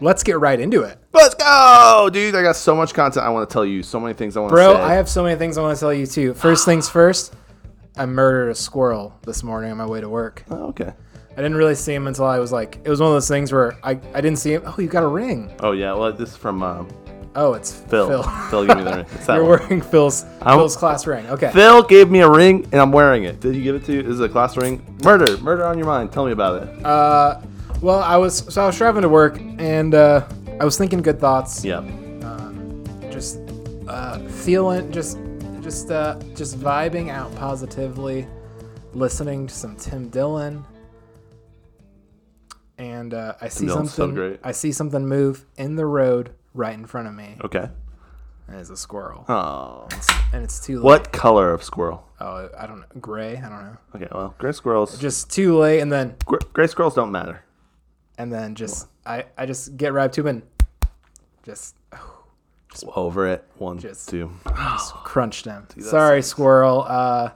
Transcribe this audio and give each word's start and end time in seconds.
let's 0.00 0.22
get 0.22 0.38
right 0.40 0.58
into 0.58 0.82
it. 0.82 0.98
Let's 1.12 1.34
go, 1.34 2.08
dude. 2.12 2.34
I 2.34 2.42
got 2.42 2.56
so 2.56 2.74
much 2.74 2.94
content 2.94 3.24
I 3.26 3.30
want 3.30 3.48
to 3.48 3.52
tell 3.52 3.64
you. 3.64 3.82
So 3.82 3.98
many 4.00 4.14
things 4.14 4.36
I 4.36 4.40
want 4.40 4.50
to 4.50 4.54
Bro, 4.54 4.74
say. 4.74 4.80
I 4.80 4.94
have 4.94 5.08
so 5.08 5.22
many 5.22 5.36
things 5.38 5.58
I 5.58 5.62
want 5.62 5.76
to 5.76 5.80
tell 5.80 5.92
you 5.92 6.06
too. 6.06 6.34
First 6.34 6.64
things 6.64 6.88
first, 6.88 7.34
I 7.96 8.06
murdered 8.06 8.50
a 8.50 8.54
squirrel 8.54 9.14
this 9.22 9.42
morning 9.42 9.70
on 9.70 9.76
my 9.78 9.86
way 9.86 10.00
to 10.00 10.08
work. 10.08 10.44
Oh, 10.50 10.68
okay. 10.68 10.92
I 11.32 11.36
didn't 11.36 11.54
really 11.56 11.74
see 11.74 11.94
him 11.94 12.06
until 12.06 12.24
I 12.26 12.38
was 12.38 12.52
like, 12.52 12.78
it 12.84 12.88
was 12.90 13.00
one 13.00 13.08
of 13.08 13.14
those 13.14 13.28
things 13.28 13.52
where 13.52 13.76
I, 13.84 13.92
I 13.92 14.20
didn't 14.20 14.36
see 14.36 14.52
him. 14.54 14.62
Oh, 14.66 14.74
you 14.78 14.88
got 14.88 15.02
a 15.02 15.08
ring. 15.08 15.52
Oh 15.60 15.72
yeah. 15.72 15.92
Well, 15.94 16.12
this 16.12 16.30
is 16.30 16.36
from 16.36 16.62
um, 16.62 16.88
Oh, 17.36 17.52
it's 17.54 17.72
Phil. 17.72 18.08
Phil. 18.08 18.22
Phil 18.50 18.66
gave 18.66 18.76
me 18.78 18.82
the 18.82 18.90
ring. 18.96 19.06
It's 19.14 19.26
that 19.26 19.34
You're 19.36 19.44
one. 19.44 19.60
wearing 19.60 19.80
Phil's 19.80 20.24
I'm- 20.42 20.58
Phil's 20.58 20.76
class 20.76 21.06
ring. 21.06 21.26
Okay. 21.28 21.50
Phil 21.52 21.82
gave 21.84 22.10
me 22.10 22.20
a 22.20 22.28
ring 22.28 22.64
and 22.72 22.80
I'm 22.80 22.90
wearing 22.90 23.22
it. 23.24 23.38
Did 23.40 23.54
he 23.54 23.62
give 23.62 23.76
it 23.76 23.84
to 23.84 23.92
you? 23.92 24.02
This 24.02 24.14
is 24.14 24.20
a 24.20 24.28
class 24.28 24.56
ring. 24.56 24.82
Murder. 25.04 25.38
Murder 25.38 25.64
on 25.64 25.78
your 25.78 25.86
mind. 25.86 26.10
Tell 26.12 26.26
me 26.26 26.32
about 26.32 26.62
it. 26.64 26.84
Uh, 26.84 27.40
well, 27.80 28.00
I 28.00 28.16
was 28.16 28.38
so 28.52 28.62
I 28.62 28.66
was 28.66 28.76
driving 28.76 29.02
to 29.02 29.08
work 29.08 29.38
and 29.58 29.94
uh, 29.94 30.26
I 30.60 30.64
was 30.64 30.76
thinking 30.78 31.02
good 31.02 31.18
thoughts. 31.20 31.64
yeah. 31.64 31.82
Just 33.10 33.40
uh, 33.88 34.18
feeling, 34.28 34.90
just 34.92 35.18
just 35.60 35.90
uh, 35.90 36.18
just 36.34 36.58
vibing 36.58 37.10
out 37.10 37.34
positively, 37.36 38.26
listening 38.94 39.46
to 39.46 39.54
some 39.54 39.76
Tim 39.76 40.08
Dillon. 40.08 40.64
And 42.78 43.12
uh, 43.12 43.34
I 43.40 43.48
see 43.48 43.66
Dillon's 43.66 43.90
so 43.92 44.04
something. 44.04 44.14
great. 44.14 44.40
I 44.42 44.52
see 44.52 44.72
something 44.72 45.06
move 45.06 45.44
in 45.58 45.76
the 45.76 45.84
road 45.86 46.30
right 46.54 46.72
in 46.72 46.86
front 46.86 47.08
of 47.08 47.14
me. 47.14 47.36
Okay. 47.44 47.68
And 48.48 48.58
it's 48.58 48.70
a 48.70 48.76
squirrel, 48.76 49.24
Oh. 49.28 49.86
and 50.32 50.42
it's 50.42 50.58
too 50.64 50.76
late. 50.78 50.84
What 50.84 51.12
color 51.12 51.52
of 51.52 51.62
squirrel? 51.62 52.08
Oh, 52.20 52.48
I 52.58 52.66
don't 52.66 52.80
know. 52.80 52.86
Gray. 53.00 53.36
I 53.36 53.48
don't 53.48 53.62
know. 53.64 53.76
Okay. 53.94 54.08
Well, 54.10 54.34
gray 54.38 54.50
squirrels. 54.52 54.98
Just 54.98 55.30
too 55.30 55.56
late, 55.58 55.80
and 55.80 55.92
then 55.92 56.16
gr- 56.24 56.38
gray 56.52 56.66
squirrels 56.66 56.94
don't 56.94 57.12
matter. 57.12 57.42
And 58.20 58.30
then 58.32 58.54
just 58.54 58.86
I 59.06 59.24
I 59.38 59.46
just 59.46 59.76
get 59.76 59.92
right 59.92 60.12
to 60.12 60.26
and 60.26 60.42
just 61.42 61.74
Over 62.94 63.26
it. 63.26 63.44
One, 63.58 63.78
Just- 63.78 64.08
two. 64.08 64.30
crunched 65.04 65.44
them. 65.44 65.66
that 65.74 65.82
Sorry, 65.84 66.22
squirrel. 66.22 66.84
Uh, 66.86 67.30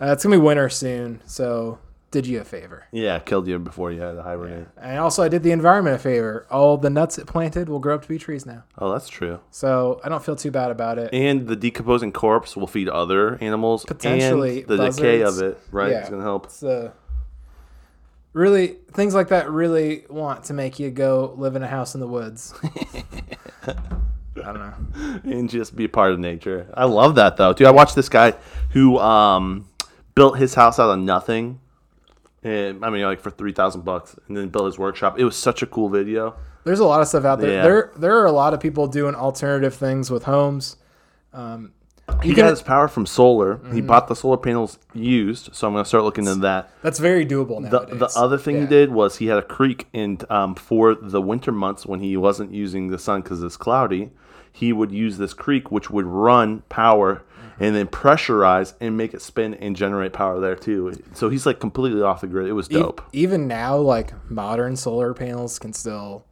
uh, 0.00 0.12
it's 0.12 0.24
gonna 0.24 0.36
be 0.36 0.40
winter 0.40 0.68
soon, 0.70 1.20
so 1.26 1.78
did 2.10 2.26
you 2.26 2.40
a 2.40 2.44
favor. 2.44 2.86
Yeah, 2.90 3.18
killed 3.18 3.46
you 3.48 3.58
before 3.58 3.92
you 3.92 4.00
had 4.00 4.12
to 4.12 4.22
hibernate. 4.22 4.66
And 4.80 4.98
also, 4.98 5.22
I 5.22 5.28
did 5.28 5.42
the 5.42 5.50
environment 5.52 5.96
a 5.96 5.98
favor. 5.98 6.46
All 6.50 6.78
the 6.78 6.88
nuts 6.90 7.18
it 7.18 7.26
planted 7.26 7.68
will 7.68 7.78
grow 7.80 7.94
up 7.96 8.02
to 8.02 8.08
be 8.08 8.18
trees 8.18 8.46
now, 8.46 8.64
Oh, 8.78 8.90
that's 8.92 9.08
true. 9.08 9.40
so 9.50 10.00
I 10.02 10.08
don't 10.08 10.24
feel 10.24 10.36
too 10.36 10.50
bad 10.50 10.70
about 10.70 10.98
it. 10.98 11.10
And 11.12 11.46
the 11.46 11.56
decomposing 11.56 12.12
corpse 12.12 12.56
will 12.56 12.66
feed 12.66 12.88
other 12.88 13.36
animals. 13.42 13.84
Potentially 13.84 14.60
and 14.60 14.68
the 14.68 14.76
decay 14.90 15.20
of 15.20 15.40
it, 15.42 15.58
right? 15.70 15.90
Yeah. 15.90 16.00
It's 16.00 16.10
gonna 16.10 16.22
help. 16.22 16.46
It's 16.46 16.62
uh, 16.62 16.92
really 18.32 18.76
things 18.92 19.14
like 19.14 19.28
that 19.28 19.50
really 19.50 20.04
want 20.08 20.44
to 20.44 20.54
make 20.54 20.78
you 20.78 20.90
go 20.90 21.34
live 21.36 21.56
in 21.56 21.62
a 21.62 21.68
house 21.68 21.94
in 21.94 22.00
the 22.00 22.06
woods. 22.06 22.54
I 23.66 24.52
don't 24.52 24.58
know. 24.58 25.20
and 25.24 25.48
just 25.48 25.76
be 25.76 25.84
a 25.84 25.88
part 25.88 26.12
of 26.12 26.18
nature. 26.18 26.66
I 26.74 26.84
love 26.86 27.16
that 27.16 27.36
though, 27.36 27.52
dude. 27.52 27.66
I 27.66 27.70
watched 27.70 27.94
this 27.94 28.08
guy 28.08 28.34
who 28.70 28.98
um, 28.98 29.68
built 30.14 30.38
his 30.38 30.54
house 30.54 30.78
out 30.78 30.90
of 30.90 30.98
nothing, 30.98 31.60
and 32.42 32.84
I 32.84 32.90
mean 32.90 33.04
like 33.04 33.20
for 33.20 33.30
three 33.30 33.52
thousand 33.52 33.84
bucks, 33.84 34.16
and 34.28 34.36
then 34.36 34.48
built 34.48 34.66
his 34.66 34.78
workshop. 34.78 35.18
It 35.18 35.24
was 35.24 35.36
such 35.36 35.62
a 35.62 35.66
cool 35.66 35.88
video. 35.88 36.34
There's 36.64 36.80
a 36.80 36.86
lot 36.86 37.00
of 37.00 37.08
stuff 37.08 37.24
out 37.24 37.40
there. 37.40 37.52
Yeah. 37.52 37.62
There 37.62 37.92
there 37.96 38.18
are 38.18 38.26
a 38.26 38.32
lot 38.32 38.54
of 38.54 38.60
people 38.60 38.86
doing 38.86 39.14
alternative 39.14 39.74
things 39.74 40.10
with 40.10 40.24
homes. 40.24 40.76
Um, 41.32 41.72
He 42.22 42.28
you 42.30 42.34
can, 42.34 42.44
got 42.44 42.50
his 42.50 42.62
power 42.62 42.88
from 42.88 43.06
solar. 43.06 43.60
He 43.72 43.80
bought 43.80 44.06
the 44.08 44.14
solar 44.14 44.36
panels 44.36 44.78
used, 44.94 45.54
so 45.54 45.66
I'm 45.66 45.72
gonna 45.74 45.84
start 45.84 46.04
looking 46.04 46.26
into 46.26 46.40
that. 46.40 46.70
that's 46.82 46.98
very 46.98 47.24
doable 47.26 47.62
The, 47.68 47.78
nowadays. 47.80 47.98
the 47.98 48.20
other 48.20 48.38
thing 48.38 48.60
he 48.60 48.66
did 48.66 48.90
was 48.90 49.16
he 49.16 49.26
had 49.26 49.38
a 49.38 49.42
creek, 49.42 49.88
and 49.94 50.24
um, 50.30 50.54
for 50.54 50.94
the 50.94 51.20
winter 51.20 51.52
months 51.52 51.86
when 51.86 52.00
he 52.00 52.16
wasn't 52.16 52.52
using 52.52 52.88
the 52.88 52.98
sun 52.98 53.22
because 53.22 53.42
it's 53.42 53.56
cloudy, 53.56 54.10
he 54.52 54.72
would 54.72 54.92
use 54.92 55.18
this 55.18 55.32
creek, 55.34 55.70
which 55.70 55.90
would 55.90 56.06
run 56.06 56.62
power 56.68 57.22
and 57.60 57.74
then 57.74 57.86
pressurize 57.86 58.74
and 58.80 58.96
make 58.96 59.14
it 59.14 59.22
spin 59.22 59.54
and 59.54 59.76
generate 59.76 60.12
power 60.12 60.40
there 60.40 60.56
too. 60.56 60.92
So 61.14 61.28
he's 61.28 61.46
like 61.46 61.60
completely 61.60 62.02
off 62.02 62.20
the 62.20 62.26
grid. 62.26 62.48
It 62.48 62.52
was 62.52 62.70
E- 62.70 62.74
dope. 62.74 63.02
even 63.12 63.46
now, 63.48 63.76
like 63.76 64.12
modern 64.30 64.76
solar 64.76 65.14
panels 65.14 65.58
can 65.58 65.72
still 65.72 66.24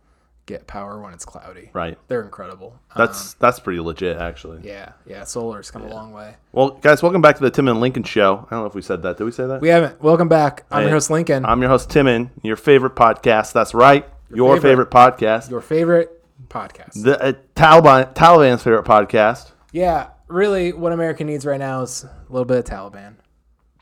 get 0.51 0.67
power 0.67 1.01
when 1.01 1.15
it's 1.15 1.25
cloudy. 1.25 1.71
Right. 1.73 1.97
They're 2.09 2.23
incredible. 2.23 2.79
That's 2.97 3.35
that's 3.35 3.61
pretty 3.61 3.81
legit, 3.81 4.17
actually. 4.17 4.59
Um, 4.59 4.65
yeah, 4.65 4.93
yeah. 5.07 5.25
Solar's 5.25 5.71
come 5.71 5.83
a 5.83 5.89
long 5.89 6.13
way. 6.13 6.35
Well, 6.53 6.71
guys, 6.71 7.03
welcome 7.03 7.23
back 7.23 7.37
to 7.37 7.43
the 7.43 7.51
Tim 7.51 7.69
and 7.69 7.81
Lincoln 7.81 8.03
Show. 8.03 8.47
I 8.51 8.55
don't 8.55 8.61
know 8.61 8.67
if 8.67 8.75
we 8.75 8.83
said 8.83 9.03
that. 9.03 9.17
Did 9.17 9.25
we 9.25 9.31
say 9.33 9.47
that? 9.47 9.61
We 9.61 9.69
haven't. 9.69 10.03
Welcome 10.03 10.29
back. 10.29 10.65
I'm 10.71 10.83
Hey, 10.83 10.89
your 10.89 10.97
host 10.97 11.11
Lincoln. 11.11 11.45
I'm 11.47 11.61
your 11.61 11.71
host 11.71 11.89
Timon, 11.89 12.31
your 12.43 12.57
favorite 12.57 12.95
podcast. 12.97 13.53
That's 13.53 13.75
right, 13.75 14.07
your, 14.35 14.57
favorite. 14.57 14.91
favorite. 14.91 14.91
podcast, 14.91 15.51
your 15.51 15.61
favorite 15.61 16.23
podcast. 16.49 17.03
the 17.03 17.23
uh, 17.23 17.33
Taliban 17.55 18.13
Taliban's 18.15 18.63
favorite 18.63 18.85
podcast. 18.85 19.53
yeah, 19.73 20.09
really, 20.27 20.73
what 20.73 20.93
America 20.93 21.25
needs 21.25 21.47
right 21.47 21.61
now 21.61 21.83
is 21.83 22.05
a 22.05 22.33
little 22.33 22.45
bit 22.45 22.59
of 22.59 22.65
Taliban. 22.65 23.15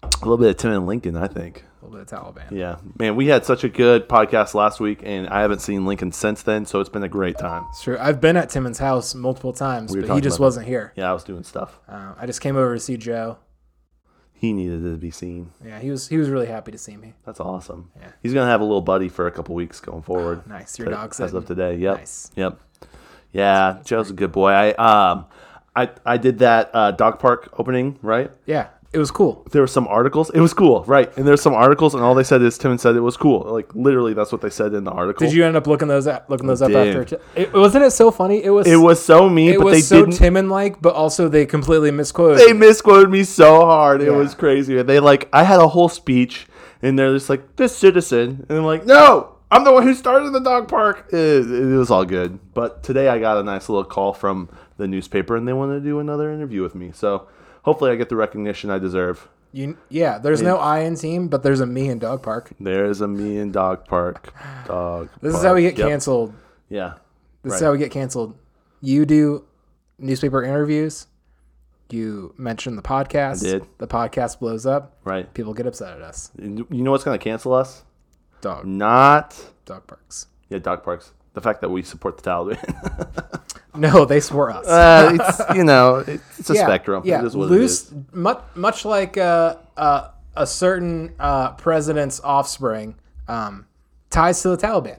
A 0.02 0.08
little 0.20 0.36
bit 0.38 0.50
of 0.50 0.56
Tim 0.58 0.72
and 0.72 0.86
Lincoln, 0.86 1.16
I 1.16 1.26
think. 1.28 1.64
Bit 1.90 2.00
of 2.00 2.06
Taliban. 2.06 2.50
Yeah, 2.50 2.76
man, 2.98 3.16
we 3.16 3.26
had 3.26 3.44
such 3.44 3.64
a 3.64 3.68
good 3.68 4.08
podcast 4.08 4.54
last 4.54 4.80
week, 4.80 5.00
and 5.02 5.28
I 5.28 5.40
haven't 5.42 5.60
seen 5.60 5.86
Lincoln 5.86 6.12
since 6.12 6.42
then, 6.42 6.66
so 6.66 6.80
it's 6.80 6.88
been 6.90 7.02
a 7.02 7.08
great 7.08 7.38
time. 7.38 7.64
It's 7.70 7.82
true. 7.82 7.96
I've 8.00 8.20
been 8.20 8.36
at 8.36 8.48
Timon's 8.50 8.78
house 8.78 9.14
multiple 9.14 9.52
times, 9.52 9.94
were 9.94 10.02
but 10.02 10.14
he 10.14 10.20
just 10.20 10.38
wasn't 10.40 10.66
here. 10.66 10.92
Yeah, 10.96 11.10
I 11.10 11.12
was 11.12 11.24
doing 11.24 11.44
stuff. 11.44 11.80
Uh, 11.88 12.14
I 12.18 12.26
just 12.26 12.40
came 12.40 12.56
over 12.56 12.74
to 12.74 12.80
see 12.80 12.96
Joe. 12.96 13.38
He 14.32 14.52
needed 14.52 14.84
to 14.84 14.96
be 14.96 15.10
seen. 15.10 15.50
Yeah, 15.66 15.80
he 15.80 15.90
was 15.90 16.06
he 16.06 16.16
was 16.16 16.30
really 16.30 16.46
happy 16.46 16.70
to 16.70 16.78
see 16.78 16.96
me. 16.96 17.14
That's 17.26 17.40
awesome. 17.40 17.90
Yeah. 17.98 18.12
He's 18.22 18.32
gonna 18.32 18.46
have 18.50 18.60
a 18.60 18.64
little 18.64 18.80
buddy 18.80 19.08
for 19.08 19.26
a 19.26 19.32
couple 19.32 19.56
weeks 19.56 19.80
going 19.80 20.02
forward. 20.02 20.46
Nice. 20.46 20.78
Your 20.78 20.86
To- 20.86 20.94
dog 20.94 21.10
as 21.10 21.16
said 21.16 21.34
of 21.34 21.44
today. 21.46 21.74
Yep. 21.76 21.96
Nice. 21.96 22.30
Yep. 22.36 22.60
Yeah, 23.32 23.80
Joe's 23.84 24.10
a 24.10 24.14
good 24.14 24.30
boy. 24.30 24.50
I 24.50 24.70
um, 24.74 25.26
I 25.74 25.90
I 26.06 26.18
did 26.18 26.38
that 26.38 26.70
uh, 26.72 26.92
dog 26.92 27.18
park 27.18 27.52
opening 27.58 27.98
right. 28.00 28.30
Yeah, 28.46 28.68
it 28.90 28.98
was 28.98 29.10
cool. 29.10 29.46
There 29.52 29.60
were 29.60 29.66
some 29.68 29.86
articles. 29.86 30.30
It 30.30 30.40
was 30.40 30.54
cool, 30.54 30.82
right? 30.84 31.14
And 31.18 31.26
there's 31.28 31.42
some 31.42 31.52
articles, 31.52 31.94
and 31.94 32.02
all 32.02 32.14
they 32.14 32.24
said 32.24 32.40
is 32.40 32.56
Tim 32.56 32.78
said 32.78 32.96
it 32.96 33.00
was 33.00 33.16
cool. 33.18 33.40
Like 33.42 33.74
literally, 33.74 34.14
that's 34.14 34.32
what 34.32 34.40
they 34.40 34.48
said 34.50 34.72
in 34.72 34.84
the 34.84 34.90
article. 34.90 35.26
Did 35.26 35.34
you 35.34 35.44
end 35.44 35.56
up 35.56 35.66
looking 35.66 35.88
those 35.88 36.06
up, 36.06 36.30
looking 36.30 36.46
those 36.46 36.62
up 36.62 36.70
did. 36.70 36.96
after? 36.96 37.20
It, 37.36 37.52
wasn't 37.52 37.84
it 37.84 37.90
so 37.90 38.10
funny? 38.10 38.42
It 38.42 38.50
was. 38.50 38.66
It 38.66 38.76
was 38.76 39.04
so 39.04 39.28
mean, 39.28 39.52
It 39.52 39.58
but 39.58 39.64
was 39.66 39.74
they 39.74 39.80
so 39.82 40.04
didn't. 40.06 40.16
Timon 40.18 40.48
like, 40.48 40.80
but 40.80 40.94
also 40.94 41.28
they 41.28 41.44
completely 41.44 41.90
misquoted. 41.90 42.38
they 42.46 42.54
misquoted 42.54 43.10
me 43.10 43.24
so 43.24 43.60
hard. 43.66 44.00
It 44.00 44.06
Yeah. 44.06 44.16
was 44.16 44.34
crazy. 44.34 44.80
They 44.82 45.00
like 45.00 45.28
I 45.34 45.42
had 45.42 45.60
a 45.60 45.68
whole 45.68 45.90
speech, 45.90 46.46
and 46.80 46.98
they're 46.98 47.12
just 47.12 47.28
like 47.28 47.56
this 47.56 47.76
citizen, 47.76 48.46
and 48.48 48.58
I'm 48.58 48.64
like, 48.64 48.86
no, 48.86 49.36
I'm 49.50 49.64
the 49.64 49.72
one 49.72 49.82
who 49.82 49.92
started 49.94 50.30
the 50.32 50.40
dog 50.40 50.66
park. 50.68 51.08
It, 51.12 51.16
it 51.50 51.76
was 51.76 51.90
all 51.90 52.06
good, 52.06 52.38
but 52.54 52.82
today 52.82 53.08
I 53.08 53.18
got 53.18 53.36
a 53.36 53.42
nice 53.42 53.68
little 53.68 53.84
call 53.84 54.14
from 54.14 54.48
the 54.78 54.88
newspaper, 54.88 55.36
and 55.36 55.46
they 55.46 55.52
want 55.52 55.72
to 55.72 55.80
do 55.80 55.98
another 55.98 56.32
interview 56.32 56.62
with 56.62 56.74
me. 56.74 56.90
So 56.94 57.28
hopefully, 57.68 57.90
I 57.90 57.96
get 57.96 58.08
the 58.08 58.16
recognition 58.16 58.70
I 58.70 58.78
deserve. 58.78 59.28
You, 59.52 59.76
yeah, 59.88 60.18
there's 60.18 60.42
no 60.42 60.56
I 60.58 60.80
in 60.80 60.94
team, 60.96 61.28
but 61.28 61.42
there's 61.42 61.60
a 61.60 61.66
me 61.66 61.88
in 61.88 61.98
dog 61.98 62.22
park. 62.22 62.50
There's 62.60 63.00
a 63.00 63.08
me 63.08 63.38
and 63.38 63.52
dog 63.52 63.86
park. 63.86 64.32
Dog. 64.66 65.08
This 65.22 65.30
is 65.34 65.40
park. 65.40 65.46
how 65.46 65.54
we 65.54 65.62
get 65.62 65.78
Yep. 65.78 65.88
canceled. 65.88 66.34
Yeah. 66.68 66.94
This 67.42 67.54
is 67.54 67.60
Right. 67.60 67.66
how 67.66 67.72
we 67.72 67.78
get 67.78 67.90
canceled. 67.90 68.34
You 68.80 69.06
do 69.06 69.44
newspaper 69.98 70.42
interviews. 70.42 71.06
You 71.90 72.34
mention 72.36 72.76
the 72.76 72.82
podcast. 72.82 73.42
I 73.46 73.50
did. 73.52 73.66
The 73.78 73.86
podcast 73.86 74.38
blows 74.38 74.66
up. 74.66 74.98
Right. 75.04 75.32
People 75.32 75.54
get 75.54 75.66
upset 75.66 75.94
at 75.96 76.02
us. 76.02 76.30
You 76.38 76.66
know 76.70 76.90
what's 76.90 77.04
gonna 77.04 77.16
cancel 77.18 77.54
us? 77.54 77.84
Dog 78.42 78.66
Not 78.66 79.34
dog 79.64 79.86
parks. 79.86 80.26
yeah, 80.50 80.58
dog 80.58 80.82
parks. 80.84 81.12
The 81.32 81.40
fact 81.40 81.60
that 81.62 81.70
we 81.70 81.82
support 81.82 82.18
the 82.18 82.30
Taliban. 82.30 83.40
No, 83.76 84.04
they 84.04 84.18
swore 84.20 84.50
us. 84.50 84.66
uh, 84.66 85.10
it's 85.20 85.54
you 85.56 85.62
know 85.64 85.96
it's 86.06 86.50
a 86.50 86.54
spectrum. 86.54 87.02
Yeah, 87.04 87.24
is 87.24 87.36
what 87.36 87.48
loose. 87.48 87.92
Much, 88.12 88.40
much 88.54 88.84
like 88.84 89.16
uh, 89.16 89.56
uh, 89.76 90.08
a 90.34 90.46
certain 90.46 91.14
uh, 91.20 91.52
president's 91.52 92.20
offspring 92.24 92.96
um, 93.28 93.66
ties 94.10 94.40
to 94.42 94.48
the 94.50 94.56
Taliban. 94.56 94.98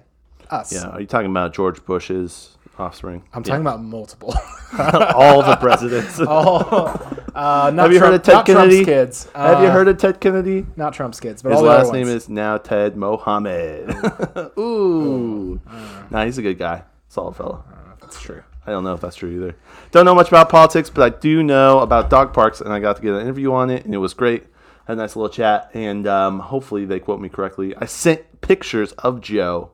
Us. 0.50 0.72
Yeah, 0.74 0.88
are 0.90 1.02
you 1.02 1.08
talking 1.08 1.30
about 1.30 1.54
George 1.54 1.84
Bush's 1.86 2.58
offspring? 2.78 3.24
I'm 3.34 3.44
talking 3.44 3.62
about 3.62 3.82
multiple. 3.84 4.34
all 4.80 5.44
the 5.44 5.58
presidents. 5.58 6.18
oh, 6.20 7.26
uh, 7.36 7.72
not 7.74 7.84
Have 7.84 7.94
you 7.94 8.00
heard 8.00 8.14
of 8.14 8.24
Ted 8.24 8.34
not 8.34 8.46
Trump's 8.46 8.62
Kennedy? 8.74 8.86
kids. 8.86 9.30
Have 9.36 9.62
you 9.62 9.68
Uh, 9.68 9.72
heard 9.74 9.88
of 9.90 9.98
Ted 9.98 10.20
Kennedy? 10.22 10.66
Not 10.76 10.94
Trump's 10.94 11.20
kids, 11.20 11.42
but 11.42 11.52
His 11.52 11.60
all 11.60 11.66
last 11.66 11.92
name 11.94 12.08
is 12.08 12.30
now 12.30 12.58
Ted 12.58 12.96
Mohammed. 12.96 13.94
Ooh, 14.58 15.60
nah, 16.10 16.26
he's 16.26 16.38
a 16.38 16.42
good 16.42 16.58
guy, 16.58 16.84
solid 17.10 17.36
fellow. 17.36 17.64
That's 18.02 18.20
true. 18.22 18.42
I 18.70 18.74
don't 18.74 18.84
know 18.84 18.94
if 18.94 19.02
that's 19.02 19.16
true 19.16 19.30
either. 19.32 19.56
Don't 19.92 20.06
know 20.06 20.14
much 20.16 20.28
about 20.28 20.50
politics, 20.50 20.90
but 20.90 21.02
I 21.14 21.18
do 21.18 21.42
know 21.44 21.80
about 21.80 22.10
dog 22.10 22.34
parks, 22.34 22.62
and 22.62 22.72
I 22.72 22.80
got 22.80 22.98
to 22.98 23.02
get 23.02 23.14
an 23.16 23.22
interview 23.22 23.52
on 23.52 23.70
it, 23.70 23.84
and 23.86 23.94
it 23.94 23.98
was 23.98 24.14
great. 24.14 24.44
Had 24.86 24.94
a 24.94 25.02
nice 25.02 25.16
little 25.16 25.30
chat, 25.30 25.72
and 25.74 26.08
um, 26.08 26.40
hopefully 26.40 26.86
they 26.86 27.00
quote 27.00 27.20
me 27.20 27.30
correctly. 27.30 27.76
I 27.78 27.86
sent 27.86 28.42
pictures 28.42 28.92
of 28.94 29.22
Joe, 29.22 29.72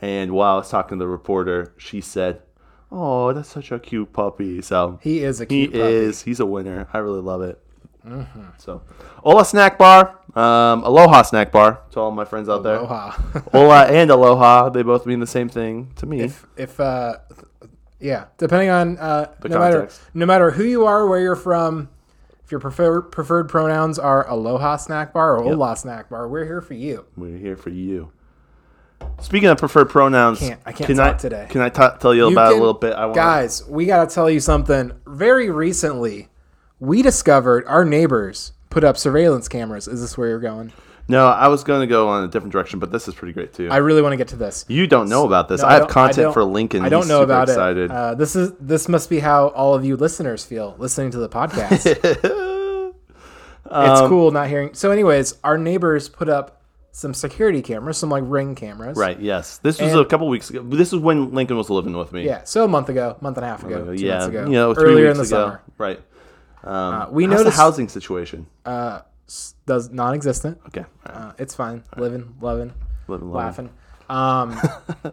and 0.00 0.32
while 0.32 0.54
I 0.54 0.58
was 0.58 0.70
talking 0.70 0.98
to 0.98 1.04
the 1.04 1.08
reporter, 1.08 1.72
she 1.76 2.00
said, 2.00 2.42
"Oh, 2.90 3.32
that's 3.32 3.48
such 3.48 3.70
a 3.72 3.78
cute 3.78 4.12
puppy." 4.12 4.60
So 4.62 4.98
He 5.02 5.20
is 5.20 5.40
a 5.40 5.46
he 5.48 5.66
puppy. 5.68 5.80
is. 5.80 6.22
He's 6.22 6.40
a 6.40 6.46
winner. 6.46 6.88
I 6.92 6.98
really 6.98 7.20
love 7.22 7.42
it. 7.42 7.60
Mm-hmm. 8.06 8.42
So, 8.58 8.82
Ola 9.24 9.44
Snack 9.44 9.78
Bar, 9.78 10.16
um, 10.36 10.84
Aloha 10.84 11.22
Snack 11.22 11.50
Bar 11.50 11.80
to 11.90 11.98
all 11.98 12.12
my 12.12 12.24
friends 12.24 12.48
out 12.48 12.62
there. 12.62 12.76
Aloha. 12.76 13.20
Ola 13.52 13.84
and 13.88 14.12
Aloha, 14.12 14.68
they 14.68 14.82
both 14.82 15.06
mean 15.06 15.18
the 15.18 15.26
same 15.26 15.48
thing 15.48 15.90
to 15.96 16.06
me. 16.06 16.20
if 16.20 16.46
if 16.56 16.78
uh, 16.78 17.16
yeah, 18.00 18.26
depending 18.38 18.68
on 18.70 18.98
uh, 18.98 19.32
The 19.40 19.48
no 19.48 19.58
matter 19.58 19.76
context. 19.78 20.00
no 20.14 20.26
matter 20.26 20.50
who 20.52 20.64
you 20.64 20.84
are, 20.86 21.06
where 21.06 21.20
you're 21.20 21.36
from, 21.36 21.88
if 22.44 22.50
your 22.50 22.60
prefer, 22.60 23.02
preferred 23.02 23.48
pronouns 23.48 23.98
are 23.98 24.28
Aloha 24.28 24.76
Snack 24.76 25.12
Bar 25.12 25.38
or 25.38 25.44
Ola 25.44 25.76
Snack 25.76 26.08
Bar, 26.10 26.28
we're 26.28 26.44
here 26.44 26.60
for 26.60 26.74
you. 26.74 27.04
We're 27.16 27.36
here 27.38 27.56
for 27.56 27.70
you. 27.70 28.12
Speaking 29.20 29.48
of 29.48 29.58
preferred 29.58 29.90
pronouns, 29.90 30.42
I 30.42 30.48
Can't- 30.48 30.60
I 30.66 30.72
can't 30.72 30.86
can 30.86 30.96
talk 30.96 31.14
I, 31.14 31.18
today. 31.18 31.46
Can 31.50 31.60
I 31.60 31.68
tell 31.68 32.14
you, 32.14 32.26
You 32.28 32.32
about 32.32 32.50
can- 32.50 32.58
a 32.58 32.60
little 32.60 32.74
bit? 32.78 32.94
I 32.94 33.04
want 33.06 33.14
Guys, 33.16 33.66
we 33.68 33.86
got 33.86 34.08
to 34.08 34.14
tell 34.14 34.30
you 34.30 34.40
something. 34.40 34.92
Very 35.06 35.50
recently, 35.50 36.28
we 36.80 37.02
discovered 37.02 37.64
our 37.66 37.84
neighbors 37.84 38.52
put 38.70 38.84
up 38.84 38.96
surveillance 38.96 39.48
cameras. 39.48 39.88
Is 39.88 40.00
this 40.00 40.16
where 40.18 40.28
you're 40.28 40.38
going? 40.38 40.72
No, 41.08 41.28
I 41.28 41.46
was 41.48 41.62
going 41.62 41.80
to 41.82 41.86
go 41.86 42.08
on 42.08 42.24
a 42.24 42.28
different 42.28 42.52
direction, 42.52 42.80
but 42.80 42.90
this 42.90 43.06
is 43.06 43.14
pretty 43.14 43.32
great 43.32 43.52
too. 43.52 43.68
I 43.70 43.76
really 43.76 44.02
want 44.02 44.12
to 44.12 44.16
get 44.16 44.28
to 44.28 44.36
this. 44.36 44.64
you 44.66 44.86
don't 44.88 45.08
know 45.08 45.24
about 45.24 45.48
this. 45.48 45.60
No, 45.62 45.68
I 45.68 45.74
have 45.74 45.86
content 45.88 46.16
don't- 46.26 46.32
for 46.32 46.42
Lincoln. 46.44 46.82
I 46.84 46.88
don't 46.88 47.02
He's 47.02 47.08
know 47.08 47.22
about 47.22 47.48
excited. 47.48 47.90
it. 47.90 47.90
Uh, 47.92 48.14
this 48.14 48.34
is 48.34 48.52
this 48.60 48.88
must 48.88 49.08
be 49.08 49.20
how 49.20 49.48
all 49.48 49.74
of 49.74 49.84
you 49.84 49.96
listeners 49.96 50.44
feel 50.44 50.74
listening 50.78 51.12
to 51.12 51.18
the 51.18 51.28
podcast. 51.28 51.86
it's 53.64 54.00
Um, 54.00 54.08
cool 54.08 54.30
not 54.30 54.48
hearing. 54.48 54.74
So, 54.74 54.90
anyways, 54.90 55.34
our 55.44 55.58
neighbors 55.58 56.08
put 56.08 56.28
up 56.28 56.62
some 56.92 57.12
security 57.12 57.60
cameras, 57.62 57.98
some 57.98 58.08
like 58.10 58.24
ring 58.26 58.54
cameras. 58.54 58.96
right. 58.96 59.20
Yes. 59.20 59.58
This 59.58 59.80
was 59.80 59.92
And- 59.92 60.00
a 60.00 60.04
couple 60.06 60.28
weeks 60.28 60.50
ago. 60.50 60.62
This 60.62 60.92
is 60.92 60.98
when 60.98 61.32
Lincoln 61.34 61.56
was 61.56 61.68
living 61.68 61.96
with 61.96 62.10
me. 62.12 62.24
Yeah. 62.24 62.42
So 62.44 62.64
a 62.64 62.68
month 62.68 62.88
ago, 62.88 63.16
month 63.20 63.36
and 63.36 63.44
a 63.44 63.48
half 63.48 63.62
ago, 63.64 63.94
two 63.94 64.02
yeah. 64.04 64.12
months 64.18 64.26
ago, 64.28 64.44
You 64.46 64.52
know, 64.52 64.74
three 64.74 64.84
earlier 64.92 65.10
in 65.10 65.16
the 65.18 65.22
ago. 65.24 65.28
summer. 65.28 65.62
Right. 65.78 66.00
Um, 66.64 66.72
Uh, 66.72 67.06
we 67.10 67.26
noticed 67.26 67.44
the 67.44 67.50
housing 67.62 67.88
situation. 67.88 68.46
uh, 68.64 69.00
does 69.66 69.90
non-existent. 69.90 70.58
Okay. 70.68 70.84
Right. 71.06 71.14
Uh, 71.16 71.32
it's 71.38 71.54
fine. 71.54 71.82
Living, 71.96 72.34
loving, 72.40 72.72
Living, 73.08 73.30
laughing. 73.32 73.70
Um, 74.08 74.60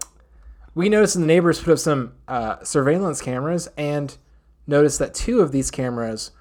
we 0.76 0.90
noticed 0.90 1.16
the 1.16 1.26
neighbors 1.26 1.60
put 1.60 1.74
up 1.74 1.80
some 1.80 2.14
uh, 2.28 2.64
surveillance 2.64 3.22
cameras 3.22 3.70
and 3.78 4.16
noticed 4.68 5.00
that 5.00 5.14
two 5.14 5.42
of 5.42 5.52
these 5.52 5.70
cameras 5.72 6.32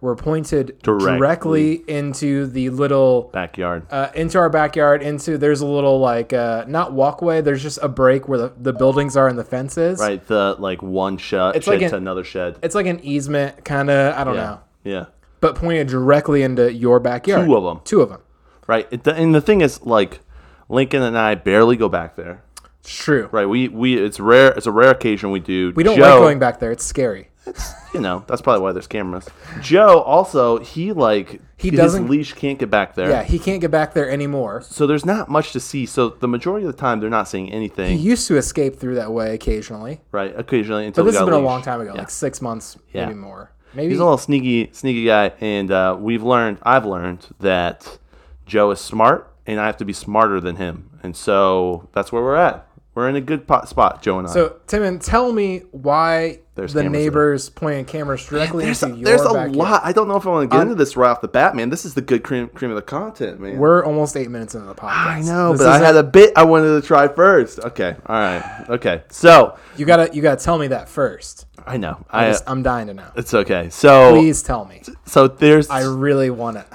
were 0.00 0.16
pointed 0.16 0.78
Directly. 0.82 1.16
directly, 1.16 1.74
into 1.86 2.46
the 2.46 2.70
little 2.70 3.30
Backyard. 3.32 3.86
uh, 3.88 4.08
into 4.16 4.36
our 4.36 4.50
backyard. 4.50 5.00
Into 5.00 5.38
there's 5.38 5.60
a 5.60 5.66
little 5.66 6.00
like 6.00 6.32
uh, 6.32 6.64
not 6.66 6.92
walkway. 6.92 7.40
There's 7.40 7.62
just 7.62 7.78
a 7.82 7.88
break 7.88 8.26
where 8.28 8.38
the, 8.38 8.52
the 8.58 8.72
buildings 8.72 9.16
are 9.16 9.28
and 9.28 9.38
the 9.38 9.44
fences. 9.44 10.00
right. 10.00 10.24
The 10.26 10.56
like 10.58 10.82
one 10.82 11.18
shed, 11.18 11.54
It's 11.54 11.66
shed 11.66 11.72
like 11.74 11.82
an- 11.82 11.90
to 11.90 11.96
another 11.98 12.24
shed. 12.24 12.58
It's 12.64 12.74
like 12.74 12.86
an 12.86 12.98
easement, 13.04 13.64
kind 13.64 13.90
of. 13.90 14.16
I 14.16 14.24
don't 14.24 14.34
yeah. 14.34 14.40
know, 14.42 14.60
Yeah. 14.82 15.04
But 15.42 15.56
pointed 15.56 15.88
directly 15.88 16.42
into 16.42 16.72
your 16.72 16.98
backyard. 17.00 17.44
Two 17.46 17.54
of 17.56 17.64
them. 17.64 17.80
Two 17.84 18.00
of 18.00 18.08
them. 18.08 18.20
Right. 18.66 18.88
It, 18.90 19.06
and 19.06 19.34
the 19.34 19.42
thing 19.42 19.60
is, 19.60 19.82
like, 19.82 20.20
Lincoln 20.70 21.02
and 21.02 21.18
I 21.18 21.34
barely 21.34 21.76
go 21.76 21.90
back 21.90 22.16
there. 22.16 22.42
It's 22.80 22.96
true. 22.96 23.28
Right. 23.30 23.46
We 23.46 23.68
we 23.68 23.96
it's 23.96 24.18
rare. 24.18 24.52
It's 24.52 24.66
a 24.66 24.72
rare 24.72 24.90
occasion 24.90 25.30
we 25.30 25.38
do. 25.40 25.72
We 25.76 25.82
don't 25.84 25.96
Joe, 25.96 26.02
like 26.02 26.18
going 26.18 26.38
back 26.38 26.58
there. 26.58 26.72
It's 26.72 26.84
scary. 26.84 27.28
It's, 27.46 27.72
You 27.94 28.00
know, 28.00 28.24
that's 28.26 28.40
probably 28.40 28.62
why 28.62 28.72
there's 28.72 28.86
cameras. 28.88 29.28
Joe 29.60 30.00
also 30.00 30.58
he 30.58 30.92
like 30.92 31.40
He 31.58 31.70
his 31.70 31.78
doesn't- 31.78 32.08
leash 32.08 32.32
can't 32.32 32.58
get 32.58 32.70
back 32.70 32.94
there. 32.96 33.10
Yeah, 33.10 33.22
he 33.24 33.38
can't 33.38 33.60
get 33.60 33.70
back 33.70 33.94
there 33.94 34.10
anymore. 34.10 34.62
So 34.62 34.86
there's 34.88 35.04
not 35.04 35.28
much 35.28 35.52
to 35.52 35.60
see. 35.60 35.86
So 35.86 36.08
the 36.08 36.26
majority 36.28 36.66
of 36.66 36.72
the 36.72 36.78
time 36.78 36.98
they're 37.00 37.10
not 37.10 37.28
seeing 37.28 37.52
anything. 37.52 37.98
He 37.98 38.02
used 38.02 38.26
to 38.28 38.36
escape 38.36 38.76
through 38.76 38.94
that 38.96 39.12
way 39.12 39.34
occasionally, 39.34 40.00
right. 40.10 40.32
Occasionally 40.36 40.86
until 40.86 41.04
but 41.04 41.10
this 41.10 41.18
has 41.18 41.24
been 41.26 41.34
a 41.34 41.38
leash. 41.38 41.44
long 41.46 41.62
time 41.62 41.80
ago, 41.80 41.92
Yeah. 41.94 42.00
like 42.00 42.10
six 42.10 42.40
months, 42.40 42.78
Yeah. 42.92 43.06
maybe 43.06 43.18
more. 43.18 43.52
Maybe 43.74 43.90
He's 43.90 43.98
a 43.98 44.04
little 44.04 44.18
sneaky, 44.18 44.70
sneaky 44.72 45.06
guy, 45.06 45.32
and 45.40 45.70
uh, 45.70 45.96
we've 45.98 46.22
learned. 46.22 46.58
I've 46.62 46.84
learned 46.84 47.26
that 47.40 47.98
Joe 48.46 48.70
is 48.70 48.80
smart, 48.80 49.32
and 49.46 49.58
I 49.58 49.66
have 49.66 49.76
to 49.78 49.84
be 49.84 49.92
smarter 49.92 50.40
than 50.40 50.56
him, 50.56 50.90
and 51.02 51.16
so 51.16 51.88
that's 51.92 52.12
where 52.12 52.22
we're 52.22 52.36
at. 52.36 52.66
We're 52.94 53.08
in 53.08 53.16
a 53.16 53.22
good 53.22 53.46
pot 53.46 53.70
spot, 53.70 54.02
Joe 54.02 54.18
and 54.18 54.28
I. 54.28 54.32
so. 54.32 54.60
Timon, 54.66 54.98
tell 54.98 55.32
me 55.32 55.60
why 55.70 56.40
There's 56.56 56.74
the 56.74 56.82
cameras 56.82 56.92
there. 56.92 57.02
neighbors 57.02 57.48
pointing 57.48 57.84
cameras 57.86 58.26
directly 58.26 58.66
there's 58.66 58.82
a, 58.82 58.88
your 58.88 58.96
there's 58.98 59.22
a 59.22 59.24
backyard. 59.32 59.56
lot. 59.56 59.80
I 59.82 59.92
don't 59.92 60.08
know 60.08 60.16
if 60.16 60.26
I 60.26 60.30
want 60.30 60.50
to 60.50 60.54
get 60.54 60.62
into 60.62 60.74
this 60.74 60.94
right 60.94 61.08
off 61.08 61.22
the 61.22 61.28
bat, 61.28 61.56
man. 61.56 61.70
This 61.70 61.86
is 61.86 61.94
the 61.94 62.02
good 62.02 62.22
cream, 62.22 62.48
cream 62.48 62.70
of 62.70 62.74
the 62.76 62.82
content, 62.82 63.40
man. 63.40 63.56
We're 63.56 63.82
almost 63.82 64.14
eight 64.14 64.30
minutes 64.30 64.54
into 64.54 64.66
the 64.66 64.74
podcast. 64.74 65.06
I 65.06 65.20
know, 65.22 65.52
This 65.52 65.62
but 65.62 65.68
I 65.70 65.78
had 65.78 65.96
a 65.96 66.02
bit 66.02 66.34
I 66.36 66.44
wanted 66.44 66.78
to 66.82 66.86
try 66.86 67.08
first. 67.08 67.60
Okay, 67.60 67.96
all 68.04 68.14
right, 68.16 68.66
okay. 68.68 69.02
So 69.08 69.58
You 69.78 69.86
gotta, 69.86 70.14
you 70.14 70.20
gotta 70.20 70.44
tell 70.44 70.58
me 70.58 70.66
that 70.66 70.86
first. 70.90 71.46
I 71.66 71.78
know, 71.78 72.04
I 72.10 72.26
I. 72.26 72.30
just, 72.30 72.44
I'm 72.46 72.62
dying 72.62 72.88
to 72.88 72.94
know. 72.94 73.10
it's 73.16 73.32
okay. 73.32 73.70
So 73.70 74.12
Please 74.12 74.42
tell 74.42 74.66
me. 74.66 74.82
so 75.06 75.28
there's. 75.28 75.70
I 75.70 75.84
really 75.84 76.28
want 76.28 76.58
it. 76.58 76.66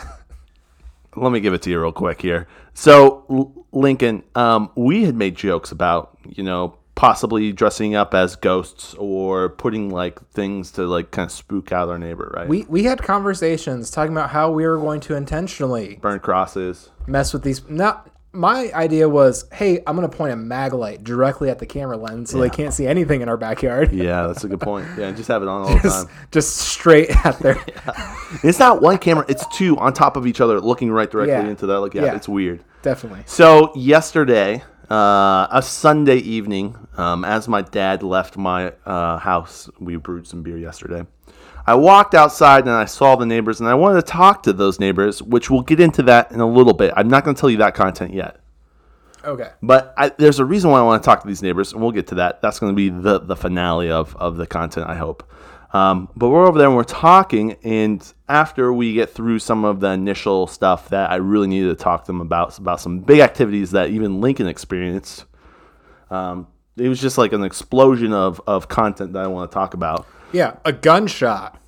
let 1.16 1.31
me 1.31 1.40
give 1.42 1.54
it 1.54 1.62
to 1.63 1.70
you 1.70 1.80
real 1.80 1.92
quick 1.92 2.22
here. 2.22 2.48
So, 2.79 3.25
L- 3.27 3.65
Lincoln, 3.71 4.21
um, 4.35 4.69
we 4.75 5.03
had 5.06 5.15
made 5.15 5.35
jokes 5.35 5.71
about, 5.71 6.15
you 6.27 6.44
know, 6.44 6.77
possibly 6.94 7.51
dressing 7.51 7.95
up 7.95 8.13
as 8.13 8.35
ghosts 8.35 8.94
or 9.00 9.50
putting 9.50 9.89
like 9.89 10.21
things 10.29 10.69
to 10.74 10.85
like 10.85 11.09
kind 11.09 11.25
of 11.25 11.31
spook 11.31 11.71
out 11.71 11.89
our 11.89 11.97
neighbor, 11.97 12.31
right? 12.38 12.47
We 12.47 12.65
we 12.69 12.83
had 12.83 13.01
conversations 13.01 13.89
talking 13.89 14.12
about 14.12 14.29
how 14.29 14.51
we 14.51 14.63
were 14.68 14.77
going 14.77 15.00
to 15.01 15.15
intentionally 15.15 15.97
burn 16.00 16.19
crosses. 16.19 16.91
mess 17.07 17.33
with 17.33 17.41
these. 17.41 17.68
Not 17.68 18.12
my 18.38 18.72
idea 18.74 19.10
was, 19.10 19.45
hey, 19.51 19.81
I'm 19.88 19.95
gonna 19.95 20.07
point 20.10 20.31
a 20.31 20.36
mag 20.36 20.74
light 20.74 21.04
directly 21.04 21.50
at 21.50 21.57
the 21.57 21.66
camera 21.66 21.98
lens 21.98 22.30
so 22.30 22.38
they 22.38 22.50
can't 22.51 22.72
see 22.74 22.86
anything 22.86 23.22
in 23.22 23.30
our 23.30 23.36
backyard. 23.38 23.92
Yeah, 23.92 24.28
that's 24.28 24.44
a 24.44 24.48
good 24.48 24.62
point. 24.62 24.88
Yeah, 24.98 25.12
just 25.12 25.28
have 25.28 25.42
it 25.42 25.48
on 25.48 25.63
all 25.63 25.74
the 25.74 25.89
time. 25.89 26.06
just 26.31 26.56
straight 26.57 27.10
at 27.25 27.39
their. 27.39 27.57
It's 28.44 28.60
not 28.60 28.81
one 28.81 28.98
camera; 28.98 29.25
it's 29.28 29.45
two 29.57 29.78
on 29.78 29.94
top 29.94 30.18
of 30.18 30.28
each 30.28 30.39
other, 30.42 30.60
looking 30.62 30.92
right 30.92 31.10
directly 31.10 31.34
Yeah. 31.34 31.48
into 31.50 31.66
that. 31.68 31.80
Like, 31.80 31.94
yeah, 31.94 32.06
Yeah. 32.06 32.16
it's 32.16 32.28
weird. 32.30 32.63
Definitely. 32.81 33.24
So 33.25 33.72
yesterday, 33.75 34.63
uh, 34.92 35.48
a 35.50 35.62
Sunday 35.63 36.18
evening, 36.18 36.75
um, 36.98 37.25
as 37.25 37.48
my 37.48 37.62
dad 37.62 38.04
left 38.04 38.38
my 38.38 38.74
uh, 38.86 39.18
house, 39.18 39.69
we 39.80 39.95
brewed 39.95 40.28
some 40.28 40.44
beer 40.44 40.57
yesterday. 40.57 41.06
I 41.66 41.76
walked 41.76 42.14
outside 42.14 42.62
and 42.64 42.72
I 42.72 42.86
saw 42.86 43.16
the 43.16 43.26
neighbors, 43.26 43.60
and 43.60 43.68
I 43.68 43.76
wanted 43.76 44.06
to 44.06 44.12
talk 44.12 44.44
to 44.44 44.54
those 44.54 44.80
neighbors, 44.80 45.22
which 45.22 45.50
we'll 45.50 45.62
get 45.62 45.80
into 45.80 46.04
that 46.04 46.32
in 46.32 46.40
a 46.40 46.48
little 46.48 46.74
bit. 46.74 46.94
I'm 46.96 47.10
not 47.10 47.24
going 47.26 47.36
to 47.36 47.40
tell 47.40 47.50
you 47.50 47.58
that 47.58 47.74
content 47.76 48.14
yet, 48.14 48.40
Okay. 49.26 49.50
but 49.62 49.94
I, 49.98 50.10
there's 50.10 50.40
a 50.40 50.46
reason 50.46 50.72
why 50.72 50.80
I 50.80 50.84
want 50.84 51.04
to 51.04 51.06
talk 51.06 51.22
to 51.22 51.28
these 51.28 51.42
neighbors, 51.42 51.74
and 51.74 51.82
we'll 51.82 51.92
get 51.92 52.08
to 52.08 52.16
that. 52.16 52.42
That's 52.42 52.60
going 52.60 52.72
to 52.72 52.76
be 52.76 52.90
the 52.90 53.20
the 53.20 53.36
finale 53.36 53.92
of 53.92 54.16
of 54.16 54.38
the 54.38 54.48
content, 54.48 54.90
I 54.90 54.96
hope. 54.96 55.30
Um, 55.74 56.08
but 56.16 56.30
we're 56.30 56.48
over 56.48 56.58
there 56.58 56.68
and 56.68 56.78
we're 56.78 56.86
talking, 56.86 57.58
and 57.64 58.02
after 58.30 58.72
we 58.72 58.94
get 58.94 59.10
through 59.10 59.40
some 59.40 59.66
of 59.66 59.82
the 59.82 59.90
initial 59.90 60.48
stuff 60.48 60.88
that 60.90 61.12
I 61.12 61.16
really 61.16 61.48
needed 61.48 61.68
to 61.68 61.76
talk 61.76 62.06
to 62.06 62.08
them 62.08 62.22
about, 62.22 62.58
about 62.58 62.80
some 62.80 63.02
big 63.02 63.20
activities 63.20 63.72
that 63.72 63.90
even 63.90 64.22
Lincoln 64.22 64.48
experienced, 64.48 65.26
um, 66.10 66.48
it 66.78 66.88
was 66.88 67.02
just 67.02 67.18
like 67.18 67.34
an 67.34 67.44
explosion 67.44 68.14
of, 68.14 68.40
of 68.48 68.70
content 68.70 69.12
that 69.14 69.24
I 69.24 69.28
want 69.28 69.51
to 69.51 69.54
talk 69.54 69.74
about. 69.74 70.08
Yeah, 70.31 70.55
a 70.65 70.74
gunshot. 70.74 71.62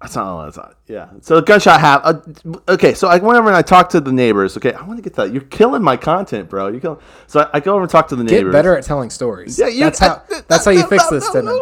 That's 0.00 0.16
not. 0.16 0.44
That's 0.46 0.56
not. 0.56 0.76
Yeah. 0.86 1.10
So 1.20 1.36
the 1.36 1.42
gunshot 1.42 1.78
have. 1.80 2.00
Uh, 2.02 2.20
okay. 2.68 2.94
So 2.94 3.08
I 3.08 3.18
went 3.18 3.38
over 3.38 3.48
and 3.48 3.56
I 3.56 3.60
talked 3.60 3.92
to 3.92 4.00
the 4.00 4.12
neighbors. 4.12 4.56
Okay. 4.56 4.72
I 4.72 4.82
want 4.84 4.96
to 4.96 5.02
get 5.02 5.12
that. 5.16 5.30
You're 5.30 5.42
killing 5.42 5.82
my 5.82 5.98
content, 5.98 6.48
bro. 6.48 6.68
You're 6.68 6.80
killing. 6.80 7.00
So 7.26 7.40
I, 7.40 7.50
I 7.58 7.60
go 7.60 7.74
over 7.74 7.82
and 7.82 7.90
talk 7.90 8.08
to 8.08 8.16
the 8.16 8.24
neighbors. 8.24 8.44
Get 8.44 8.52
better 8.52 8.74
at 8.76 8.84
telling 8.84 9.10
stories. 9.10 9.58
Yeah, 9.58 9.68
you- 9.68 9.80
that's 9.80 9.98
how. 9.98 10.22
That's 10.48 10.64
how 10.64 10.70
you 10.72 10.86
fix 10.86 11.06
this, 11.08 11.30
Timon. 11.30 11.56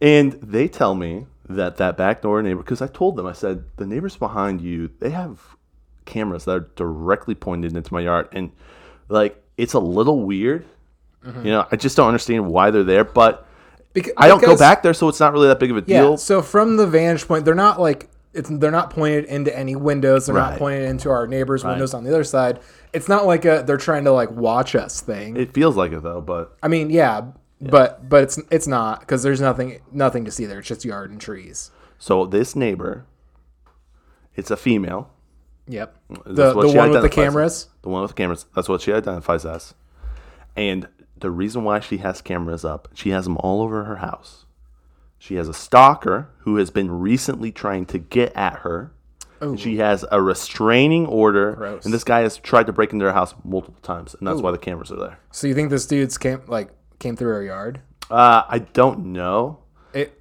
And 0.00 0.32
they 0.34 0.68
tell 0.68 0.94
me 0.94 1.26
that 1.48 1.76
that 1.78 1.96
back 1.96 2.22
door 2.22 2.40
neighbor, 2.42 2.62
because 2.62 2.80
I 2.82 2.86
told 2.86 3.16
them, 3.16 3.26
I 3.26 3.32
said 3.32 3.64
the 3.76 3.86
neighbors 3.86 4.16
behind 4.16 4.60
you, 4.60 4.90
they 5.00 5.10
have 5.10 5.40
cameras 6.04 6.44
that 6.44 6.52
are 6.52 6.70
directly 6.76 7.34
pointed 7.34 7.76
into 7.76 7.92
my 7.92 8.00
yard, 8.00 8.28
and 8.32 8.52
like 9.08 9.42
it's 9.56 9.72
a 9.72 9.78
little 9.80 10.24
weird. 10.24 10.66
Mm-hmm. 11.24 11.46
You 11.46 11.52
know, 11.52 11.66
I 11.72 11.76
just 11.76 11.96
don't 11.96 12.06
understand 12.08 12.46
why 12.46 12.70
they're 12.70 12.84
there, 12.84 13.04
but 13.04 13.46
Beca- 13.94 14.12
I 14.16 14.28
don't 14.28 14.42
go 14.42 14.56
back 14.56 14.82
there, 14.82 14.92
so 14.94 15.08
it's 15.08 15.20
not 15.20 15.32
really 15.32 15.48
that 15.48 15.60
big 15.60 15.70
of 15.70 15.76
a 15.76 15.80
deal. 15.82 16.10
Yeah. 16.10 16.16
So 16.16 16.42
from 16.42 16.76
the 16.76 16.86
vantage 16.86 17.26
point, 17.28 17.44
they're 17.44 17.54
not 17.54 17.80
like 17.80 18.08
it's 18.32 18.48
they're 18.50 18.70
not 18.72 18.90
pointed 18.90 19.26
into 19.26 19.56
any 19.56 19.76
windows. 19.76 20.26
They're 20.26 20.34
Right. 20.34 20.50
not 20.50 20.58
pointed 20.58 20.88
into 20.88 21.08
our 21.10 21.26
neighbors' 21.28 21.62
windows 21.64 21.94
on 21.94 22.02
the 22.04 22.10
other 22.10 22.24
side. 22.24 22.58
It's 22.92 23.08
not 23.08 23.26
like 23.26 23.44
a 23.44 23.62
they're 23.64 23.76
trying 23.76 24.04
to 24.04 24.12
like 24.12 24.30
watch 24.32 24.74
us 24.74 25.00
thing. 25.00 25.36
It 25.36 25.52
feels 25.54 25.76
like 25.76 25.92
it 25.92 26.02
though, 26.02 26.20
but 26.20 26.56
I 26.62 26.66
mean, 26.68 26.90
yeah, 26.90 27.22
but 27.60 28.08
but 28.08 28.24
it's 28.24 28.38
it's 28.50 28.66
not 28.66 29.00
because 29.00 29.22
there's 29.22 29.40
nothing 29.40 29.80
nothing 29.92 30.24
to 30.24 30.32
see 30.32 30.46
there. 30.46 30.58
It's 30.58 30.68
just 30.68 30.84
yard 30.84 31.10
and 31.12 31.20
trees. 31.20 31.70
so 31.98 32.26
this 32.26 32.56
neighbor, 32.56 33.06
it's 34.34 34.50
a 34.50 34.56
female. 34.56 35.10
Yep. 35.68 35.96
That's 36.10 36.22
The 36.36 36.52
what 36.54 36.62
the 36.62 36.72
she 36.72 36.76
one 36.76 36.90
with 36.90 37.00
the 37.00 37.06
identifies 37.06 37.10
as. 37.10 37.14
cameras. 37.14 37.66
The 37.82 37.88
one 37.88 38.02
with 38.02 38.10
the 38.10 38.16
cameras. 38.16 38.46
That's 38.54 38.68
what 38.68 38.80
she 38.82 38.92
identifies 38.92 39.46
as. 39.46 39.74
And 40.56 40.88
the 41.16 41.30
reason 41.30 41.64
why 41.64 41.80
she 41.80 41.98
has 41.98 42.20
cameras 42.20 42.64
up, 42.64 42.88
she 42.94 43.10
has 43.10 43.24
them 43.24 43.36
all 43.40 43.62
over 43.62 43.84
her 43.84 43.96
house. 43.96 44.44
She 45.18 45.36
has 45.36 45.48
a 45.48 45.54
stalker 45.54 46.28
who 46.40 46.56
has 46.56 46.70
been 46.70 46.90
recently 46.90 47.50
trying 47.50 47.86
to 47.86 47.98
get 47.98 48.34
at 48.36 48.58
her. 48.60 48.92
And 49.40 49.58
she 49.58 49.76
has 49.78 50.04
a 50.10 50.22
restraining 50.22 51.06
order, 51.06 51.52
Gross. 51.52 51.84
and 51.84 51.92
this 51.92 52.04
guy 52.04 52.20
has 52.20 52.38
tried 52.38 52.66
to 52.66 52.72
break 52.72 52.92
into 52.92 53.04
her 53.04 53.12
house 53.12 53.34
multiple 53.44 53.80
times, 53.82 54.14
and 54.14 54.26
that's 54.26 54.40
why 54.40 54.50
the 54.52 54.58
cameras 54.58 54.90
are 54.90 54.96
there. 54.96 55.18
So 55.32 55.46
you 55.46 55.54
think 55.54 55.70
this 55.70 55.86
dude's 55.86 56.16
came 56.16 56.40
like 56.46 56.70
came 56.98 57.14
through 57.16 57.34
our 57.34 57.42
yard? 57.42 57.80
Uh, 58.10 58.42
I 58.48 58.60
don't 58.60 59.06
know. 59.06 59.58
It 59.92 60.18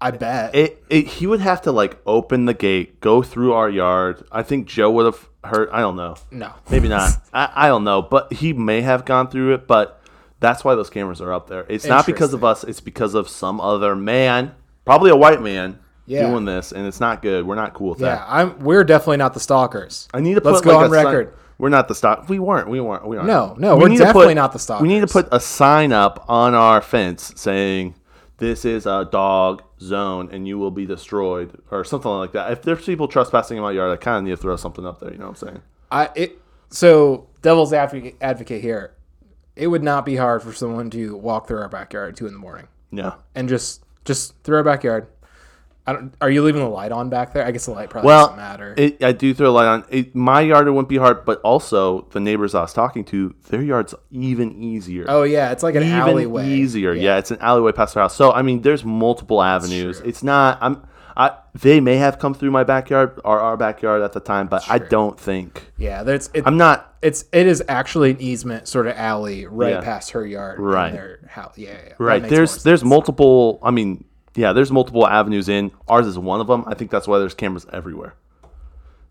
I 0.00 0.10
bet. 0.12 0.54
It, 0.54 0.84
it 0.88 1.06
he 1.06 1.26
would 1.26 1.40
have 1.40 1.62
to 1.62 1.72
like 1.72 1.98
open 2.06 2.46
the 2.46 2.54
gate, 2.54 3.00
go 3.00 3.22
through 3.22 3.52
our 3.52 3.68
yard. 3.68 4.26
I 4.32 4.42
think 4.42 4.66
Joe 4.66 4.90
would 4.92 5.06
have 5.06 5.28
heard. 5.44 5.68
I 5.70 5.80
don't 5.80 5.96
know. 5.96 6.16
no. 6.30 6.52
Maybe 6.70 6.88
not. 6.88 7.10
I, 7.32 7.50
I 7.54 7.68
don't 7.68 7.84
know, 7.84 8.02
but 8.02 8.32
he 8.32 8.52
may 8.52 8.80
have 8.80 9.04
gone 9.04 9.28
through 9.28 9.54
it. 9.54 9.66
But 9.66 9.97
that's 10.40 10.64
why 10.64 10.74
those 10.74 10.90
cameras 10.90 11.20
are 11.20 11.32
up 11.32 11.48
there. 11.48 11.66
It's 11.68 11.84
not 11.86 12.06
because 12.06 12.32
of 12.34 12.44
us. 12.44 12.64
It's 12.64 12.80
because 12.80 13.14
of 13.14 13.28
some 13.28 13.60
other 13.60 13.94
man, 13.96 14.54
probably 14.84 15.10
a 15.10 15.16
white 15.16 15.42
man, 15.42 15.78
Yeah. 16.06 16.28
doing 16.30 16.44
this, 16.44 16.72
and 16.72 16.86
it's 16.86 17.00
not 17.00 17.22
good. 17.22 17.46
We're 17.46 17.54
not 17.56 17.74
cool 17.74 17.90
with 17.90 18.00
Yeah, 18.00 18.16
that. 18.16 18.26
I'm. 18.28 18.58
We're 18.60 18.84
definitely 18.84 19.16
not 19.18 19.34
the 19.34 19.40
stalkers. 19.40 20.08
I 20.14 20.20
need 20.20 20.34
to 20.34 20.40
Let's 20.42 20.58
put 20.60 20.64
go 20.64 20.70
like, 20.76 20.84
on 20.86 20.92
a 20.92 20.94
sign- 20.94 21.04
record. 21.06 21.34
We're 21.58 21.70
not 21.70 21.88
the 21.88 21.94
stock. 21.96 22.28
We 22.28 22.38
weren't. 22.38 22.68
We 22.68 22.80
weren't. 22.80 23.04
We 23.06 23.16
aren't. 23.16 23.26
No, 23.28 23.56
no, 23.58 23.76
We 23.76 23.88
to 23.90 23.96
definitely 23.98 24.26
put- 24.28 24.34
not 24.36 24.52
the 24.52 24.60
stalkers. 24.60 24.82
We 24.82 24.88
need 24.88 25.00
to 25.00 25.08
put 25.08 25.26
a 25.32 25.40
sign 25.40 25.92
up 25.92 26.24
on 26.28 26.54
our 26.54 26.80
fence 26.80 27.32
saying 27.34 27.94
this 28.36 28.64
is 28.64 28.86
a 28.86 29.08
dog 29.10 29.64
zone 29.80 30.28
and 30.30 30.46
you 30.46 30.56
will 30.56 30.70
be 30.70 30.86
destroyed 30.86 31.50
or 31.72 31.82
something 31.82 32.10
like 32.12 32.30
that. 32.32 32.52
If 32.52 32.62
there's 32.62 32.84
people 32.86 33.08
trespassing 33.08 33.56
in 33.56 33.62
my 33.64 33.72
yard, 33.72 33.90
I 33.90 33.96
kind 33.96 34.18
of 34.18 34.22
need 34.22 34.30
to 34.30 34.36
throw 34.36 34.54
something 34.54 34.86
up 34.86 35.00
there. 35.00 35.10
You 35.10 35.18
know 35.18 35.24
what 35.30 35.42
I'm 35.42 35.48
saying? 35.48 35.62
I 35.90 36.10
it. 36.14 36.38
So 36.70 37.26
devil's 37.42 37.72
advocate, 37.72 38.14
advocate 38.20 38.62
here. 38.62 38.92
It 39.58 39.66
would 39.66 39.82
not 39.82 40.06
be 40.06 40.16
hard 40.16 40.42
for 40.42 40.52
someone 40.52 40.88
to 40.90 41.16
walk 41.16 41.48
through 41.48 41.60
our 41.60 41.68
backyard 41.68 42.10
at 42.10 42.16
two 42.16 42.26
in 42.26 42.32
the 42.32 42.38
morning 42.38 42.68
Yeah. 42.90 43.14
and 43.34 43.48
just 43.48 43.84
just 44.04 44.34
through 44.44 44.56
our 44.56 44.62
backyard. 44.64 45.08
I 45.86 45.94
don't, 45.94 46.14
are 46.20 46.28
you 46.30 46.42
leaving 46.42 46.60
the 46.60 46.68
light 46.68 46.92
on 46.92 47.08
back 47.08 47.32
there? 47.32 47.46
I 47.46 47.50
guess 47.50 47.64
the 47.64 47.70
light 47.72 47.88
probably 47.88 48.08
Well, 48.08 48.26
doesn't 48.26 48.36
matter. 48.36 48.74
It, 48.76 49.02
I 49.02 49.12
do 49.12 49.32
throw 49.32 49.48
a 49.48 49.50
light 49.50 49.66
on. 49.68 49.84
It, 49.88 50.14
my 50.14 50.42
yard 50.42 50.66
it 50.68 50.70
wouldn't 50.70 50.90
be 50.90 50.98
hard, 50.98 51.24
but 51.24 51.40
also 51.40 52.02
the 52.10 52.20
neighbors 52.20 52.54
I 52.54 52.60
was 52.60 52.74
talking 52.74 53.06
to, 53.06 53.34
their 53.48 53.62
yard's 53.62 53.94
even 54.10 54.62
easier. 54.62 55.06
oh 55.08 55.22
yeah, 55.22 55.50
it's 55.50 55.62
like 55.62 55.76
an 55.76 55.84
even 55.84 55.96
alleyway. 55.98 56.46
easier. 56.46 56.92
Yeah. 56.92 57.16
it's 57.16 57.30
an 57.30 57.38
alleyway 57.40 57.72
past 57.72 57.94
their 57.94 58.02
house. 58.02 58.14
So 58.14 58.32
I 58.32 58.42
mean, 58.42 58.60
there's 58.60 58.84
multiple 58.84 59.42
avenues. 59.42 60.00
It's 60.00 60.22
not. 60.22 60.58
I'm. 60.60 60.86
I. 61.18 61.36
They 61.54 61.80
may 61.80 61.96
have 61.96 62.18
come 62.20 62.32
through 62.32 62.52
my 62.52 62.62
backyard 62.62 63.20
or 63.24 63.40
our 63.40 63.56
backyard 63.56 64.02
at 64.02 64.12
the 64.12 64.20
time, 64.20 64.46
but 64.46 64.62
I 64.70 64.78
don't 64.78 65.18
think. 65.18 65.72
Yeah, 65.76 66.04
there's 66.04 66.30
it, 66.32 66.46
I'm 66.46 66.56
not. 66.56 66.96
it's 67.02 67.24
it 67.32 67.46
is 67.48 67.62
actually 67.68 68.12
an 68.12 68.20
easement 68.20 68.68
sort 68.68 68.86
of 68.86 68.96
alley 68.96 69.44
right 69.46 69.72
Yeah. 69.72 69.80
past 69.80 70.12
her 70.12 70.24
yard. 70.24 70.60
Right. 70.60 70.92
Their 70.92 71.18
house. 71.28 71.58
Yeah, 71.58 71.70
yeah, 71.72 71.78
yeah. 71.88 71.92
Right. 71.98 72.22
There's 72.22 72.62
there's 72.62 72.84
multiple. 72.84 73.58
I 73.62 73.72
mean, 73.72 74.04
yeah. 74.36 74.52
There's 74.52 74.70
multiple 74.70 75.06
avenues 75.06 75.48
in. 75.48 75.72
Ours 75.88 76.06
is 76.06 76.16
one 76.18 76.40
of 76.40 76.46
them. 76.46 76.62
I 76.68 76.74
think 76.74 76.90
that's 76.92 77.08
why 77.08 77.18
there's 77.18 77.34
cameras 77.34 77.66
everywhere. 77.72 78.14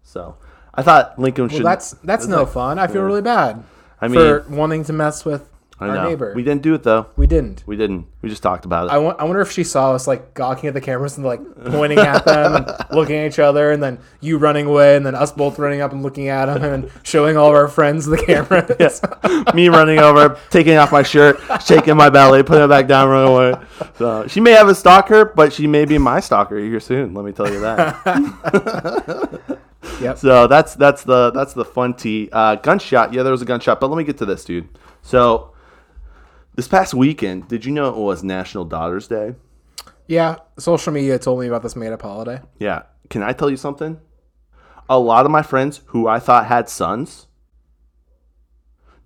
So 0.04 0.38
I 0.74 0.84
thought 0.84 1.20
Lincoln 1.20 1.50
should. 1.50 1.64
Well, 1.64 1.74
that's 1.74 1.92
that's 2.04 2.26
no 2.28 2.46
fun. 2.46 2.80
I 2.80 2.88
feel 2.88 3.02
really 3.02 3.22
bad. 3.22 3.64
I 4.00 4.08
mean, 4.08 4.20
for 4.20 4.46
wanting 4.50 4.86
to 4.86 4.94
mess 4.94 5.26
with 5.26 5.50
I 5.80 5.90
our 5.90 5.96
know. 5.96 6.10
neighbor. 6.10 6.34
We 6.36 6.42
didn't 6.42 6.64
do 6.64 6.74
it 6.74 6.82
though. 6.82 7.08
We 7.16 7.28
didn't. 7.28 7.64
We 7.68 7.76
didn't. 7.76 8.08
We 8.24 8.30
just 8.30 8.42
talked 8.42 8.66
about 8.66 8.88
it. 8.88 8.92
I, 8.92 8.98
wa- 8.98 9.16
I 9.20 9.26
wonder 9.26 9.42
if 9.42 9.52
she 9.52 9.64
saw 9.64 9.94
us 9.94 10.08
like 10.08 10.34
gawking 10.34 10.68
at 10.68 10.74
the 10.74 10.82
cameras 10.82 11.18
and 11.18 11.26
like 11.26 11.40
pointing 11.66 12.00
at 12.00 12.26
them 12.26 12.56
and 12.56 12.72
looking 12.92 13.16
at 13.18 13.28
each 13.28 13.38
other, 13.38 13.72
and 13.72 13.82
then 13.82 14.00
you 14.20 14.40
running 14.40 14.66
away, 14.66 14.96
and 14.96 15.06
then 15.06 15.14
us 15.14 15.32
both 15.32 15.60
running 15.60 15.82
up 15.82 15.92
and 15.92 16.02
looking 16.02 16.30
at 16.30 16.48
them 16.48 16.64
and 16.64 16.92
showing 17.04 17.38
all 17.38 17.50
of 17.50 17.56
our 17.56 17.68
friends 17.68 18.08
the 18.08 18.18
cameras. 18.18 19.02
me 19.54 19.70
running 19.70 20.00
over, 20.00 20.40
taking 20.50 20.78
off 20.78 20.92
my 20.92 21.04
shirt, 21.04 21.40
shaking 21.64 21.96
my 21.96 22.10
belly, 22.10 22.42
putting 22.42 22.64
it 22.64 22.70
back 22.70 22.88
down, 22.88 23.10
running 23.10 23.34
away. 23.34 23.54
So 23.98 24.26
she 24.28 24.40
may 24.40 24.52
have 24.52 24.68
a 24.70 24.76
stalker, 24.76 25.26
but 25.26 25.54
she 25.54 25.68
may 25.68 25.86
be 25.86 26.00
my 26.00 26.20
stalker 26.22 26.58
here 26.58 26.80
soon. 26.80 27.14
Let 27.14 27.24
me 27.24 27.32
tell 27.34 27.52
you 27.52 27.60
that. 27.60 29.58
Yep. 30.02 30.18
so 30.18 30.48
that's 30.48 30.76
that's 30.76 31.04
the 31.04 31.32
that's 31.32 31.54
the 31.54 31.64
fun 31.66 31.94
tea. 31.94 32.30
Uh, 32.32 32.56
gunshot, 32.56 33.14
yeah, 33.14 33.24
there 33.24 33.32
was 33.32 33.42
a 33.42 33.46
gunshot, 33.46 33.80
but 33.80 33.88
let 33.90 33.98
me 33.98 34.04
get 34.04 34.18
to 34.18 34.26
this, 34.26 34.44
dude. 34.44 34.68
So 35.02 35.54
this 36.58 36.68
past 36.68 36.94
weekend, 36.96 37.48
did 37.48 37.64
you 37.66 37.72
know 37.72 37.88
it 37.88 37.96
was 37.96 38.24
National 38.24 38.66
Daughters 38.66 39.08
Day? 39.08 39.36
Yeah, 40.08 40.38
social 40.58 40.92
media 40.92 41.20
told 41.20 41.40
me 41.40 41.48
about 41.48 41.62
this 41.62 41.76
made 41.76 41.94
up 41.94 42.02
holiday. 42.02 42.42
Yeah. 42.60 42.84
Can 43.10 43.22
I 43.22 43.32
tell 43.32 43.50
you 43.50 43.58
something? 43.58 44.00
A 44.90 44.98
lot 44.98 45.26
of 45.26 45.32
my 45.32 45.44
friends 45.44 45.82
who 45.88 46.08
I 46.08 46.20
thought 46.20 46.48
had 46.48 46.68
sons, 46.68 47.28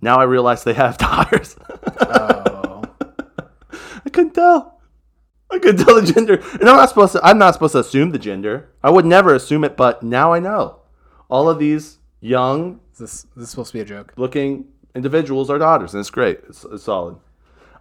now 0.00 0.18
I 0.18 0.24
realize 0.24 0.64
they 0.64 0.72
have 0.72 0.96
daughters. 1.08 1.56
Oh, 2.00 2.82
I 4.04 4.08
couldn't 4.10 4.34
tell. 4.34 4.80
I 5.50 5.58
couldn't 5.58 5.84
tell 5.84 6.00
the 6.00 6.10
gender, 6.10 6.36
and 6.36 6.68
I'm 6.68 6.76
not 6.76 6.88
supposed 6.88 7.12
to. 7.12 7.20
I'm 7.22 7.36
not 7.36 7.52
supposed 7.52 7.72
to 7.72 7.80
assume 7.80 8.12
the 8.12 8.18
gender. 8.18 8.70
I 8.82 8.88
would 8.88 9.04
never 9.04 9.34
assume 9.34 9.64
it, 9.64 9.76
but 9.76 10.02
now 10.02 10.32
I 10.32 10.38
know. 10.38 10.80
All 11.28 11.50
of 11.50 11.58
these 11.58 11.98
young 12.20 12.80
is 12.92 12.98
this 12.98 13.22
this 13.36 13.44
is 13.44 13.50
supposed 13.50 13.72
to 13.72 13.74
be 13.74 13.80
a 13.80 13.84
joke? 13.84 14.14
looking 14.16 14.68
individuals 14.94 15.50
are 15.50 15.58
daughters, 15.58 15.92
and 15.92 16.00
it's 16.00 16.10
great. 16.10 16.40
It's, 16.48 16.64
it's 16.64 16.84
solid. 16.84 17.16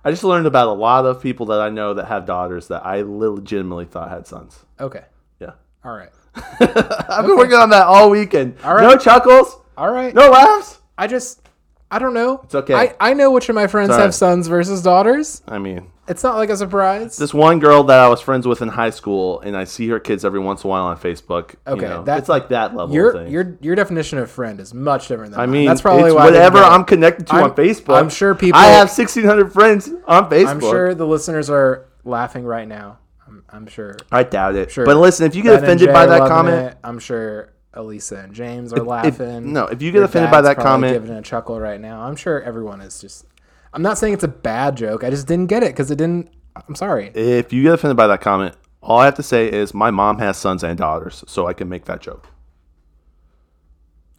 I 0.03 0.11
just 0.11 0.23
learned 0.23 0.47
about 0.47 0.67
a 0.67 0.73
lot 0.73 1.05
of 1.05 1.21
people 1.21 1.45
that 1.47 1.59
I 1.61 1.69
know 1.69 1.93
that 1.93 2.07
have 2.07 2.25
daughters 2.25 2.67
that 2.69 2.85
I 2.85 3.01
legitimately 3.01 3.85
thought 3.85 4.09
had 4.09 4.25
sons. 4.27 4.65
Okay, 4.79 5.03
Yeah, 5.39 5.51
all 5.83 5.95
right, 5.95 6.09
I've 6.59 7.25
been 7.25 7.37
working 7.37 7.55
on 7.55 7.69
that 7.69 7.85
all 7.87 8.09
weekend. 8.09 8.55
All 8.63 8.73
right. 8.75 8.83
No 8.83 8.97
chuckles, 8.97 9.57
all 9.77 9.91
right. 9.91 10.13
no 10.13 10.29
laughs. 10.29 10.79
I 10.97 11.07
just 11.07 11.41
I 11.89 11.99
don't 11.99 12.13
know. 12.13 12.39
It's 12.43 12.55
okay. 12.55 12.73
I, 12.73 12.95
I 12.99 13.13
know 13.13 13.31
which 13.31 13.49
of 13.49 13.55
my 13.55 13.67
friends 13.67 13.91
all 13.91 13.99
have 13.99 14.15
sons 14.15 14.47
versus 14.47 14.81
daughters. 14.81 15.41
I 15.47 15.59
mean, 15.59 15.91
It's 16.11 16.23
not 16.23 16.35
like 16.35 16.49
a 16.49 16.57
surprise. 16.57 17.15
this 17.17 17.33
one 17.33 17.59
girl 17.59 17.83
that 17.85 17.97
I 17.99 18.07
was 18.09 18.19
friends 18.21 18.45
with 18.45 18.61
in 18.61 18.67
high 18.67 18.89
school, 18.89 19.39
and 19.41 19.55
I 19.55 19.63
see 19.63 19.87
her 19.87 19.99
kids 19.99 20.23
every 20.25 20.39
once 20.41 20.63
in 20.63 20.67
a 20.67 20.69
while 20.69 20.83
on 20.85 20.97
Facebook. 20.97 21.51
you 21.65 21.73
Okay, 21.73 21.87
know, 21.87 22.03
that- 22.03 22.19
it's 22.19 22.29
like 22.29 22.49
that 22.49 22.75
level. 22.75 22.93
your 22.93 23.13
thing. 23.13 23.31
your 23.31 23.57
your 23.61 23.75
definition 23.75 24.19
of 24.19 24.29
friend 24.29 24.59
is 24.59 24.73
much 24.73 25.07
different 25.07 25.31
than 25.31 25.39
I 25.39 25.45
mine. 25.45 25.51
mean, 25.53 25.67
that's 25.67 25.81
probably 25.81 26.07
it's 26.09 26.15
why 26.15 26.25
whatever. 26.25 26.57
I'm 26.59 26.83
connected 26.83 27.27
to 27.27 27.33
I'm- 27.35 27.43
on 27.45 27.51
Facebook. 27.55 27.97
I'm 27.97 28.09
sure 28.09 28.35
people- 28.35 28.59
I 28.59 28.65
have 28.65 28.89
1,600 28.89 29.53
friends 29.53 29.89
on 30.07 30.29
Facebook. 30.29 30.47
I'm 30.47 30.59
sure 30.59 30.93
the 30.93 31.07
listeners 31.07 31.49
are 31.49 31.85
laughing 32.03 32.43
right 32.43 32.67
now. 32.67 32.97
I'm, 33.27 33.43
I'm 33.49 33.67
sure. 33.67 33.95
I 34.11 34.23
doubt 34.23 34.55
it. 34.55 34.69
Sure. 34.71 34.85
But 34.85 34.97
listen, 34.97 35.25
if 35.25 35.35
you 35.35 35.43
get 35.43 35.55
Ben 35.55 35.63
offended 35.63 35.93
by 35.93 36.05
that 36.07 36.27
comment, 36.27 36.71
it. 36.73 36.77
I'm 36.83 36.99
sure 36.99 37.53
Alyssa 37.73 38.25
and 38.25 38.33
James 38.33 38.73
are 38.73 38.81
if- 38.81 38.85
laughing. 38.85 39.53
no, 39.53 39.65
if 39.67 39.81
you 39.81 39.91
get 39.91 39.99
Your 39.99 40.05
offended 40.05 40.29
by 40.29 40.41
that 40.41 40.57
comment- 40.57 40.93
giving 40.93 41.15
a 41.15 41.21
chuckle 41.21 41.57
right 41.57 41.79
now. 41.79 42.01
I'm 42.01 42.17
sure 42.17 42.41
everyone 42.41 42.81
is 42.81 42.99
just. 42.99 43.25
I'm 43.73 43.81
not 43.81 43.97
saying 43.97 44.13
it's 44.13 44.23
a 44.23 44.27
bad 44.27 44.75
joke. 44.75 45.03
I 45.03 45.09
just 45.09 45.27
didn't 45.27 45.47
get 45.47 45.63
it 45.63 45.67
because 45.67 45.91
it 45.91 45.95
didn't. 45.97 46.29
I'm 46.67 46.75
sorry. 46.75 47.07
if 47.15 47.53
you 47.53 47.63
get 47.63 47.73
offended 47.73 47.95
by 47.97 48.07
that 48.07 48.19
comment, 48.21 48.55
all 48.81 48.99
I 48.99 49.05
have 49.05 49.15
to 49.15 49.23
say 49.23 49.49
is 49.51 49.73
my 49.73 49.91
mom 49.91 50.19
has 50.19 50.37
sons 50.37 50.63
and 50.63 50.77
daughters, 50.77 51.23
so 51.27 51.47
I 51.47 51.53
can 51.53 51.69
make 51.69 51.85
that 51.85 52.01
joke. 52.01 52.27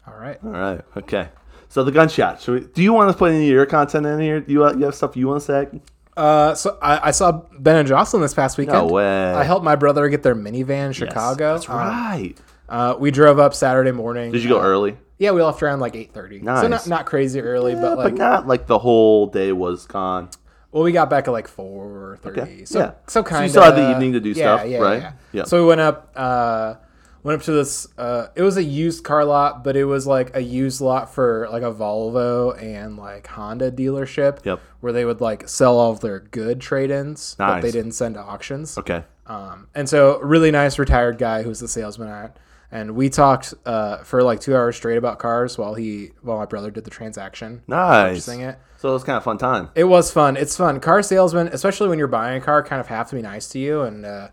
All 0.06 0.14
right. 0.14 0.38
All 0.44 0.50
right. 0.50 0.80
Okay. 0.96 1.28
So 1.68 1.84
the 1.84 1.92
gunshot. 1.92 2.40
Should 2.40 2.54
we, 2.62 2.68
do 2.68 2.82
you 2.82 2.92
want 2.92 3.10
to 3.12 3.16
put 3.16 3.30
any 3.32 3.46
of 3.48 3.52
your 3.52 3.66
content 3.66 4.04
in 4.06 4.20
here? 4.20 4.40
Do 4.40 4.52
you, 4.52 4.66
you 4.78 4.84
have 4.84 4.94
stuff 4.94 5.16
you 5.16 5.28
want 5.28 5.40
to 5.42 5.46
say? 5.46 5.80
Uh, 6.16 6.54
so 6.54 6.76
I, 6.82 7.08
I 7.08 7.10
saw 7.12 7.32
Ben 7.58 7.76
and 7.76 7.88
Jocelyn 7.88 8.20
this 8.22 8.34
past 8.34 8.58
weekend. 8.58 8.76
No 8.76 8.92
way. 8.92 9.32
I 9.32 9.44
helped 9.44 9.64
my 9.64 9.76
brother 9.76 10.06
get 10.08 10.22
their 10.22 10.34
minivan 10.34 10.88
in 10.88 10.92
Chicago. 10.92 11.54
That's 11.54 11.68
Um, 11.68 11.76
right. 11.76 12.34
Uh, 12.68 12.96
we 12.98 13.10
drove 13.10 13.38
up 13.38 13.54
Saturday 13.54 13.92
morning. 13.92 14.32
Did 14.32 14.42
you 14.42 14.48
go 14.48 14.60
Uh, 14.60 14.64
early? 14.64 14.96
Yeah, 15.18 15.30
we 15.32 15.42
left 15.42 15.62
around 15.62 15.80
like 15.80 15.94
eight 15.94 16.12
thirty. 16.12 16.38
So 16.40 16.44
Nice. 16.44 16.68
not 16.68 16.86
not 16.88 17.06
crazy 17.06 17.40
early, 17.40 17.74
but 17.74 17.96
like 17.98 18.14
but 18.14 18.18
not 18.18 18.46
like 18.46 18.66
the 18.66 18.78
whole 18.78 19.26
day 19.26 19.52
was 19.52 19.86
gone. 19.86 20.30
well, 20.72 20.82
we 20.82 20.90
got 20.92 21.08
back 21.10 21.28
at 21.28 21.30
like 21.32 21.46
four 21.48 22.18
thirty. 22.22 22.40
Okay, 22.40 22.64
So 22.64 22.78
yeah. 22.80 22.86
so 23.06 23.20
So 23.20 23.22
kind 23.22 23.44
you 23.44 23.50
still 23.50 23.62
had 23.62 23.76
the 23.76 23.90
evening 23.90 24.12
to 24.14 24.20
do 24.20 24.34
stuff, 24.34 24.62
right? 24.62 25.12
Yeah. 25.32 25.44
So 25.44 25.60
we 25.62 25.66
went 25.68 25.80
up. 25.80 26.10
Uh, 26.16 26.74
went 27.22 27.38
up 27.38 27.44
to 27.44 27.52
this. 27.52 27.86
Uh, 27.96 28.28
it 28.34 28.42
was 28.42 28.56
a 28.56 28.64
used 28.64 29.04
car 29.04 29.24
lot, 29.24 29.62
but 29.62 29.76
it 29.76 29.84
was 29.84 30.06
like 30.08 30.34
a 30.34 30.40
used 30.40 30.80
lot 30.80 31.14
for 31.14 31.46
like 31.52 31.62
a 31.62 31.72
Volvo 31.72 32.60
and 32.60 32.96
like 32.96 33.28
Honda 33.28 33.70
dealership. 33.70 34.44
Yep. 34.44 34.60
Where 34.80 34.92
they 34.92 35.04
would 35.04 35.20
like 35.20 35.48
sell 35.48 35.78
all 35.78 35.92
of 35.92 36.00
their 36.00 36.18
good 36.18 36.60
trade-ins, 36.60 37.36
but 37.38 37.60
they 37.60 37.70
didn't 37.70 37.92
send 37.92 38.16
to 38.16 38.20
auctions. 38.20 38.76
Okay. 38.76 39.04
Um, 39.28 39.68
and 39.76 39.88
so, 39.88 40.18
really 40.18 40.50
nice 40.50 40.80
retired 40.80 41.16
guy 41.18 41.44
who's 41.44 41.60
the 41.60 41.68
salesman 41.68 42.08
at, 42.08 42.36
and 42.72 42.96
we 42.96 43.08
talked 43.10 43.54
uh, 43.66 43.98
for 43.98 44.22
like 44.24 44.40
two 44.40 44.56
hours 44.56 44.74
straight 44.76 44.96
about 44.96 45.18
cars 45.20 45.56
while 45.58 45.74
he 45.74 46.10
while 46.22 46.38
my 46.38 46.46
brother 46.46 46.70
did 46.72 46.82
the 46.84 46.90
transaction, 46.90 47.62
Nice. 47.68 48.26
it. 48.26 48.58
So 48.78 48.88
it 48.88 48.92
was 48.94 49.04
kind 49.04 49.16
of 49.16 49.22
fun 49.22 49.38
time. 49.38 49.68
It 49.76 49.84
was 49.84 50.10
fun. 50.10 50.36
It's 50.36 50.56
fun. 50.56 50.80
Car 50.80 51.02
salesmen, 51.04 51.48
especially 51.52 51.88
when 51.88 51.98
you're 52.00 52.08
buying 52.08 52.42
a 52.42 52.44
car, 52.44 52.64
kind 52.64 52.80
of 52.80 52.88
have 52.88 53.08
to 53.10 53.14
be 53.16 53.22
nice 53.22 53.46
to 53.50 53.60
you, 53.60 53.82
and 53.82 54.04
uh, 54.04 54.28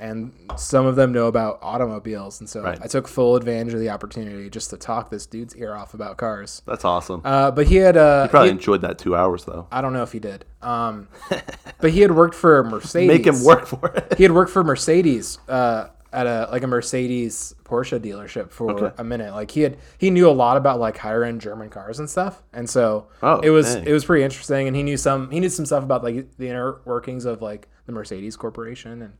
and 0.00 0.32
some 0.56 0.86
of 0.86 0.96
them 0.96 1.12
know 1.12 1.28
about 1.28 1.60
automobiles, 1.62 2.40
and 2.40 2.48
so 2.48 2.62
Right. 2.62 2.78
I 2.82 2.88
took 2.88 3.06
full 3.06 3.36
advantage 3.36 3.74
of 3.74 3.78
the 3.78 3.90
opportunity 3.90 4.50
just 4.50 4.70
to 4.70 4.76
talk 4.76 5.10
this 5.10 5.26
dude's 5.26 5.54
ear 5.54 5.74
off 5.76 5.94
about 5.94 6.16
cars. 6.16 6.62
That's 6.66 6.84
awesome. 6.84 7.20
Uh, 7.24 7.52
but 7.52 7.68
he 7.68 7.76
had 7.76 7.96
uh, 7.96 8.26
Probably 8.26 8.48
he- 8.48 8.52
enjoyed 8.56 8.80
that 8.80 8.98
two 8.98 9.14
hours 9.14 9.44
though. 9.44 9.68
I 9.70 9.80
don't 9.80 9.92
know 9.92 10.02
if 10.02 10.10
he 10.10 10.18
did. 10.18 10.44
Um, 10.62 11.06
but 11.80 11.92
he 11.92 12.00
had 12.00 12.10
worked 12.16 12.34
for 12.34 12.64
Mercedes. 12.64 13.06
Make 13.06 13.26
him 13.26 13.44
work 13.44 13.66
for 13.66 13.86
it. 13.94 14.14
he 14.16 14.24
had 14.24 14.32
worked 14.32 14.50
for 14.50 14.64
Mercedes 14.64 15.38
uh, 15.48 15.88
at 16.12 16.26
a 16.26 16.48
like 16.52 16.62
a 16.62 16.66
Mercedes 16.66 17.54
Porsche 17.64 17.98
dealership 18.00 18.50
for 18.50 18.70
Okay. 18.72 18.94
a 18.98 19.04
minute. 19.04 19.32
Like 19.32 19.50
he 19.50 19.62
had 19.62 19.76
he 19.98 20.10
knew 20.10 20.28
a 20.28 20.32
lot 20.32 20.56
about 20.56 20.78
like 20.80 20.98
higher 20.98 21.24
end 21.24 21.40
German 21.40 21.70
cars 21.70 21.98
and 21.98 22.08
stuff, 22.08 22.42
and 22.52 22.68
so 22.68 23.06
Oh, 23.22 23.40
it 23.40 23.50
was 23.50 23.74
dang. 23.74 23.86
it 23.86 23.92
was 23.92 24.04
pretty 24.04 24.24
interesting. 24.24 24.66
And 24.66 24.76
he 24.76 24.82
knew 24.82 24.96
some 24.96 25.30
he 25.30 25.40
knew 25.40 25.48
some 25.48 25.66
stuff 25.66 25.82
about 25.84 26.02
like 26.02 26.36
the 26.36 26.48
inner 26.48 26.80
workings 26.84 27.24
of 27.24 27.40
like 27.42 27.68
the 27.86 27.92
Mercedes 27.92 28.36
Corporation 28.36 29.02
and 29.02 29.12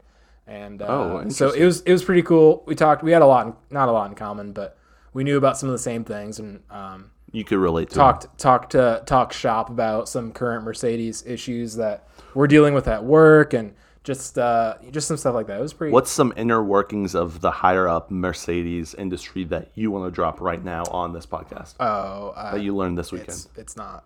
and 0.46 0.82
uh, 0.82 0.87
Oh, 0.88 1.28
so 1.28 1.50
it 1.52 1.64
was 1.64 1.80
it 1.82 1.92
was 1.92 2.02
pretty 2.04 2.22
cool. 2.22 2.62
We 2.66 2.75
talked. 2.75 3.02
We 3.02 3.12
had 3.12 3.22
a 3.22 3.26
lot, 3.26 3.46
in, 3.46 3.54
not 3.70 3.88
a 3.88 3.92
lot 3.92 4.08
in 4.11 4.16
common, 4.16 4.52
but 4.52 4.76
we 5.14 5.22
knew 5.25 5.37
about 5.38 5.56
some 5.56 5.68
of 5.68 5.72
the 5.72 5.78
same 5.78 6.04
things 6.04 6.38
and. 6.38 6.61
Um, 6.70 7.11
You 7.30 7.44
could 7.44 7.58
relate 7.58 7.88
to. 7.90 7.94
talked 7.94 8.38
talked 8.38 8.72
to 8.72 9.02
talk 9.06 9.32
shop 9.32 9.70
about 9.70 10.08
some 10.08 10.32
current 10.32 10.64
Mercedes 10.64 11.22
issues 11.26 11.76
that 11.76 12.08
we're 12.34 12.49
dealing 12.49 12.75
with 12.75 12.88
at 12.88 13.04
work 13.04 13.54
and 13.54 13.72
just 14.04 14.38
uh, 14.38 14.75
just 14.90 15.06
some 15.09 15.16
stuff 15.16 15.35
like 15.35 15.47
that. 15.47 15.59
It 15.59 15.62
was 15.62 15.73
pretty. 15.73 15.92
What's 15.92 16.11
some 16.11 16.32
inner 16.37 16.62
workings 16.62 17.14
of 17.14 17.40
the 17.40 17.50
higher 17.50 17.88
up 17.88 18.11
Mercedes 18.11 18.94
industry 18.94 19.44
that 19.44 19.71
you 19.75 19.90
want 19.90 20.06
to 20.06 20.14
drop 20.14 20.40
right 20.40 20.62
now 20.62 20.82
on 20.90 21.12
this 21.12 21.25
podcast 21.26 21.75
Oh, 21.80 22.30
uh, 22.37 22.52
that 22.54 22.62
you 22.62 22.75
learned 22.75 22.99
this 22.99 23.12
weekend? 23.12 23.28
it's 23.30 23.49
it's 23.56 23.76
not 23.76 24.04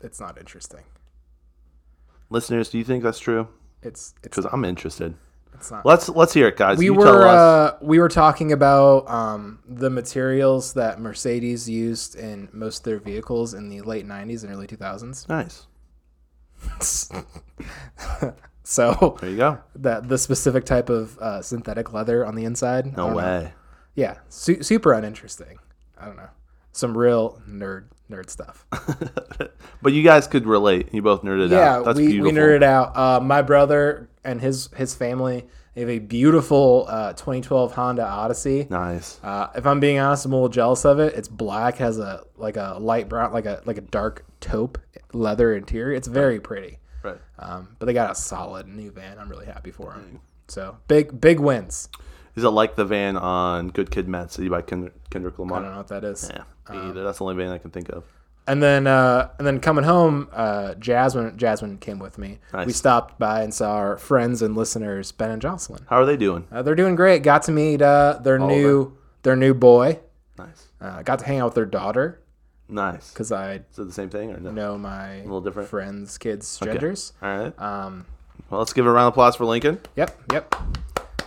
it's 0.00 0.20
not 0.20 0.36
interesting. 0.38 0.82
Listeners, 2.30 2.68
do 2.70 2.78
you 2.78 2.84
think 2.84 3.02
that's 3.02 3.18
true? 3.18 3.48
It's 3.82 4.12
it's 4.16 4.22
Because 4.22 4.46
I'm 4.52 4.64
interested. 4.64 5.14
it's 5.54 5.70
not. 5.70 5.86
Let's 5.86 6.08
let's 6.08 6.32
hear 6.34 6.48
it, 6.48 6.56
guys. 6.56 6.78
we 6.78 6.86
you 6.86 6.94
were 6.94 7.04
tell 7.04 7.22
us. 7.22 7.72
uh, 7.74 7.78
we 7.80 7.98
were 7.98 8.08
talking 8.08 8.52
about 8.52 9.08
um, 9.08 9.60
the 9.68 9.88
materials 9.90 10.72
that 10.74 11.00
Mercedes 11.00 11.68
used 11.68 12.16
in 12.16 12.48
most 12.52 12.78
of 12.78 12.84
their 12.84 12.98
vehicles 12.98 13.54
in 13.54 13.68
the 13.68 13.80
late 13.82 14.06
'90s 14.06 14.42
and 14.44 14.52
early 14.52 14.66
2000s. 14.66 15.28
nice. 15.28 15.66
so 18.64 19.16
There 19.20 19.30
you 19.30 19.36
go. 19.36 19.58
that 19.76 20.08
the 20.08 20.18
specific 20.18 20.64
type 20.64 20.90
of 20.90 21.16
uh, 21.18 21.42
synthetic 21.42 21.92
leather 21.92 22.26
on 22.26 22.34
the 22.34 22.44
inside. 22.44 22.86
No 22.86 22.92
don't 22.92 23.10
know. 23.10 23.16
way. 23.16 23.52
Yeah, 23.94 24.18
su- 24.28 24.62
super 24.62 24.92
uninteresting. 24.92 25.58
I 25.96 26.06
don't 26.06 26.16
know. 26.16 26.30
Some 26.72 26.98
real 26.98 27.40
nerd 27.48 27.84
nerd 28.10 28.28
stuff. 28.28 28.66
But 29.82 29.92
you 29.92 30.02
guys 30.02 30.26
could 30.26 30.46
relate. 30.46 30.94
You 30.94 31.02
both 31.02 31.20
nerded 31.24 31.50
yeah, 31.50 31.74
out. 31.76 31.84
That's 31.84 31.98
we, 31.98 32.06
beautiful. 32.06 32.32
we 32.32 32.38
nerded 32.38 32.62
out. 32.62 32.96
Uh, 32.96 33.20
my 33.20 33.42
brother 33.42 34.08
and 34.24 34.40
his 34.40 34.70
his 34.74 34.94
family 34.94 35.46
they 35.74 35.80
have 35.80 35.90
a 35.90 35.98
beautiful 35.98 36.86
uh, 36.88 37.12
2012 37.14 37.74
Honda 37.74 38.06
Odyssey. 38.06 38.66
Nice. 38.70 39.18
Uh, 39.22 39.50
if 39.56 39.66
I'm 39.66 39.80
being 39.80 39.98
honest, 39.98 40.24
I'm 40.24 40.32
a 40.32 40.36
little 40.36 40.48
jealous 40.48 40.84
of 40.84 41.00
it. 41.00 41.14
It's 41.14 41.28
black, 41.28 41.76
has 41.78 41.98
a 41.98 42.22
like 42.36 42.56
a 42.56 42.76
light 42.80 43.08
brown, 43.08 43.32
like 43.32 43.44
a 43.44 43.60
like 43.64 43.76
a 43.76 43.82
dark 43.82 44.24
taupe 44.40 44.78
leather 45.12 45.54
interior. 45.54 45.94
It's 45.96 46.08
very 46.08 46.40
pretty. 46.40 46.78
Right. 47.04 47.18
Um, 47.38 47.76
but 47.78 47.86
they 47.86 47.92
got 47.92 48.10
a 48.10 48.14
solid 48.14 48.66
new 48.66 48.90
van. 48.90 49.18
I'm 49.18 49.28
really 49.28 49.46
happy 49.46 49.70
for 49.70 49.92
them. 49.92 50.20
So 50.48 50.76
big 50.88 51.20
big 51.20 51.38
wins. 51.38 51.88
Is 52.34 52.42
it 52.42 52.48
like 52.48 52.74
the 52.74 52.84
van 52.84 53.16
on 53.16 53.68
Good 53.68 53.90
Kid, 53.92 54.08
Mad 54.08 54.32
City 54.32 54.48
by 54.48 54.62
Kend- 54.62 54.90
Kendrick 55.10 55.38
Lamar? 55.38 55.60
I 55.60 55.62
don't 55.62 55.70
know 55.72 55.76
what 55.78 55.88
that 55.88 56.02
is. 56.02 56.28
Yeah, 56.34 56.42
Um, 56.66 56.90
either. 56.90 57.04
That's 57.04 57.18
the 57.18 57.24
only 57.24 57.36
van 57.36 57.52
I 57.52 57.58
can 57.58 57.70
think 57.70 57.90
of. 57.90 58.02
And 58.46 58.62
then 58.62 58.86
uh, 58.86 59.30
and 59.38 59.46
then 59.46 59.60
coming 59.60 59.84
home, 59.84 60.28
uh, 60.32 60.74
Jasmine 60.74 61.38
Jasmine 61.38 61.78
came 61.78 61.98
with 61.98 62.18
me. 62.18 62.40
Nice. 62.52 62.66
We 62.66 62.72
stopped 62.72 63.18
by 63.18 63.42
and 63.42 63.54
saw 63.54 63.72
our 63.74 63.96
friends 63.96 64.42
and 64.42 64.54
listeners 64.56 65.12
Ben 65.12 65.30
and 65.30 65.40
Jocelyn. 65.40 65.86
How 65.88 65.96
are 66.00 66.04
they 66.06 66.16
doing? 66.16 66.46
Uh, 66.52 66.60
they're 66.62 66.74
doing 66.74 66.94
great. 66.94 67.22
Got 67.22 67.44
to 67.44 67.52
meet 67.52 67.80
uh, 67.80 68.18
their 68.22 68.38
All 68.40 68.48
new 68.48 68.98
their 69.22 69.36
new 69.36 69.54
boy. 69.54 70.00
Nice. 70.36 70.68
Uh, 70.80 71.00
got 71.02 71.20
to 71.20 71.24
hang 71.24 71.38
out 71.38 71.46
with 71.46 71.54
their 71.54 71.64
daughter 71.64 72.20
Nice. 72.68 73.10
because 73.12 73.30
I 73.30 73.54
Is 73.72 73.78
it 73.78 73.84
the 73.86 73.92
same 73.92 74.08
thing 74.08 74.30
or 74.32 74.40
no? 74.40 74.50
know 74.50 74.78
my 74.78 75.20
little 75.20 75.40
different? 75.40 75.68
friends' 75.68 76.16
kids' 76.18 76.58
genders. 76.58 77.12
All 77.22 77.36
right. 77.36 77.58
Um, 77.60 78.06
Well, 78.50 78.58
let's 78.60 78.72
give 78.72 78.86
a 78.86 78.90
round 78.90 79.08
of 79.08 79.12
applause 79.14 79.36
for 79.36 79.44
Lincoln. 79.44 79.80
yep, 79.96 80.18
yep. 80.32 80.54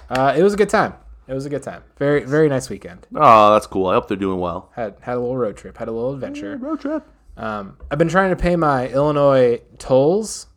Uh, 0.10 0.34
it 0.38 0.44
was 0.44 0.54
a 0.54 0.58
good 0.58 0.70
time. 0.70 0.94
It 1.28 1.34
was 1.34 1.46
a 1.46 1.50
good 1.50 1.62
time. 1.64 1.84
Very 1.98 2.24
very 2.24 2.48
nice 2.48 2.70
weekend. 2.70 3.06
Oh, 3.14 3.52
that's 3.54 3.68
cool. 3.68 3.88
I 3.88 3.94
hope 3.96 4.08
they're 4.08 4.16
doing 4.18 4.40
well. 4.40 4.72
Had 4.76 4.96
had 5.02 5.18
a 5.18 5.20
little 5.20 5.38
road 5.38 5.58
trip. 5.58 5.78
Had 5.78 5.90
a 5.90 5.92
little 5.92 6.14
adventure. 6.14 6.56
Road 6.58 6.80
trip. 6.80 7.04
Um, 7.36 7.78
I've 7.92 7.98
been 8.00 8.08
trying 8.08 8.30
to 8.32 8.36
pay 8.36 8.56
my 8.56 8.88
Illinois 8.88 9.62
tolls 9.78 10.48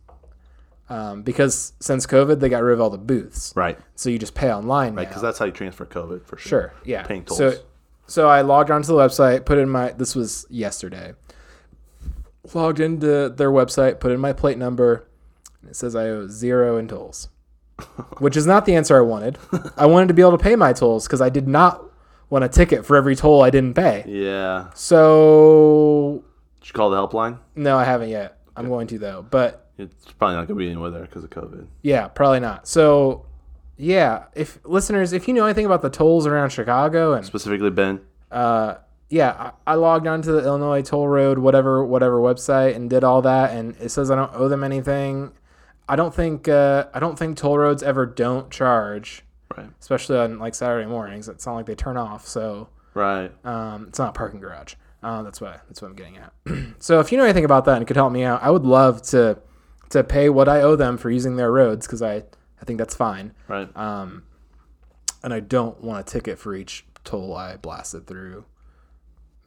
um, 0.88 1.22
because 1.22 1.72
since 1.80 2.06
COVID 2.06 2.40
they 2.40 2.49
got 2.49 2.62
rid 2.62 2.75
of 2.75 2.80
all 2.80 2.88
the 2.90 2.99
booths. 2.99 3.52
Right. 3.56 3.78
So 3.96 4.10
you 4.10 4.18
just 4.18 4.34
pay 4.34 4.52
online 4.52 4.94
Right, 4.94 5.06
Because 5.08 5.22
that's 5.22 5.38
how 5.38 5.44
you 5.44 5.52
transfer 5.52 5.84
COVID 5.87 6.25
for 6.25 6.37
sure. 6.38 6.49
Sure. 6.49 6.72
Yeah. 6.84 7.02
Paying 7.02 7.25
tolls. 7.25 7.38
So, 7.38 7.54
so 8.10 8.28
I 8.28 8.40
logged 8.42 8.70
onto 8.70 8.88
the 8.88 8.94
website, 8.94 9.44
put 9.44 9.58
in 9.58 9.68
my. 9.68 9.92
This 9.92 10.14
was 10.14 10.46
yesterday. 10.50 11.12
Logged 12.54 12.80
into 12.80 13.28
their 13.28 13.50
website, 13.50 14.00
put 14.00 14.10
in 14.12 14.18
my 14.20 14.32
plate 14.32 14.58
number. 14.58 15.06
And 15.60 15.70
it 15.70 15.76
says 15.76 15.94
I 15.94 16.08
owe 16.08 16.26
zero 16.26 16.76
in 16.78 16.88
tolls, 16.88 17.28
which 18.18 18.36
is 18.36 18.46
not 18.46 18.64
the 18.64 18.74
answer 18.74 18.96
I 18.96 19.02
wanted. 19.02 19.38
I 19.76 19.86
wanted 19.86 20.08
to 20.08 20.14
be 20.14 20.22
able 20.22 20.36
to 20.36 20.42
pay 20.42 20.56
my 20.56 20.72
tolls 20.72 21.06
because 21.06 21.20
I 21.20 21.28
did 21.28 21.46
not 21.46 21.84
want 22.30 22.44
a 22.44 22.48
ticket 22.48 22.86
for 22.86 22.96
every 22.96 23.14
toll 23.14 23.42
I 23.42 23.50
didn't 23.50 23.74
pay. 23.74 24.04
yeah. 24.06 24.70
So 24.74 26.24
Did 26.60 26.68
you 26.68 26.72
call 26.72 26.90
the 26.90 26.96
helpline? 26.96 27.38
no, 27.54 27.76
I 27.76 27.84
haven't 27.84 28.08
yet. 28.08 28.38
I'm 28.56 28.68
going 28.68 28.86
to 28.88 28.98
though, 28.98 29.24
but 29.30 29.70
It's 29.78 30.12
probably 30.12 30.36
not 30.36 30.46
going 30.48 30.58
to 30.58 30.64
be 30.64 30.70
anywhere 30.70 30.90
there 30.90 31.02
because 31.02 31.24
of 31.24 31.30
COVID. 31.30 31.66
Yeah, 31.82 32.08
probably 32.08 32.40
not. 32.40 32.66
So, 32.66 33.26
yeah, 33.80 34.25
if 34.34 34.58
listeners, 34.64 35.12
if 35.12 35.26
you 35.26 35.34
know 35.34 35.45
anything 35.47 35.64
about 35.66 35.82
the 35.82 35.90
tolls 35.90 36.26
around 36.26 36.50
Chicago, 36.50 37.14
and 37.14 37.25
Specifically, 37.25 37.71
Ben. 37.71 38.00
uh, 38.30 38.75
yeah, 39.08 39.52
I, 39.66 39.73
I 39.73 39.75
logged 39.75 40.06
onto 40.06 40.30
the 40.32 40.45
Illinois 40.45 40.82
Toll 40.82 41.08
Road, 41.08 41.38
whatever, 41.38 41.84
whatever 41.84 42.19
website, 42.21 42.76
and 42.76 42.88
did 42.90 43.02
all 43.04 43.23
that, 43.23 43.52
and 43.56 43.75
it 43.80 43.88
says 43.90 44.10
I 44.10 44.14
don't 44.16 44.32
owe 44.34 44.49
them 44.49 44.62
anything. 44.62 45.32
I 45.88 45.97
don't 45.97 46.14
think 46.14 46.47
uh, 46.47 46.86
I 46.95 47.00
don't 47.00 47.19
think 47.19 47.36
toll 47.36 47.58
roads 47.58 47.82
ever 47.82 48.06
don't 48.06 48.50
charge, 48.50 49.25
Right. 49.56 49.69
especially 49.80 50.19
on 50.19 50.38
like 50.38 50.54
Saturday 50.54 50.86
mornings. 50.86 51.28
It's 51.28 51.45
not 51.47 51.54
like 51.54 51.66
they 51.66 51.75
turn 51.75 51.97
off, 51.97 52.28
so 52.28 52.69
Right. 52.95 53.32
um, 53.45 53.86
it's 53.88 53.99
not 53.99 54.10
a 54.10 54.12
parking 54.12 54.38
garage. 54.40 54.75
Uh, 55.02 55.23
that's 55.23 55.40
what 55.40 55.62
that's 55.69 55.82
what 55.82 55.88
I'm 55.88 55.97
getting 55.97 56.19
at. 56.19 56.32
so 56.78 57.00
if 57.00 57.10
you 57.10 57.19
know 57.19 57.25
anything 57.25 57.45
about 57.47 57.64
that 57.64 57.78
and 57.78 57.86
could 57.86 57.97
help 57.97 58.12
me 58.12 58.23
out, 58.23 58.40
I 58.43 58.50
would 58.50 58.64
love 58.64 59.02
to 59.08 59.38
to 59.88 60.04
pay 60.04 60.28
what 60.28 60.49
I 60.49 60.60
owe 60.62 60.76
them 60.76 60.97
for 60.99 61.10
using 61.10 61.34
their 61.34 61.50
roads 61.50 61.86
because 61.88 62.02
I 62.02 62.23
I 62.60 62.64
think 62.64 62.78
that's 62.78 62.94
fine. 62.94 63.32
Right. 63.49 63.75
Um, 63.76 64.25
and 65.23 65.32
I 65.34 65.40
don't 65.40 65.80
want 65.82 66.00
a 66.00 66.10
ticket 66.10 66.38
for 66.38 66.54
each 66.54 66.84
toll 67.04 67.34
I 67.36 67.56
blasted 67.56 68.06
through. 68.06 68.44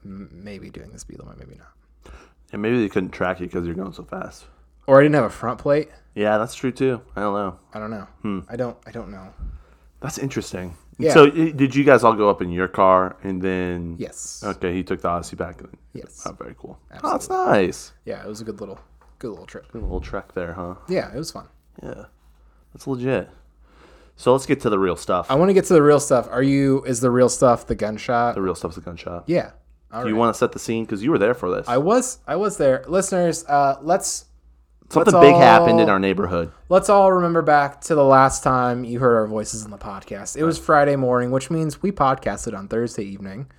M- 0.06 0.30
maybe 0.32 0.70
doing 0.70 0.92
the 0.92 1.00
speed 1.00 1.20
limit, 1.20 1.38
maybe 1.40 1.56
not. 1.58 2.14
and 2.52 2.62
maybe 2.62 2.80
they 2.82 2.90
couldn't 2.90 3.12
track 3.12 3.40
you 3.40 3.48
because 3.48 3.66
you're 3.66 3.76
going 3.76 3.94
so 3.94 4.04
fast. 4.04 4.46
Or 4.86 5.00
I 5.00 5.04
didn't 5.04 5.16
have 5.16 5.24
a 5.26 5.30
front 5.30 5.60
plate. 5.60 5.90
Yeah, 6.14 6.38
that's 6.38 6.54
true 6.56 6.72
too. 6.72 7.02
I 7.16 7.22
don't 7.22 7.34
know. 7.34 7.60
I 7.74 7.80
don't 7.80 7.90
know. 7.92 8.44
I 8.50 8.56
don't. 8.56 8.78
I 8.86 8.92
don't 8.92 9.10
know. 9.12 9.34
That's 10.02 10.18
interesting. 10.18 10.76
Yeah. 11.00 11.14
So, 11.14 11.30
did 11.30 11.74
you 11.74 11.84
guys 11.86 12.04
all 12.04 12.14
go 12.14 12.30
up 12.30 12.42
in 12.42 12.52
your 12.52 12.68
car 12.68 13.16
and 13.24 13.42
then? 13.42 13.96
Yes. 13.98 14.44
Okay, 14.46 14.74
he 14.74 14.84
took 14.84 15.02
the 15.02 15.08
Odyssey 15.08 15.36
back. 15.36 15.60
and- 15.62 15.76
Yes. 15.94 16.22
Oh, 16.26 16.34
very 16.34 16.56
cool. 16.58 16.78
Oh, 17.04 17.12
that's 17.14 17.30
nice. 17.30 17.94
Yeah, 18.06 18.22
it 18.24 18.28
was 18.28 18.42
a 18.42 18.44
good 18.44 18.60
little, 18.60 18.80
good 19.20 19.30
little 19.30 19.46
trip. 19.46 19.72
Good 19.72 19.82
little 19.84 20.02
trek 20.02 20.34
there, 20.34 20.54
huh? 20.54 20.76
Yeah, 20.90 21.12
it 21.14 21.18
was 21.18 21.32
fun. 21.32 21.48
Yeah, 21.82 22.06
that's 22.74 22.88
legit. 22.88 23.30
So 24.16 24.32
let's 24.32 24.46
get 24.46 24.62
to 24.62 24.70
the 24.70 24.78
real 24.80 24.96
stuff. 24.96 25.28
I 25.30 25.36
want 25.36 25.50
to 25.50 25.54
get 25.54 25.66
to 25.66 25.74
the 25.74 25.82
real 25.82 26.00
stuff. 26.00 26.28
Are 26.30 26.44
you? 26.44 26.84
Is 26.84 27.00
the 27.02 27.10
real 27.12 27.30
stuff 27.30 27.66
the 27.68 27.76
gunshot? 27.76 28.36
the 28.36 28.42
real 28.42 28.56
stuff's 28.56 28.78
a 28.78 28.82
gunshot. 28.82 29.24
Yeah. 29.28 29.52
All 29.92 30.02
Do 30.02 30.06
right. 30.06 30.10
you 30.10 30.16
want 30.16 30.34
to 30.34 30.38
set 30.38 30.52
the 30.52 30.60
scene 30.60 30.86
because 30.86 31.04
you 31.04 31.12
were 31.12 31.18
there 31.20 31.34
for 31.34 31.50
this? 31.56 31.68
I 31.68 31.78
was. 31.78 32.20
I 32.28 32.36
was 32.36 32.58
there, 32.58 32.84
listeners. 32.88 33.46
Uh, 33.46 33.78
let's 33.82 34.26
Something 34.90 35.14
let's 35.14 35.26
big 35.26 35.36
happened 35.36 35.80
in 35.80 35.90
our 35.90 35.98
neighborhood. 36.00 36.52
let's 36.70 36.90
all 36.90 37.12
remember 37.12 37.42
back 37.42 37.82
to 37.82 37.96
the 37.96 38.04
last 38.04 38.44
time 38.44 38.84
you 38.84 39.00
heard 39.00 39.16
our 39.16 39.26
voices 39.28 39.64
on 39.66 39.72
the 39.72 39.78
podcast. 39.78 40.36
It 40.38 40.44
was 40.44 40.60
Friday 40.60 40.96
morning, 40.96 41.32
which 41.32 41.50
means 41.50 41.82
we 41.82 41.92
podcasted 41.92 42.56
on 42.56 42.68
Thursday 42.68 43.04
evening. 43.04 43.50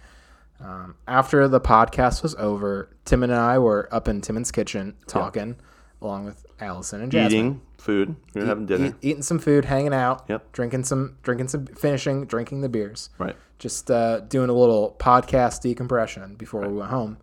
Um, 0.61 0.95
after 1.09 1.49
the 1.49 1.61
podcast 1.61 2.23
was 2.23 2.35
over, 2.37 2.89
Tim 3.05 3.23
and 3.25 3.35
I 3.35 3.59
were 3.59 3.89
up 3.93 4.07
in 4.07 4.21
Timon's 4.21 4.53
kitchen 4.53 4.95
talking, 5.09 5.57
along 6.05 6.25
with 6.27 6.45
Allison 6.61 7.01
and 7.03 7.11
Jasmine. 7.11 7.33
Eating 7.39 7.61
food. 7.79 8.15
We 8.35 8.43
were 8.43 8.47
having 8.47 8.67
dinner. 8.67 8.87
Eat- 8.87 8.95
eating 9.03 9.23
some 9.23 9.39
food, 9.39 9.65
hanging 9.65 9.95
out, 9.95 10.25
Yep. 10.29 10.53
drinking 10.53 10.85
some, 10.85 11.17
drinking 11.23 11.49
some, 11.49 11.67
finishing, 11.67 12.27
drinking 12.27 12.61
the 12.61 12.69
beers, 12.69 13.11
Right. 13.19 13.35
just 13.59 13.91
uh, 13.91 14.21
doing 14.21 14.51
a 14.51 14.53
little 14.55 14.95
podcast 14.99 15.63
decompression 15.63 16.35
before 16.37 16.63
we 16.69 16.75
went 16.79 16.91
home, 16.91 17.17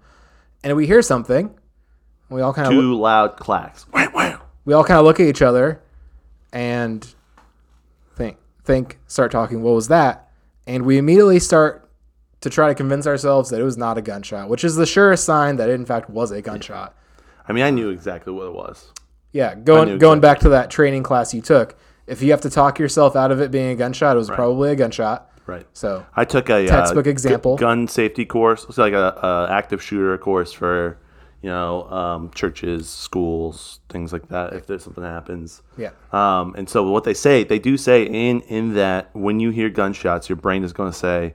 and 0.63 0.76
we 0.76 0.88
hear 0.88 1.02
something. 1.02 1.52
We 2.30 2.41
all 2.41 2.54
kind 2.54 2.67
of 2.67 2.74
Two 2.74 2.96
loud 2.96 3.38
clacks. 3.38 3.86
We 4.63 4.74
all 4.74 4.84
kind 4.84 5.00
of 5.00 5.06
look 5.06 5.20
at 5.20 5.26
each 5.28 5.41
other 5.41 5.82
and 6.54 7.13
think 8.15 8.38
think 8.63 9.00
start 9.08 9.32
talking 9.32 9.63
what 9.63 9.74
was 9.74 9.88
that 9.88 10.30
and 10.67 10.86
we 10.86 10.98
immediately 10.98 11.39
start 11.39 11.89
to 12.41 12.50
try 12.50 12.67
to 12.67 12.76
convince 12.76 13.08
ourselves 13.08 13.50
that 13.50 13.60
it 13.60 13.63
was 13.63 13.78
not 13.78 13.98
a 13.98 14.02
gunshot 14.02 14.50
which 14.50 14.63
is 14.65 14.76
the 14.76 14.86
surest 14.86 15.24
sign 15.24 15.56
that 15.56 15.70
it 15.70 15.74
in 15.74 15.86
fact 15.86 16.10
was 16.10 16.30
a 16.32 16.41
gunshot 16.41 16.94
I 17.52 17.54
mean, 17.54 17.64
I 17.66 17.70
knew 17.70 17.90
exactly 17.90 18.32
what 18.34 18.48
it 18.48 18.54
was. 18.54 18.92
yeah 19.34 19.56
going 19.56 19.98
going 19.98 20.20
back 20.22 20.40
to 20.40 20.50
that 20.50 20.70
training 20.72 21.04
class 21.04 21.34
you 21.34 21.42
took 21.42 21.76
if 22.08 22.22
you 22.22 22.32
have 22.32 22.42
to 22.42 22.50
talk 22.50 22.80
yourself 22.80 23.16
out 23.16 23.32
of 23.32 23.40
it 23.42 23.52
being 23.52 23.70
a 23.70 23.76
gunshot 23.76 24.16
it 24.16 24.20
was 24.20 24.30
probably 24.30 24.72
a 24.72 24.76
gunshot 24.76 25.28
Right. 25.48 25.66
so 25.74 26.06
I 26.16 26.24
took 26.26 26.50
a 26.50 26.66
Textbook 26.68 27.08
uh, 27.08 27.10
example. 27.10 27.58
gun 27.58 27.88
safety 27.88 28.26
course. 28.26 28.66
It's 28.70 28.78
like 28.78 28.94
a, 28.94 29.08
a 29.22 29.52
active 29.52 29.82
shooter 29.84 30.18
course 30.18 30.54
for 30.54 30.98
you 31.42 31.50
know 31.50 31.90
um, 31.90 32.32
churches, 32.34 32.88
schools, 32.88 33.80
things 33.90 34.14
like 34.14 34.30
that. 34.30 34.54
If 34.54 34.68
there's 34.68 34.84
something 34.84 35.04
happens. 35.04 35.62
yeah 35.78 35.90
Um, 36.14 36.54
and 36.58 36.70
so 36.70 36.90
what 36.90 37.04
they 37.04 37.14
say, 37.16 37.44
they 37.44 37.60
do 37.60 37.76
say 37.76 38.04
in 38.04 38.42
in 38.42 38.76
that 38.76 39.10
when 39.14 39.40
you 39.42 39.50
hear 39.50 39.70
gunshots, 39.70 40.30
your 40.30 40.38
brain 40.38 40.64
is 40.64 40.72
going 40.74 40.92
to 40.92 40.98
say, 40.98 41.34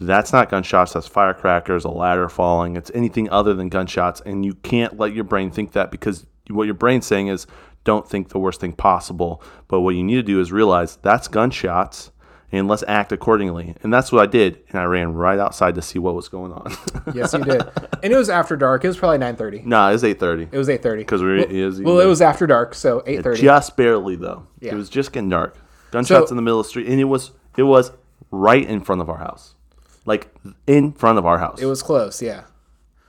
"That's 0.00 0.32
not 0.32 0.50
gunshots. 0.50 0.92
That's 0.92 1.06
firecrackers, 1.06 1.84
a 1.84 1.90
ladder 1.90 2.28
falling. 2.28 2.76
It's 2.76 2.90
anything 2.94 3.28
other 3.30 3.54
than 3.54 3.68
gunshots." 3.68 4.20
And 4.24 4.44
you 4.44 4.54
can't 4.54 4.98
let 4.98 5.14
your 5.14 5.24
brain 5.24 5.50
think 5.50 5.72
that 5.72 5.90
because 5.90 6.26
what 6.50 6.64
your 6.64 6.74
brain's 6.74 7.06
saying 7.06 7.28
is, 7.28 7.46
"Don't 7.84 8.08
think 8.08 8.28
the 8.30 8.38
worst 8.38 8.60
thing 8.60 8.72
possible." 8.72 9.42
But 9.68 9.80
what 9.80 9.94
you 9.94 10.02
need 10.04 10.16
to 10.16 10.22
do 10.22 10.40
is 10.40 10.52
realize 10.52 10.96
that's 10.96 11.28
gunshots, 11.28 12.10
and 12.50 12.68
let's 12.68 12.84
act 12.88 13.12
accordingly. 13.12 13.74
And 13.82 13.92
that's 13.92 14.12
what 14.12 14.22
I 14.22 14.26
did. 14.26 14.58
And 14.70 14.78
I 14.80 14.84
ran 14.84 15.14
right 15.14 15.38
outside 15.38 15.74
to 15.76 15.82
see 15.82 15.98
what 15.98 16.14
was 16.14 16.28
going 16.28 16.52
on. 16.52 16.72
Yes, 17.14 17.32
you 17.32 17.40
did. 17.44 17.62
and 18.02 18.12
it 18.12 18.16
was 18.16 18.30
after 18.30 18.56
dark. 18.56 18.84
It 18.84 18.88
was 18.88 18.96
probably 18.96 19.18
nine 19.18 19.36
thirty. 19.36 19.62
nah, 19.64 19.90
it 19.90 19.92
was 19.92 20.04
eight 20.04 20.18
thirty. 20.20 20.48
It 20.50 20.56
was 20.58 20.68
eight 20.68 20.82
thirty. 20.82 21.02
Because 21.02 21.22
we 21.22 21.34
well, 21.36 21.44
it 21.44 21.52
is 21.52 21.80
well, 21.80 22.00
it 22.00 22.06
was 22.06 22.22
after 22.22 22.46
dark, 22.46 22.74
so 22.74 23.02
eight 23.06 23.22
thirty. 23.22 23.42
just 23.42 23.76
barely 23.76 24.16
though. 24.16 24.46
Yeah. 24.60 24.72
It 24.72 24.76
was 24.76 24.88
just 24.88 25.12
getting 25.12 25.28
dark. 25.28 25.56
Gunshots 25.90 26.28
So- 26.28 26.32
in 26.32 26.36
the 26.36 26.42
middle 26.42 26.60
of 26.60 26.66
the 26.66 26.70
street, 26.70 26.86
and 26.88 26.98
it 27.00 27.04
was 27.04 27.32
it 27.56 27.64
was 27.64 27.92
right 28.30 28.66
in 28.66 28.80
front 28.80 29.00
of 29.02 29.10
our 29.10 29.18
house, 29.18 29.54
like 30.04 30.34
in 30.66 30.92
front 30.92 31.18
of 31.18 31.26
our 31.26 31.38
house. 31.38 31.60
It 31.60 31.66
was 31.66 31.82
close, 31.82 32.22
yeah. 32.22 32.44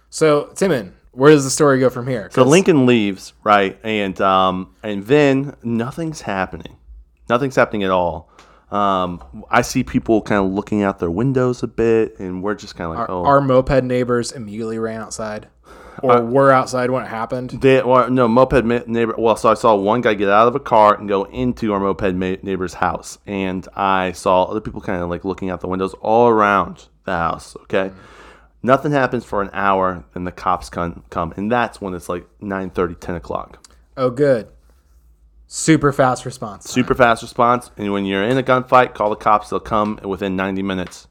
So 0.10 0.52
Timon, 0.56 0.96
where 1.12 1.32
does 1.32 1.44
the 1.44 1.50
story 1.50 1.80
go 1.80 1.90
from 1.90 2.08
here? 2.08 2.30
So 2.32 2.44
Lincoln 2.44 2.86
leaves, 2.86 3.34
right, 3.44 3.80
and 3.84 4.20
um, 4.22 4.76
and 4.84 5.06
then 5.06 5.56
nothing's 5.64 6.22
happening. 6.22 6.78
Nothing's 7.30 7.56
happening 7.56 7.84
at 7.84 7.92
all. 7.92 8.30
Um, 8.72 9.24
I 9.52 9.62
see 9.62 9.84
people 9.84 10.24
kind 10.24 10.44
of 10.44 10.52
looking 10.52 10.82
out 10.82 10.98
their 10.98 11.12
windows 11.12 11.62
a 11.62 11.68
bit, 11.68 12.20
and 12.20 12.42
we're 12.42 12.56
just 12.56 12.76
kind 12.76 12.92
of 12.92 12.98
like, 12.98 13.10
our, 13.10 13.16
oh, 13.16 13.24
our 13.26 13.40
moped 13.40 13.84
neighbors 13.84 14.32
immediately 14.32 14.80
ran 14.80 15.00
outside, 15.00 15.48
or 16.02 16.22
were 16.22 16.52
outside 16.52 16.90
when 16.90 17.04
it 17.04 17.08
happened. 17.08 17.52
They, 17.52 17.82
well, 17.84 18.10
no, 18.10 18.28
moped 18.28 18.64
ma- 18.64 18.82
neighbor. 18.88 19.16
Well, 19.18 19.36
so 19.36 19.50
I 19.50 19.54
saw 19.54 19.76
one 19.76 20.02
guy 20.02 20.14
get 20.14 20.30
out 20.30 20.48
of 20.48 20.56
a 20.56 20.60
car 20.60 20.96
and 20.96 21.08
go 21.08 21.26
into 21.26 21.74
our 21.74 21.80
moped 21.80 22.16
ma- 22.16 22.36
neighbor's 22.42 22.76
house, 22.76 23.18
and 23.26 23.68
I 23.76 24.14
saw 24.14 24.44
other 24.44 24.62
people 24.62 24.82
kind 24.82 25.02
of 25.02 25.10
like 25.10 25.26
looking 25.26 25.50
out 25.50 25.62
the 25.62 25.68
windows 25.68 25.94
all 25.96 26.30
around 26.30 26.88
the 27.06 27.14
house. 27.14 27.56
Okay, 27.64 27.90
mm. 27.90 27.94
nothing 28.62 28.92
happens 28.92 29.26
for 29.26 29.42
an 29.42 29.50
hour, 29.54 30.04
and 30.16 30.26
the 30.26 30.32
cops 30.32 30.70
come, 30.70 31.04
come, 31.10 31.34
and 31.38 31.52
that's 31.52 31.80
when 31.82 31.94
it's 31.94 32.10
like 32.10 32.26
9:30, 32.42 33.00
10 33.00 33.16
o'clock. 33.16 33.68
Oh, 33.96 34.10
good. 34.10 34.48
Super 35.48 35.92
fast 35.92 36.26
response. 36.26 36.66
time. 36.66 36.72
Super 36.72 36.96
fast 36.96 37.22
response, 37.22 37.70
and 37.78 37.94
when 37.94 38.06
you're 38.06 38.24
in 38.24 38.38
a 38.38 38.44
gunfight, 38.44 38.96
call 38.96 39.10
the 39.12 39.16
cops. 39.16 39.50
They'll 39.50 39.60
come 39.60 40.00
within 40.04 40.36
90 40.36 40.64
minutes, 40.64 41.08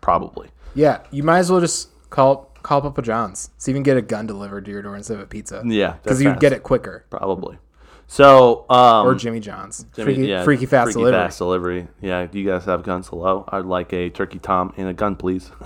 probably. 0.00 0.48
Yeah, 0.74 1.00
you 1.12 1.22
might 1.22 1.38
as 1.38 1.50
well 1.50 1.60
just 1.60 1.90
call 2.10 2.53
call 2.64 2.80
Papa 2.80 3.02
John's. 3.02 3.50
See 3.58 3.70
if 3.70 3.74
you 3.74 3.76
can 3.76 3.82
get 3.84 3.96
a 3.96 4.02
gun 4.02 4.26
delivered 4.26 4.64
to 4.64 4.72
your 4.72 4.82
door 4.82 4.96
instead 4.96 5.14
of 5.14 5.20
a 5.20 5.26
pizza. 5.26 5.62
Yeah, 5.64 5.92
because 6.02 6.20
you'd 6.20 6.30
fast. 6.30 6.40
get 6.40 6.52
it 6.52 6.64
quicker. 6.64 7.04
Probably. 7.10 7.58
So, 8.06 8.66
um, 8.68 9.06
Or 9.06 9.14
Jimmy 9.14 9.40
John's. 9.40 9.86
Jimmy- 9.94 10.14
freaky, 10.14 10.28
yeah, 10.28 10.42
freaky 10.44 10.66
fast 10.66 10.86
freaky 10.88 10.98
delivery. 11.00 11.20
fast 11.20 11.38
delivery. 11.38 11.88
Yeah, 12.02 12.26
do 12.26 12.38
you 12.38 12.46
guys 12.50 12.64
have 12.66 12.82
guns? 12.82 13.08
Hello, 13.08 13.44
I'd 13.48 13.64
like 13.64 13.92
a 13.92 14.10
turkey 14.10 14.38
tom 14.40 14.74
and 14.76 14.88
a 14.88 14.92
gun, 14.92 15.14
please. 15.16 15.50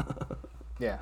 Yeah, 0.81 0.99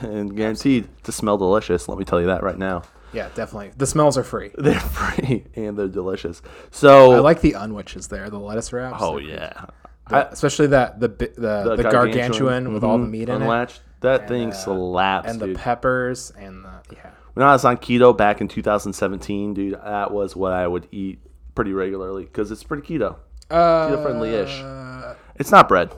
and 0.00 0.36
guaranteed 0.36 0.88
to 1.04 1.12
smell 1.12 1.38
delicious. 1.38 1.88
Let 1.88 1.98
me 1.98 2.04
tell 2.04 2.20
you 2.20 2.26
that 2.26 2.42
right 2.42 2.58
now. 2.58 2.82
yeah, 3.12 3.28
definitely. 3.36 3.70
The 3.76 3.86
smells 3.86 4.18
are 4.18 4.24
free. 4.24 4.50
They're 4.58 4.80
free 4.80 5.44
and 5.54 5.78
they're 5.78 5.86
delicious. 5.86 6.42
So, 6.72 7.12
I 7.12 7.20
like 7.20 7.40
the 7.40 7.52
Unwiches 7.52 8.08
there, 8.08 8.28
the 8.28 8.40
lettuce 8.40 8.72
wraps. 8.72 8.96
oh 9.00 9.18
yeah, 9.18 9.66
the- 10.08 10.32
especially 10.32 10.66
that 10.66 10.98
the 10.98 11.10
bi- 11.10 11.28
the, 11.36 11.76
the, 11.76 11.82
gargantuan, 11.84 12.74
with 12.74 12.82
all 12.82 12.98
the 12.98 13.06
mhm, 13.06 13.10
meat 13.10 13.28
in 13.28 13.40
unlatched. 13.42 13.82
That 14.04 14.28
thing 14.28 14.50
uh, 14.50 14.54
slaps, 14.54 15.28
and 15.28 15.40
the 15.40 15.54
peppers 15.54 16.30
and 16.38 16.64
the 16.64 16.80
yeah. 16.92 17.10
when 17.34 17.46
I 17.46 17.52
was 17.52 17.64
on 17.64 17.76
keto 17.78 18.16
back 18.16 18.40
in 18.40 18.48
2017, 18.48 19.54
dude, 19.54 19.74
that 19.74 20.10
was 20.12 20.36
what 20.36 20.52
I 20.52 20.66
would 20.66 20.86
eat 20.92 21.18
pretty 21.54 21.72
regularly 21.72 22.24
because 22.24 22.50
it's 22.50 22.62
pretty 22.62 22.82
keto. 22.86 23.16
Uh, 23.50 23.88
Keto 23.90 24.02
friendly-ish. 24.02 25.16
It's 25.36 25.50
not 25.50 25.68
bread. 25.68 25.92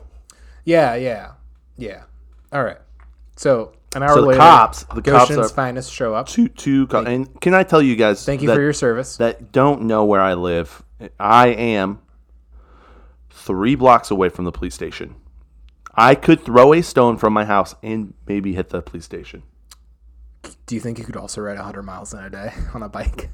Yeah, 0.65 0.95
yeah, 0.97 1.33
yeah. 1.77 2.03
All 2.53 2.65
right. 2.65 2.79
So 3.37 3.73
an 3.95 4.03
hour 4.03 4.15
So 4.15 4.21
the 4.23 4.27
later, 4.29 4.39
cops- 4.41 4.85
the 4.95 5.03
cops 5.03 5.31
are- 5.31 5.49
finest 5.49 5.93
show 5.93 6.15
up. 6.15 6.27
Two, 6.29 6.49
two, 6.49 6.87
co- 6.89 7.05
and 7.05 7.41
can 7.41 7.55
I 7.55 7.63
tell 7.63 7.81
you 7.81 7.95
guys? 7.97 8.25
Thank 8.25 8.43
you 8.43 8.49
that- 8.49 8.57
for 8.57 8.63
your 8.63 8.73
service. 8.73 9.17
that 9.19 9.53
don't 9.53 9.83
know 9.83 10.05
where 10.05 10.21
I 10.21 10.35
live, 10.35 10.83
I 11.21 11.49
am 11.49 12.01
three 13.31 13.75
blocks 13.75 14.11
away 14.11 14.29
from 14.29 14.45
the 14.45 14.53
police 14.53 14.75
station. 14.75 15.15
I 15.97 16.15
could 16.15 16.45
throw 16.45 16.73
a 16.75 16.83
stone 16.83 17.17
from 17.17 17.33
my 17.33 17.45
house 17.45 17.75
and 17.83 18.15
maybe 18.27 18.55
hit 18.55 18.69
the 18.69 18.83
police 18.83 19.05
station. 19.05 19.43
Do 20.67 20.75
you 20.75 20.81
think 20.81 20.99
you 20.99 21.05
could 21.05 21.17
also 21.17 21.41
ride 21.41 21.57
100 21.57 21.83
miles 21.83 22.13
in 22.13 22.21
a 22.21 22.31
day 22.31 22.53
on 22.75 22.83
a 22.83 22.89
bike? 22.89 23.31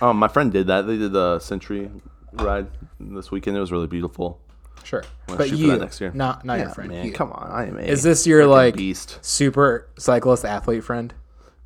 Um, 0.00 0.16
my 0.18 0.28
friend 0.28 0.52
did 0.52 0.68
that. 0.68 0.82
They 0.86 0.96
did 0.96 1.12
the 1.12 1.38
Century 1.40 1.90
ride 2.32 2.68
this 2.98 3.30
weekend. 3.30 3.56
It 3.56 3.60
was 3.60 3.72
really 3.72 3.86
beautiful. 3.86 4.40
Sure, 4.82 5.04
Wanna 5.28 5.38
but 5.38 5.50
you, 5.50 5.66
that 5.72 5.80
next 5.80 6.00
year? 6.00 6.10
not 6.14 6.42
not 6.46 6.58
your 6.58 6.70
friend. 6.70 6.90
man, 6.90 7.04
you. 7.04 7.12
come 7.12 7.30
on. 7.32 7.50
I 7.50 7.66
am 7.66 7.76
a 7.76 7.82
Is 7.82 8.02
this 8.02 8.26
your 8.26 8.46
like 8.46 8.76
beast? 8.76 9.18
super 9.20 9.88
cyclist 9.98 10.42
athlete 10.46 10.82
friend? 10.84 11.12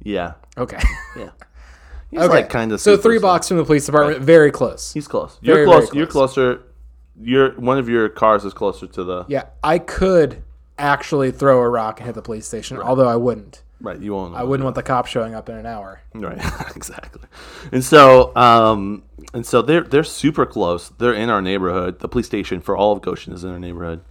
Yeah, 0.03 0.33
Okay. 0.59 0.81
yeah. 1.17 1.31
He's 2.11 2.21
okay. 2.21 2.29
like 2.29 2.49
kind 2.51 2.73
of 2.73 2.81
so 2.81 2.97
three 2.97 3.21
blocks 3.21 3.47
from 3.47 3.57
the 3.59 3.65
police 3.65 3.87
department, 3.87 4.21
very 4.21 4.51
close. 4.51 4.93
He's 4.93 5.07
close. 5.07 5.39
You're 5.43 5.55
very 5.57 5.67
close. 5.67 5.95
You're 5.95 6.07
closer. 6.09 6.63
You're 7.21 7.53
one 7.61 7.79
of 7.79 7.89
your 7.89 8.09
cars 8.09 8.45
is 8.45 8.53
closer 8.55 8.87
to 8.87 9.05
the 9.05 9.25
Yeah, 9.29 9.45
I 9.63 9.79
could 9.79 10.43
actually 10.79 11.31
throw 11.31 11.61
a 11.61 11.69
rock 11.69 12.01
and 12.01 12.07
hit 12.07 12.15
the 12.15 12.23
police 12.23 12.47
station, 12.47 12.79
although 12.79 13.09
I 13.09 13.17
wouldn't. 13.17 13.63
right. 13.81 14.01
You 14.01 14.15
won't. 14.15 14.35
I 14.35 14.43
wouldn't 14.43 14.65
want 14.65 14.75
the 14.75 14.83
cops 14.83 15.11
showing 15.11 15.35
up 15.35 15.49
in 15.49 15.57
an 15.57 15.67
hour. 15.67 16.01
Right, 16.15 16.39
exactly. 16.77 17.23
And 17.71 17.85
so, 17.85 18.35
um, 18.37 19.05
and 19.33 19.47
so 19.47 19.63
they're 19.63 19.83
they're 19.83 20.03
super 20.05 20.45
close. 20.47 20.89
They're 20.99 21.15
in 21.15 21.31
our 21.31 21.41
neighborhood. 21.41 22.01
The 22.01 22.09
police 22.09 22.27
station 22.27 22.61
for 22.61 22.77
all 22.77 22.93
of 22.93 23.01
Goshen 23.03 23.33
is 23.33 23.45
in 23.45 23.51
our 23.51 23.61
neighborhood. 23.61 24.03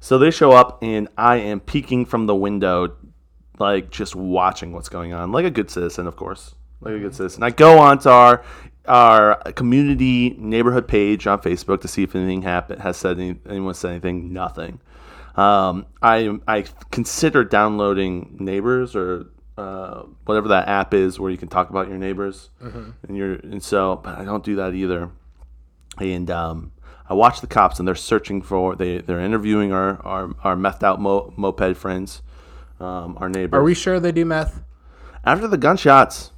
So 0.00 0.16
they 0.16 0.30
show 0.30 0.52
up, 0.52 0.78
and 0.82 1.08
I 1.18 1.36
am 1.36 1.58
peeking 1.60 2.06
from 2.06 2.26
the 2.26 2.34
window, 2.34 2.94
like 3.58 3.90
just 3.90 4.14
watching 4.14 4.72
what's 4.72 4.88
going 4.88 5.12
on, 5.12 5.32
like 5.32 5.44
a 5.44 5.50
good 5.50 5.70
citizen, 5.70 6.06
of 6.06 6.14
course, 6.16 6.54
like 6.80 6.94
a 6.94 6.98
good 6.98 7.14
citizen. 7.14 7.42
I 7.42 7.50
go 7.50 7.78
onto 7.78 8.08
our 8.08 8.42
our 8.86 9.36
community 9.52 10.34
neighborhood 10.38 10.88
page 10.88 11.26
on 11.26 11.40
Facebook 11.40 11.82
to 11.82 11.88
see 11.88 12.02
if 12.02 12.16
anything 12.16 12.40
happened, 12.42 12.80
has 12.80 12.96
said 12.96 13.20
any, 13.20 13.38
anyone 13.48 13.74
said 13.74 13.90
anything. 13.90 14.32
Nothing. 14.32 14.80
Um, 15.36 15.86
I 16.02 16.38
I 16.46 16.64
consider 16.90 17.44
downloading 17.44 18.36
Neighbors 18.40 18.96
or 18.96 19.26
uh, 19.56 20.04
whatever 20.24 20.48
that 20.48 20.68
app 20.68 20.94
is 20.94 21.18
where 21.20 21.30
you 21.30 21.36
can 21.36 21.48
talk 21.48 21.70
about 21.70 21.88
your 21.88 21.98
neighbors 21.98 22.50
and 23.06 23.16
your 23.16 23.34
and 23.34 23.62
so, 23.62 24.00
but 24.02 24.18
I 24.18 24.24
don't 24.24 24.44
do 24.44 24.56
that 24.56 24.74
either. 24.74 25.10
And 25.98 26.30
um, 26.30 26.72
I 27.08 27.14
watch 27.14 27.40
the 27.40 27.46
cops 27.48 27.78
and 27.78 27.86
they're 27.88 27.94
searching 27.94 28.40
for 28.40 28.76
they 28.76 28.98
they're 28.98 29.20
interviewing 29.20 29.72
our 29.72 30.00
our, 30.06 30.34
our 30.44 30.56
methed 30.56 30.82
out 30.82 31.00
mo- 31.00 31.32
moped 31.36 31.76
friends, 31.76 32.22
um, 32.80 33.16
our 33.20 33.28
neighbors. 33.28 33.58
Are 33.58 33.64
we 33.64 33.74
sure 33.74 33.98
they 34.00 34.12
do 34.12 34.24
meth? 34.24 34.62
after 35.24 35.46
the 35.48 35.58
gunshots? 35.58 36.32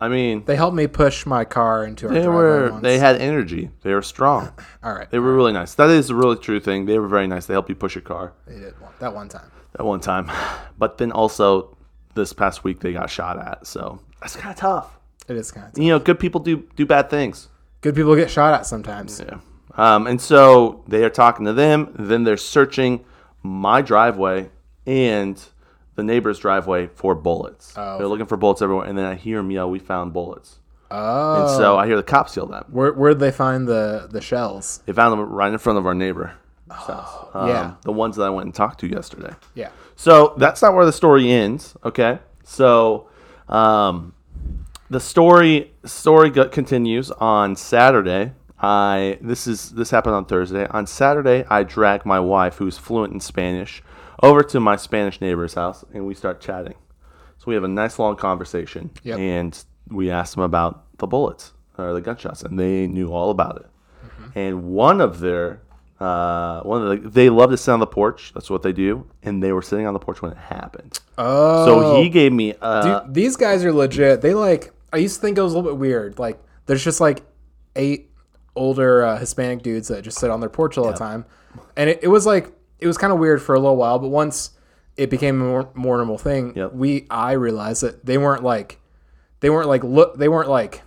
I 0.00 0.08
mean, 0.08 0.44
They 0.46 0.56
helped 0.56 0.76
me 0.76 0.86
push 0.86 1.26
my 1.26 1.44
car 1.44 1.84
into 1.84 2.08
our 2.08 2.14
they 2.14 2.26
were 2.26 2.70
once. 2.70 2.82
they 2.82 2.98
had 2.98 3.20
energy. 3.20 3.70
They 3.82 3.92
were 3.92 4.02
strong. 4.02 4.50
All 4.82 4.94
right, 4.94 5.10
They 5.10 5.18
were 5.18 5.34
really 5.34 5.52
nice. 5.52 5.74
That 5.74 5.90
is 5.90 6.08
a 6.10 6.14
really 6.14 6.36
true 6.36 6.58
thing. 6.60 6.86
They 6.86 6.98
were 6.98 7.08
very 7.08 7.26
nice. 7.26 7.46
They 7.46 7.54
helped 7.54 7.68
you 7.68 7.74
push 7.74 7.94
your 7.94 8.02
car. 8.02 8.32
they 8.46 8.58
did 8.58 8.80
one, 8.80 8.92
that 9.00 9.14
one 9.14 9.28
time. 9.28 9.50
That 9.76 9.84
one 9.84 10.00
time. 10.00 10.30
But 10.78 10.96
then 10.96 11.12
also 11.12 11.76
this 12.14 12.32
past 12.32 12.64
week 12.64 12.80
they 12.80 12.92
got 12.94 13.10
shot 13.10 13.38
at. 13.38 13.66
So 13.66 14.00
that's 14.22 14.34
kind 14.36 14.50
of 14.52 14.56
tough. 14.56 14.98
It 15.28 15.36
is 15.36 15.52
kind 15.52 15.66
of 15.70 15.78
You 15.78 15.90
know, 15.90 15.98
good 15.98 16.18
people 16.18 16.40
do 16.40 16.66
do 16.76 16.86
bad 16.86 17.10
things. 17.10 17.48
good. 17.82 17.94
People 17.94 18.16
get 18.16 18.30
shot 18.30 18.54
at 18.54 18.64
sometimes. 18.66 19.20
Yeah. 19.20 19.40
Um, 19.76 20.06
and 20.06 20.18
so 20.20 20.82
they 20.88 21.04
are 21.04 21.10
talking 21.10 21.44
to 21.44 21.52
them. 21.52 21.94
Then 21.98 22.24
they're 22.24 22.38
searching 22.38 23.04
my 23.42 23.82
driveway 23.82 24.50
and 24.86 25.40
the 26.00 26.04
neighbor's 26.12 26.38
driveway 26.38 26.88
for 26.94 27.14
bullets. 27.14 27.74
Oh. 27.76 27.98
They're 27.98 28.06
looking 28.08 28.26
for 28.26 28.36
bullets 28.36 28.62
everywhere. 28.62 28.86
And 28.86 28.96
then 28.96 29.04
I 29.04 29.14
hear 29.14 29.36
them 29.36 29.50
yell, 29.50 29.68
"We 29.70 29.78
found 29.78 30.12
bullets!" 30.12 30.58
Oh, 30.90 31.42
And 31.42 31.50
so 31.56 31.76
I 31.78 31.86
hear 31.86 31.96
the 31.96 32.02
cops 32.02 32.36
yell 32.36 32.46
that. 32.46 32.70
where 32.70 32.92
where'd 32.92 33.20
they 33.20 33.30
find 33.30 33.68
the 33.68 34.08
the 34.10 34.20
shells? 34.20 34.82
They 34.86 34.92
found 34.92 35.12
them 35.12 35.20
right 35.28 35.52
in 35.52 35.58
front 35.58 35.78
of 35.78 35.86
our 35.86 35.94
neighbor. 35.94 36.32
house. 36.70 37.26
Um, 37.34 37.48
yeah. 37.48 37.74
the 37.82 37.92
ones 37.92 38.16
that 38.16 38.22
I 38.24 38.30
went 38.30 38.46
and 38.46 38.54
talked 38.54 38.80
to 38.80 38.86
yesterday. 38.86 39.34
Yeah. 39.54 39.70
So 39.96 40.34
that's 40.38 40.62
not 40.62 40.74
where 40.74 40.86
the 40.86 40.92
story 40.92 41.30
ends. 41.30 41.76
Okay. 41.84 42.18
So 42.44 43.08
um, 43.48 44.14
the 44.88 45.00
story 45.00 45.72
story 45.84 46.30
continues 46.30 47.10
on 47.12 47.56
Saturday. 47.56 48.32
I 48.62 49.18
this 49.20 49.46
is 49.46 49.70
this 49.70 49.90
happened 49.90 50.14
on 50.16 50.24
Thursday. 50.26 50.66
On 50.68 50.86
Saturday, 50.86 51.44
I 51.48 51.62
drag 51.62 52.04
my 52.04 52.20
wife, 52.20 52.56
who's 52.56 52.76
fluent 52.78 53.12
in 53.12 53.20
Spanish, 53.20 53.82
over 54.22 54.42
to 54.42 54.60
my 54.60 54.76
Spanish 54.76 55.20
neighbor's 55.20 55.54
house, 55.54 55.84
and 55.92 56.06
we 56.06 56.14
start 56.14 56.40
chatting. 56.40 56.74
So 57.38 57.44
we 57.46 57.54
have 57.54 57.64
a 57.64 57.68
nice 57.68 57.98
long 57.98 58.16
conversation, 58.16 58.90
Yep. 59.02 59.18
and 59.18 59.64
we 59.88 60.10
asked 60.10 60.34
them 60.34 60.44
about 60.44 60.84
the 60.98 61.06
bullets 61.06 61.52
or 61.78 61.94
the 61.94 62.00
gunshots, 62.00 62.42
and 62.42 62.58
they 62.58 62.86
knew 62.86 63.12
all 63.12 63.30
about 63.30 63.56
it. 63.56 63.66
Mm-hmm. 64.06 64.38
And 64.38 64.64
one 64.64 65.00
of 65.00 65.20
their 65.20 65.62
uh, 65.98 66.62
one 66.62 66.82
of 66.86 67.02
the 67.02 67.08
they 67.10 67.28
love 67.28 67.50
to 67.50 67.56
sit 67.58 67.70
on 67.72 67.80
the 67.80 67.86
porch. 67.86 68.32
That's 68.34 68.48
what 68.48 68.62
they 68.62 68.72
do, 68.72 69.06
and 69.22 69.42
they 69.42 69.52
were 69.52 69.62
sitting 69.62 69.86
on 69.86 69.92
the 69.94 70.00
porch 70.00 70.22
when 70.22 70.32
it 70.32 70.38
happened. 70.38 70.98
Oh, 71.18 71.66
So 71.66 72.02
he 72.02 72.08
gave 72.08 72.32
me 72.32 72.54
uh, 72.60 73.00
Dude, 73.04 73.14
these 73.14 73.36
guys 73.36 73.64
are 73.64 73.72
legit. 73.72 74.20
They 74.22 74.34
like. 74.34 74.72
I 74.92 74.96
used 74.96 75.16
to 75.16 75.20
think 75.22 75.38
it 75.38 75.42
was 75.42 75.52
a 75.52 75.56
little 75.56 75.70
bit 75.70 75.78
weird. 75.78 76.18
Like, 76.18 76.42
there's 76.66 76.82
just 76.82 77.00
like 77.00 77.22
eight 77.76 78.10
older 78.56 79.04
uh, 79.04 79.18
Hispanic 79.18 79.62
dudes 79.62 79.88
that 79.88 80.02
just 80.02 80.18
sit 80.18 80.30
on 80.30 80.40
their 80.40 80.48
porch 80.48 80.76
all 80.78 80.86
the 80.90 80.96
time, 80.98 81.24
and 81.76 81.88
it, 81.90 82.00
it 82.02 82.08
was 82.08 82.26
like 82.26 82.50
it 82.80 82.86
was 82.86 82.98
kind 82.98 83.12
of 83.12 83.18
weird 83.18 83.42
for 83.42 83.54
a 83.54 83.60
little 83.60 83.76
while. 83.76 83.98
But 83.98 84.08
once 84.08 84.50
it 84.96 85.10
became 85.10 85.40
a 85.40 85.44
more, 85.44 85.68
more 85.74 85.96
normal 85.96 86.18
thing, 86.18 86.52
Yep. 86.56 86.72
we 86.74 87.06
I 87.10 87.32
realized 87.32 87.82
that 87.82 88.04
they 88.04 88.18
weren't 88.18 88.42
like 88.42 88.78
they 89.40 89.50
weren't 89.50 89.68
like 89.68 89.82
look 89.84 90.16
they 90.18 90.28
weren't 90.28 90.48
like 90.48 90.82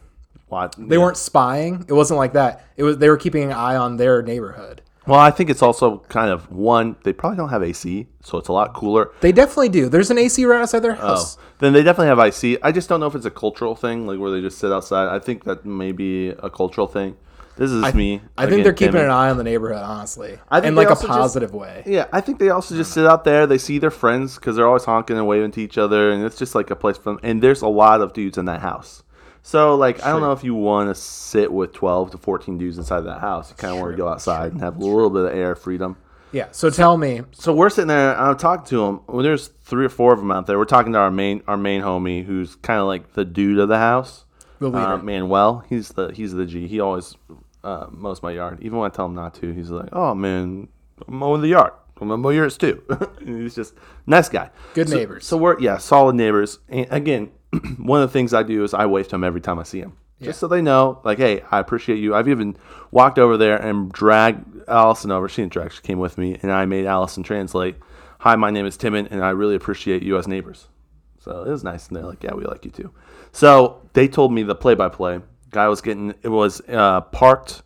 what, 0.47 0.75
they 0.77 0.97
weren't 0.99 1.17
spying. 1.17 1.85
It 1.87 1.93
wasn't 1.93 2.17
like 2.19 2.33
that. 2.33 2.63
It 2.77 2.83
was 2.83 2.97
they 2.99 3.09
were 3.09 3.17
keeping 3.17 3.43
an 3.43 3.51
eye 3.53 3.75
on 3.75 3.97
their 3.97 4.21
neighborhood. 4.21 4.81
Well, 5.05 5.19
I 5.19 5.31
think 5.31 5.49
it's 5.49 5.61
also 5.61 5.97
kind 6.07 6.29
of 6.31 6.49
one. 6.49 6.95
They 7.03 7.11
probably 7.11 7.35
don't 7.35 7.49
have 7.49 7.61
AC, 7.61 8.07
so 8.21 8.37
it's 8.37 8.47
a 8.47 8.53
lot 8.53 8.73
cooler. 8.73 9.11
They 9.19 9.33
definitely 9.33 9.67
do. 9.67 9.89
There's 9.89 10.09
an 10.11 10.17
AC 10.17 10.45
right 10.45 10.61
outside 10.61 10.79
their 10.79 10.93
Oh, 10.93 11.07
house. 11.07 11.37
then 11.59 11.73
they 11.73 11.83
definitely 11.83 12.07
have 12.07 12.19
IC. 12.19 12.59
I 12.63 12.71
just 12.71 12.87
don't 12.87 13.01
know 13.01 13.07
if 13.07 13.15
it's 13.15 13.25
a 13.25 13.31
cultural 13.31 13.75
thing, 13.75 14.07
like 14.07 14.17
where 14.17 14.31
they 14.31 14.39
just 14.39 14.59
sit 14.59 14.71
outside. 14.71 15.09
I 15.13 15.19
think 15.19 15.43
that 15.43 15.65
may 15.65 15.91
be 15.91 16.29
a 16.29 16.49
cultural 16.49 16.87
thing. 16.87 17.17
This 17.55 17.69
is 17.69 17.93
me. 17.93 18.21
I 18.37 18.47
think 18.47 18.63
they're 18.63 18.73
keeping 18.73 19.01
an 19.01 19.09
eye 19.11 19.29
on 19.29 19.37
the 19.37 19.43
neighborhood, 19.43 19.83
honestly, 19.83 20.39
I 20.49 20.59
think 20.59 20.69
in 20.69 20.75
like 20.75 20.87
a 20.87 20.91
also 20.91 21.07
just- 21.07 21.19
positive 21.19 21.53
way. 21.53 21.83
Yeah, 21.85 22.07
I 22.11 22.19
think 22.21 22.39
they 22.39 22.49
also 22.49 22.75
just 22.75 22.93
sit 22.93 23.05
out 23.05 23.23
there. 23.23 23.45
They 23.45 23.57
see 23.59 23.77
their 23.77 23.91
friends 23.91 24.35
because 24.35 24.55
they're 24.55 24.67
always 24.67 24.85
honking 24.85 25.17
and 25.17 25.27
waving 25.27 25.51
to 25.51 25.61
each 25.61 25.77
other, 25.77 26.11
and 26.11 26.23
it's 26.23 26.37
just 26.37 26.55
like 26.55 26.71
a 26.71 26.75
place 26.75 26.97
for 26.97 27.11
them. 27.11 27.19
And 27.21 27.41
there's 27.43 27.61
a 27.61 27.67
lot 27.67 28.01
of 28.01 28.13
dudes 28.13 28.37
in 28.37 28.45
that 28.45 28.61
house. 28.61 29.03
So, 29.43 29.75
like, 29.75 30.01
I 30.03 30.09
don't 30.09 30.21
know 30.21 30.31
if 30.31 30.43
you 30.43 30.55
want 30.55 30.89
to 30.89 30.95
sit 30.95 31.51
with 31.51 31.73
12 31.73 32.11
to 32.11 32.17
14 32.17 32.57
dudes 32.57 32.77
inside 32.77 33.01
that 33.01 33.19
house. 33.19 33.49
You 33.49 33.57
kind 33.57 33.73
of 33.75 33.81
want 33.81 33.91
to 33.91 33.97
go 33.97 34.07
outside 34.07 34.53
and 34.53 34.61
have 34.61 34.77
a 34.77 34.79
little 34.79 35.09
bit 35.09 35.25
of 35.25 35.33
air 35.37 35.53
freedom. 35.55 35.97
Yeah. 36.31 36.47
So 36.51 36.69
tell 36.69 36.97
me, 36.97 37.21
So 37.33 37.53
we're 37.53 37.69
sitting 37.69 37.89
there. 37.89 38.17
I'm 38.17 38.37
talking 38.37 38.65
to 38.67 38.77
them. 38.77 39.01
Well, 39.05 39.21
there's 39.21 39.49
three 39.63 39.85
or 39.85 39.89
four 39.89 40.13
of 40.13 40.19
them 40.19 40.31
out 40.31 40.47
there. 40.47 40.57
We're 40.57 40.65
talking 40.65 40.93
to 40.93 40.99
our 40.99 41.11
main 41.11 41.43
our 41.47 41.57
main 41.57 41.81
homie, 41.81 42.25
who's 42.25 42.55
kind 42.55 42.79
of 42.79 42.87
like 42.87 43.13
the 43.13 43.25
dude 43.25 43.59
of 43.59 43.67
the 43.67 43.77
house. 43.77 44.25
The 44.59 44.69
leader. 44.69 44.79
Uh, 44.93 44.97
Manuel. 44.97 45.63
He's 45.69 45.89
the 45.89 46.07
he's 46.13 46.31
the 46.33 46.45
G. 46.45 46.67
He 46.67 46.79
always 46.79 47.15
uh, 47.63 47.87
mows 47.91 48.21
my 48.23 48.31
yard. 48.31 48.59
Even 48.61 48.77
when 48.79 48.89
I 48.89 48.93
tell 48.93 49.05
him 49.05 49.15
not 49.15 49.33
to, 49.35 49.51
he's 49.53 49.69
like, 49.69 49.89
"Oh 49.93 50.13
man, 50.13 50.67
I'm 51.07 51.15
mowing 51.15 51.41
the 51.41 51.47
yard. 51.49 51.71
I'm 52.01 52.07
gonna 52.07 52.17
mow 52.17 52.29
yours 52.29 52.57
too." 52.57 52.83
He's 53.25 53.55
just 53.55 53.75
nice 54.05 54.27
guy. 54.29 54.49
Good 54.73 54.89
So- 54.89 54.95
neighbors. 54.97 55.25
So 55.25 55.37
we're 55.37 55.59
yeah, 55.59 55.77
solid 55.77 56.15
neighbors. 56.15 56.59
And 56.69 56.87
again, 56.89 57.31
one 57.77 58.01
of 58.01 58.09
the 58.09 58.13
things 58.13 58.33
I 58.33 58.43
do 58.43 58.63
is 58.63 58.73
I 58.73 58.85
wave 58.85 59.07
to 59.09 59.15
him 59.15 59.23
every 59.23 59.41
time 59.41 59.59
I 59.59 59.63
see 59.63 59.79
him. 59.79 59.93
Just 60.21 60.39
so 60.39 60.47
they 60.47 60.61
know, 60.61 61.01
like, 61.03 61.17
hey, 61.17 61.43
I 61.51 61.59
appreciate 61.59 61.97
you. 61.99 62.15
I've 62.15 62.29
even 62.29 62.55
walked 62.91 63.19
over 63.19 63.35
there 63.35 63.57
and 63.57 63.91
dragged 63.91 64.45
Allison 64.69 65.11
over. 65.11 65.27
She 65.27 65.41
didn't 65.41 65.51
drag; 65.51 65.73
she 65.73 65.81
came 65.81 65.99
with 65.99 66.17
me, 66.17 66.37
and 66.41 66.49
I 66.49 66.65
made 66.65 66.85
Allison 66.85 67.23
translate. 67.23 67.75
Hi, 68.19 68.37
my 68.37 68.49
name 68.49 68.65
is 68.65 68.77
Timon, 68.77 69.07
and 69.07 69.21
I 69.23 69.31
really 69.31 69.55
appreciate 69.55 70.01
you 70.01 70.17
as 70.17 70.25
neighbors. 70.25 70.69
So 71.19 71.43
it 71.43 71.49
was 71.49 71.63
nice, 71.65 71.87
and 71.89 71.97
they're 71.97 72.05
like, 72.05 72.23
"Yeah, 72.23 72.35
we 72.35 72.45
like 72.45 72.63
you 72.63 72.71
too." 72.71 72.91
So 73.33 73.81
they 73.93 74.07
told 74.07 74.31
me 74.31 74.43
the 74.43 74.55
play-by-play. 74.55 75.19
Guy 75.53 75.67
was 75.69 75.81
getting 75.81 76.13
it 76.21 76.29
was 76.29 76.61
uh, 76.67 77.01
parked 77.01 77.61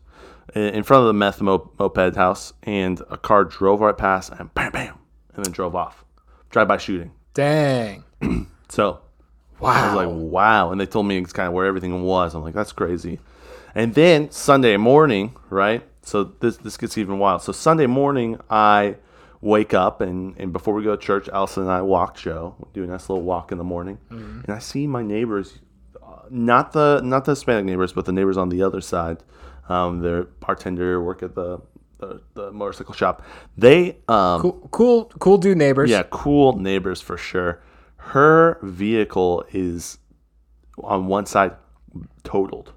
in 0.54 0.84
front 0.84 1.02
of 1.02 1.08
the 1.08 1.14
meth 1.14 1.42
moped 1.42 2.16
house, 2.16 2.54
and 2.64 3.02
a 3.10 3.18
car 3.18 3.44
drove 3.44 3.82
right 3.82 3.98
past 3.98 4.32
and 4.38 4.54
bam, 4.54 4.72
bam, 4.72 4.96
and 5.36 5.44
then 5.46 5.52
drove 5.52 5.76
off. 5.76 6.04
Drive-by 6.50 6.78
shooting. 6.78 7.12
dang, 7.34 8.04
So 8.70 9.00
wow. 9.60 9.72
I 9.72 9.86
was 9.88 9.96
like, 9.96 10.10
"Wow!" 10.32 10.72
And 10.72 10.80
they 10.80 10.86
told 10.86 11.06
me 11.08 11.18
it's 11.18 11.34
kind 11.34 11.48
of 11.48 11.54
where 11.54 11.66
everything 11.66 12.04
was. 12.04 12.36
I'm 12.36 12.44
like, 12.44 12.54
"That's 12.54 12.72
crazy." 12.72 13.20
And 13.76 13.94
then 13.94 14.32
Sunday 14.32 14.78
morning, 14.78 15.36
right? 15.50 15.84
So 16.02 16.24
this 16.24 16.58
this 16.58 16.78
gets 16.78 16.98
even 16.98 17.20
wild. 17.20 17.42
So 17.42 17.52
Sunday 17.52 17.86
morning, 17.86 18.40
I 18.50 18.96
wake 19.40 19.74
up 19.74 20.02
and, 20.02 20.36
and 20.40 20.52
before 20.52 20.74
we 20.74 20.84
go 20.84 20.96
to 20.96 21.02
church, 21.02 21.30
Allison 21.30 21.64
and 21.64 21.72
I 21.72 21.82
walk 21.82 22.18
Joe. 22.18 22.56
We 22.60 22.68
do 22.74 22.84
a 22.84 22.88
nice 22.88 23.08
little 23.10 23.24
walk 23.24 23.52
in 23.52 23.58
the 23.60 23.64
morning, 23.64 24.00
and 24.10 24.50
I 24.50 24.58
see 24.60 24.88
my 24.88 25.04
neighbors, 25.04 25.60
not 26.30 26.74
the 26.74 27.02
not 27.04 27.26
the 27.26 27.32
Hispanic 27.32 27.66
neighbors, 27.66 27.94
but 27.94 28.06
the 28.06 28.12
neighbors 28.12 28.38
on 28.38 28.50
the 28.50 28.62
other 28.64 28.82
side. 28.82 29.24
Um, 29.70 30.00
they're 30.00 30.24
bartender, 30.24 31.02
work 31.02 31.24
at 31.24 31.36
the 31.36 31.60
the, 32.00 32.22
the 32.34 32.52
motorcycle 32.52 32.94
shop. 32.94 33.24
They 33.58 33.98
um, 34.08 34.42
cool, 34.42 34.70
cool, 34.72 35.06
cool 35.20 35.38
dude 35.38 35.58
neighbors. 35.58 35.90
yeah, 35.90 36.04
cool 36.10 36.58
neighbors 36.58 37.02
for 37.02 37.18
sure. 37.18 37.62
Her 37.98 38.60
vehicle 38.62 39.46
is 39.52 39.98
on 40.84 41.08
one 41.08 41.26
side 41.26 41.54
totaled. 42.24 42.74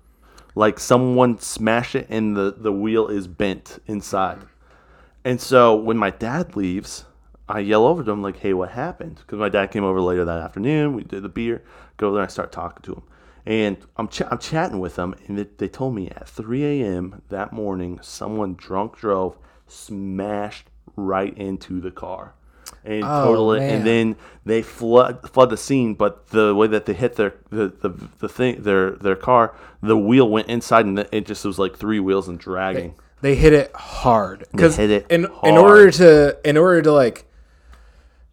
Like 0.54 0.80
someone 0.80 1.38
smashed 1.38 1.94
it 1.94 2.06
and 2.10 2.36
the, 2.36 2.54
the 2.56 2.72
wheel 2.72 3.08
is 3.08 3.28
bent 3.28 3.78
inside. 3.86 4.38
And 5.24 5.40
so 5.40 5.76
when 5.76 5.96
my 5.96 6.10
dad 6.10 6.56
leaves, 6.56 7.04
I 7.48 7.60
yell 7.60 7.86
over 7.86 8.02
to 8.02 8.10
him, 8.10 8.22
like, 8.22 8.38
hey, 8.38 8.54
what 8.54 8.70
happened? 8.70 9.16
Because 9.16 9.38
my 9.38 9.48
dad 9.48 9.70
came 9.70 9.84
over 9.84 10.00
later 10.00 10.24
that 10.24 10.40
afternoon. 10.40 10.94
We 10.94 11.04
did 11.04 11.22
the 11.22 11.28
beer. 11.28 11.62
Go 11.98 12.08
over 12.08 12.14
there 12.14 12.22
and 12.22 12.28
I 12.28 12.32
start 12.32 12.52
talking 12.52 12.82
to 12.82 12.94
him. 12.94 13.02
And 13.46 13.76
I'm, 13.96 14.08
ch- 14.08 14.22
I'm 14.30 14.38
chatting 14.38 14.80
with 14.80 14.96
them, 14.96 15.14
and 15.26 15.38
they, 15.38 15.44
they 15.56 15.68
told 15.68 15.94
me 15.94 16.08
at 16.10 16.28
3 16.28 16.64
a.m. 16.82 17.22
that 17.30 17.52
morning, 17.52 17.98
someone 18.02 18.54
drunk 18.54 18.96
drove, 18.98 19.36
smashed 19.66 20.66
right 20.96 21.36
into 21.38 21.80
the 21.80 21.90
car 21.90 22.34
and 22.84 23.04
Oh, 23.04 23.22
total 23.24 23.52
it. 23.54 23.60
man. 23.60 23.70
And 23.78 23.86
then 23.86 24.16
they 24.44 24.62
flood 24.62 25.28
flood 25.30 25.50
the 25.50 25.56
scene, 25.56 25.94
but 25.94 26.28
the 26.28 26.54
way 26.54 26.66
that 26.68 26.86
they 26.86 26.92
hit 26.94 27.16
their 27.16 27.34
the, 27.50 27.68
the, 27.68 27.90
the 28.18 28.28
thing 28.28 28.62
their 28.62 28.92
their 28.92 29.16
car, 29.16 29.54
the 29.82 29.96
wheel 29.96 30.28
went 30.28 30.48
inside, 30.48 30.86
and 30.86 30.98
it 31.12 31.26
just 31.26 31.44
was 31.44 31.58
like 31.58 31.76
three 31.76 32.00
wheels 32.00 32.28
and 32.28 32.38
dragging. 32.38 32.94
they 33.22 33.34
hit 33.34 33.52
it 33.52 33.74
hard 33.74 34.44
because 34.52 34.76
hit 34.76 34.90
it 34.90 35.06
in 35.10 35.24
in 35.44 35.56
order 35.56 35.90
to 35.90 36.36
in 36.44 36.56
order 36.56 36.82
to 36.82 36.92
like 36.92 37.24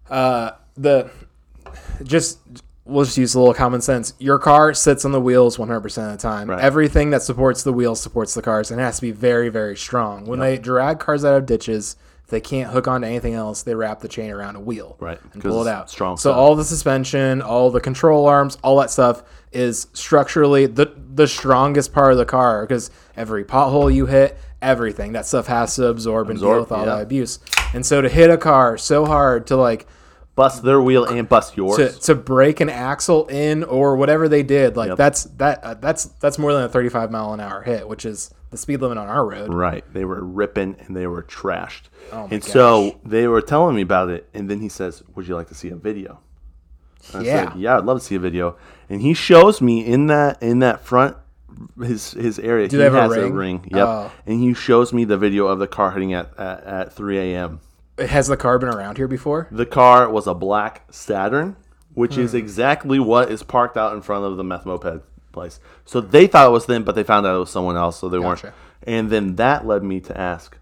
uh 0.10 0.52
the 0.76 1.10
just 2.04 2.40
we'll 2.88 3.06
just 3.06 3.18
use 3.18 3.36
a 3.36 3.40
little 3.40 3.54
common 3.54 3.82
sense. 3.82 4.14
Your 4.20 4.40
car 4.40 4.74
sits 4.74 5.06
on 5.06 5.12
the 5.12 5.22
wheels 5.22 5.58
100% 5.58 5.86
of 5.86 6.12
the 6.12 6.18
time. 6.18 6.50
Right. 6.50 6.60
everything 6.60 7.10
that 7.12 7.22
supports 7.22 7.64
the 7.64 7.74
wheels 7.74 8.00
supports 8.02 8.34
the 8.34 8.42
cars 8.42 8.72
and 8.72 8.80
it 8.80 8.84
has 8.84 8.96
to 8.98 9.02
be 9.02 9.12
very 9.12 9.50
very 9.50 9.76
strong. 9.76 10.26
When 10.26 10.40
they 10.40 10.58
drag 10.58 11.00
cars 11.00 11.24
out 11.26 11.36
of 11.36 11.46
ditches 11.46 11.96
if 12.24 12.30
they 12.30 12.42
can't 12.42 12.72
hook 12.72 12.88
onto 12.88 13.08
anything 13.08 13.34
else 13.34 13.62
they 13.64 13.74
wrap 13.76 14.00
the 14.02 14.08
chain 14.08 14.32
around 14.32 14.56
a 14.56 14.60
wheel 14.60 14.98
Right, 15.00 15.20
and 15.34 15.42
pull 15.42 15.62
it 15.66 15.68
out. 15.70 15.90
strong 15.90 16.18
so 16.18 16.32
stuff. 16.32 16.38
all 16.38 16.56
the 16.56 16.66
suspension 16.66 17.42
all 17.42 17.72
the 17.72 17.80
control 17.80 18.28
arms 18.28 18.58
all 18.64 18.78
that 18.80 18.90
stuff 18.92 19.24
is 19.54 19.88
structurally 19.94 20.66
the 20.66 20.92
the 21.14 21.28
strongest 21.28 21.94
part 21.94 22.12
of 22.12 22.18
the 22.18 22.26
car 22.26 22.64
because 22.64 22.92
every 23.16 23.44
pothole 23.46 23.94
you 23.94 24.06
hit 24.08 24.38
everything 24.62 25.14
that 25.14 25.26
stuff 25.26 25.48
has 25.48 25.76
to 25.76 25.86
absorb 25.88 26.30
and 26.30 26.40
deal 26.40 26.60
with 26.60 26.72
all 26.72 26.80
yeah. 26.80 26.96
that 26.96 27.02
abuse. 27.04 27.40
And 27.74 27.86
so 27.86 28.02
to 28.02 28.10
hit 28.10 28.30
a 28.30 28.38
car 28.38 28.78
so 28.78 29.06
hard 29.06 29.46
to 29.48 29.56
like 29.56 29.88
Bust 30.38 30.64
their 30.64 30.82
wheel 30.82 31.04
and 31.04 31.28
bust 31.28 31.58
yours. 31.58 31.76
to, 31.76 32.00
to 32.00 32.16
break 32.16 32.62
an 32.62 32.70
axle 32.70 33.26
in 33.28 33.64
or 33.66 33.98
whatever 33.98 34.30
they 34.30 34.44
did 34.44 34.78
like 34.78 34.88
Yep. 34.90 34.98
that's 34.98 35.24
that 35.24 35.62
uh, 35.64 35.74
that's 35.74 36.06
that's 36.22 36.38
more 36.40 36.54
than 36.54 36.64
a 36.64 36.70
35 36.70 37.12
mile 37.12 37.34
an 37.34 37.40
hour 37.42 37.64
hit 37.64 37.88
which 37.90 38.06
is 38.06 38.32
the 38.52 38.58
speed 38.58 38.80
limit 38.80 38.98
on 38.98 39.08
our 39.10 39.26
road 39.26 39.54
Right. 39.54 39.84
They 39.94 40.06
were 40.06 40.24
ripping 40.24 40.78
and 40.80 40.96
they 40.96 41.08
were 41.08 41.24
trashed. 41.24 41.90
Oh 42.14 42.30
and 42.32 42.42
so 42.44 43.00
they 43.04 43.28
were 43.28 43.42
telling 43.42 43.76
me 43.76 43.82
about 43.82 44.10
it. 44.10 44.30
And 44.34 44.50
then 44.50 44.62
he 44.62 44.70
says, 44.70 45.04
Would 45.16 45.28
you 45.28 45.36
like 45.36 45.48
to 45.50 45.56
see 45.56 45.68
a 45.70 45.76
video? 45.76 46.20
And 47.14 47.24
I 47.24 47.26
Yeah. 47.26 47.50
said, 47.52 47.60
yeah, 47.60 47.78
I'd 47.78 47.84
love 47.86 48.00
to 48.00 48.06
see 48.06 48.16
a 48.16 48.20
video. 48.20 48.56
And 48.90 49.02
he 49.02 49.14
shows 49.14 49.60
me 49.62 49.86
in 49.86 50.08
that 50.08 50.42
in 50.42 50.60
that 50.60 50.82
front 50.86 51.18
his 51.82 52.12
his 52.12 52.38
area. 52.40 52.68
Do 52.68 52.78
he 52.78 52.84
have 52.84 52.94
a 52.94 53.02
has 53.02 53.18
ring? 53.18 53.68
Yep. 53.72 53.88
Oh. 53.88 54.12
And 54.28 54.40
he 54.40 54.54
shows 54.54 54.94
me 54.94 55.04
the 55.04 55.18
video 55.18 55.48
of 55.48 55.58
the 55.60 55.68
car 55.68 55.92
hitting 55.92 56.14
at 56.14 56.30
at, 56.38 56.64
at 56.64 56.94
3 56.94 57.18
a.m. 57.34 57.60
has 57.98 58.28
the 58.28 58.38
car 58.38 58.60
been 58.60 58.70
around 58.70 58.98
here 58.98 59.08
before 59.08 59.48
The 59.52 59.66
car 59.66 60.10
was 60.10 60.28
a 60.28 60.34
black 60.34 60.84
Saturn, 60.92 61.56
which 61.94 62.18
is 62.18 62.32
Hmm. 62.32 62.38
exactly 62.38 63.00
what 63.00 63.32
is 63.32 63.44
parked 63.44 63.78
out 63.78 63.94
in 63.94 64.02
front 64.02 64.26
of 64.26 64.38
the 64.38 64.44
meth 64.44 64.66
moped 64.66 65.02
place. 65.32 65.60
So 65.86 66.02
they 66.02 66.28
thought 66.28 66.48
it 66.48 66.52
was 66.52 66.66
them, 66.68 66.84
but 66.84 66.96
they 66.96 67.04
found 67.04 67.26
out 67.26 67.36
it 67.36 67.40
was 67.40 67.50
someone 67.50 67.78
else, 67.78 67.98
so 68.00 68.10
they 68.10 68.18
Gotcha. 68.20 68.48
weren't. 68.48 68.56
And 68.84 69.10
then 69.10 69.36
that 69.38 69.66
led 69.68 69.84
me 69.84 70.00
to 70.02 70.18
ask, 70.20 70.58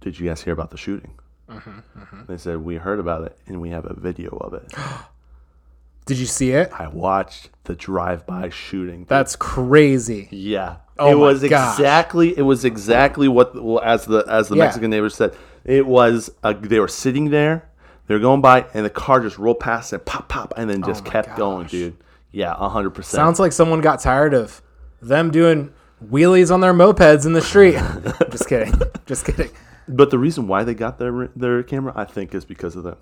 "Did 0.00 0.18
you 0.18 0.28
guys 0.28 0.42
hear 0.42 0.52
about 0.52 0.70
the 0.70 0.76
shooting?" 0.76 1.12
Mm-hmm, 1.50 2.20
They 2.26 2.36
said 2.38 2.64
we 2.64 2.76
heard 2.76 2.98
about 2.98 3.22
it, 3.24 3.38
and 3.46 3.60
we 3.60 3.70
have 3.70 3.84
a 3.84 3.94
video 3.94 4.30
of 4.38 4.52
it. 4.54 4.72
did 6.06 6.18
you 6.18 6.26
see 6.26 6.52
it 6.52 6.70
I 6.78 6.86
watched 6.88 7.50
the 7.64 7.74
drive-by 7.74 8.48
shooting. 8.50 9.04
that's 9.08 9.34
crazy 9.36 10.28
Yeah. 10.30 10.76
Oh 10.98 11.10
it 11.10 11.14
was 11.16 11.42
gosh. 11.42 11.74
exactly 11.78 12.36
it 12.38 12.42
was 12.42 12.64
exactly 12.64 13.28
what 13.28 13.60
well, 13.62 13.80
as 13.84 14.06
the 14.06 14.24
as 14.28 14.48
the 14.48 14.56
Yeah. 14.56 14.64
Mexican 14.64 14.90
neighbors 14.90 15.14
said. 15.14 15.34
It 15.66 15.84
was 15.86 16.30
uh, 16.42 16.54
they 16.54 16.78
were 16.78 16.88
sitting 16.88 17.30
there, 17.30 17.68
they 18.06 18.14
were 18.14 18.20
going 18.20 18.40
by, 18.40 18.66
and 18.72 18.86
the 18.86 18.90
car 18.90 19.20
just 19.20 19.36
rolled 19.36 19.60
past 19.60 19.92
and 19.92 20.04
pop 20.04 20.28
pop, 20.28 20.54
and 20.56 20.70
then 20.70 20.82
just 20.82 21.04
Oh 21.06 21.10
kept 21.10 21.36
going, 21.36 21.66
dude. 21.66 21.96
Yeah, 22.30 22.54
hundred 22.54 22.90
percent. 22.90 23.16
sounds 23.16 23.40
like 23.40 23.52
someone 23.52 23.80
got 23.80 24.00
tired 24.00 24.32
of 24.32 24.62
them 25.02 25.30
doing 25.30 25.72
wheelies 26.04 26.52
on 26.52 26.60
their 26.60 26.74
mopeds 26.74 27.26
in 27.26 27.32
the 27.32 27.40
street 27.40 27.74
just 28.30 28.48
kidding 28.48 28.72
just 29.06 29.24
kidding 29.24 29.50
But 29.88 30.10
the 30.10 30.18
reason 30.18 30.46
why 30.46 30.62
they 30.62 30.74
got 30.74 30.98
their 30.98 31.28
their 31.34 31.62
camera, 31.62 31.92
I 31.96 32.04
think, 32.04 32.34
is 32.34 32.44
because 32.44 32.76
of 32.76 32.84
them. 32.84 32.96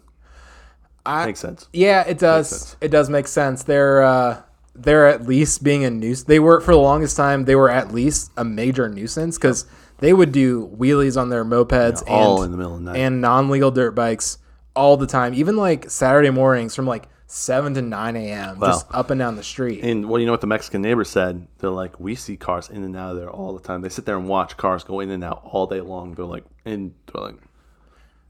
I, 1.07 1.27
Makes 1.27 1.41
sense. 1.41 1.69
Yeah, 1.73 2.03
it 2.07 2.19
does. 2.19 2.77
It 2.81 2.89
does 2.89 3.11
make 3.11 3.27
sense. 3.27 3.63
They're 3.63 4.03
uh, 4.03 4.43
they're 4.75 5.07
at 5.07 5.27
least 5.27 5.63
being 5.63 5.85
a 5.85 5.91
nuisance. 5.91 6.27
They 6.27 6.39
were 6.39 6.61
for 6.61 6.73
the 6.73 6.79
longest 6.81 7.17
time. 7.17 7.45
They 7.45 7.57
were 7.57 7.71
at 7.71 7.93
least 7.93 8.31
a 8.37 8.45
major 8.45 8.89
nuisance 8.89 9.37
because 9.37 9.67
they 9.99 10.13
would 10.13 10.33
do 10.33 10.69
wheelies 10.77 11.21
on 11.21 11.29
their 11.31 11.45
mopeds 11.45 12.03
Yeah, 12.07 12.13
all 12.15 12.37
and 12.43 12.47
in 12.47 12.51
the 12.53 12.57
middle 12.57 12.75
of 12.77 12.85
the 12.85 12.93
night. 12.93 12.99
and 12.99 13.21
non-legal 13.21 13.71
dirt 13.71 13.93
bikes 13.93 14.39
all 14.75 14.97
the 14.97 15.07
time. 15.07 15.35
Even 15.35 15.57
like 15.57 15.91
Saturday 15.91 16.31
mornings 16.31 16.75
from 16.75 16.87
like 16.87 17.09
seven 17.27 17.75
to 17.75 17.83
nine 17.83 18.17
a.m. 18.17 18.59
just 18.61 18.87
up 18.93 19.11
and 19.11 19.19
down 19.19 19.37
the 19.37 19.43
street. 19.43 19.83
And 19.83 20.09
well, 20.09 20.21
you 20.21 20.27
know 20.27 20.33
what 20.33 20.41
the 20.41 20.47
Mexican 20.47 20.83
neighbor 20.83 21.05
said? 21.05 21.47
They're 21.59 21.71
like, 21.71 21.99
we 21.99 22.15
see 22.15 22.37
cars 22.37 22.69
in 22.69 22.85
and 22.85 22.97
out 22.97 23.13
of 23.13 23.17
there 23.17 23.31
all 23.31 23.55
the 23.55 23.63
time. 23.63 23.81
They 23.83 23.89
sit 23.89 24.05
there 24.05 24.17
and 24.17 24.29
watch 24.29 24.57
cars 24.57 24.85
go 24.85 25.01
in 25.01 25.11
and 25.11 25.25
out 25.25 25.41
all 25.45 25.67
day 25.67 25.81
long. 25.81 26.15
They're 26.15 26.25
like, 26.27 26.45
and 26.65 26.93
they're 27.13 27.23
like, 27.23 27.37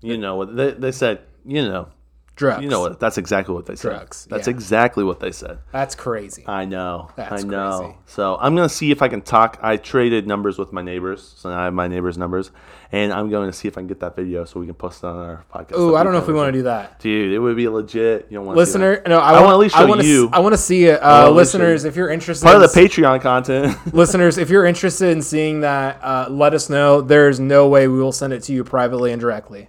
you 0.00 0.16
know, 0.18 0.36
what 0.36 0.54
they 0.54 0.70
they 0.72 0.92
said, 0.92 1.20
you 1.44 1.62
know, 1.62 1.88
Drugs. 2.36 2.64
You 2.64 2.68
know 2.68 2.80
what? 2.80 2.98
That's 2.98 3.16
exactly 3.16 3.54
what 3.54 3.66
they 3.66 3.76
said. 3.76 3.90
Drugs, 3.90 4.26
That's 4.28 4.48
yeah. 4.48 4.54
exactly 4.54 5.04
what 5.04 5.20
they 5.20 5.30
said. 5.30 5.58
That's 5.70 5.94
crazy. 5.94 6.44
I 6.48 6.64
know. 6.64 7.10
That's 7.14 7.44
I 7.44 7.46
know. 7.46 7.78
crazy. 7.78 7.96
So 8.06 8.36
I'm 8.40 8.56
gonna 8.56 8.68
see 8.68 8.90
if 8.90 9.02
I 9.02 9.08
can 9.08 9.22
talk. 9.22 9.58
I 9.62 9.76
traded 9.76 10.26
numbers 10.26 10.58
with 10.58 10.72
my 10.72 10.82
neighbors, 10.82 11.34
so 11.36 11.50
now 11.50 11.60
I 11.60 11.64
have 11.64 11.74
my 11.74 11.86
neighbors' 11.86 12.18
numbers, 12.18 12.50
and 12.94 13.12
I'm 13.12 13.28
going 13.28 13.50
to 13.50 13.52
see 13.52 13.66
if 13.66 13.76
I 13.76 13.80
can 13.80 13.88
get 13.88 14.00
that 14.00 14.14
video 14.14 14.44
so 14.44 14.60
we 14.60 14.66
can 14.66 14.74
post 14.74 15.02
it 15.02 15.06
on 15.06 15.16
our 15.16 15.44
podcast. 15.52 15.78
Ooh, 15.78 15.96
I 15.96 16.04
don't 16.04 16.12
know 16.12 16.18
if 16.18 16.28
we 16.28 16.32
want 16.32 16.52
to 16.52 16.58
do 16.58 16.62
that. 16.64 17.00
Dude, 17.00 17.32
it 17.32 17.38
would 17.38 17.56
be 17.56 17.68
legit. 17.68 18.26
You 18.30 18.38
don't 18.38 18.46
want 18.46 18.56
Listener, 18.56 19.02
no, 19.06 19.18
I, 19.18 19.32
I 19.32 19.40
want 19.40 19.52
at 19.52 19.58
least 19.58 19.76
I 19.76 19.86
show 19.86 19.94
to, 19.96 20.06
you. 20.06 20.30
I 20.32 20.38
want 20.38 20.52
to 20.52 20.58
see 20.58 20.84
it. 20.84 21.02
Uh, 21.02 21.06
at 21.06 21.24
least 21.24 21.30
show 21.30 21.34
listeners, 21.34 21.84
if 21.84 21.96
you're 21.96 22.10
interested, 22.10 22.44
part 22.44 22.56
in 22.56 22.62
of 22.62 22.72
the 22.72 22.80
Patreon 22.80 23.20
content. 23.20 23.76
listeners, 23.94 24.38
if 24.38 24.48
you're 24.48 24.64
interested 24.64 25.10
in 25.10 25.22
seeing 25.22 25.60
that, 25.60 26.02
uh, 26.02 26.26
let 26.30 26.54
us 26.54 26.70
know. 26.70 27.00
There's 27.00 27.40
no 27.40 27.68
way 27.68 27.88
we 27.88 27.98
will 27.98 28.12
send 28.12 28.32
it 28.32 28.42
to 28.44 28.52
you 28.52 28.64
privately 28.64 29.10
and 29.10 29.20
directly. 29.20 29.68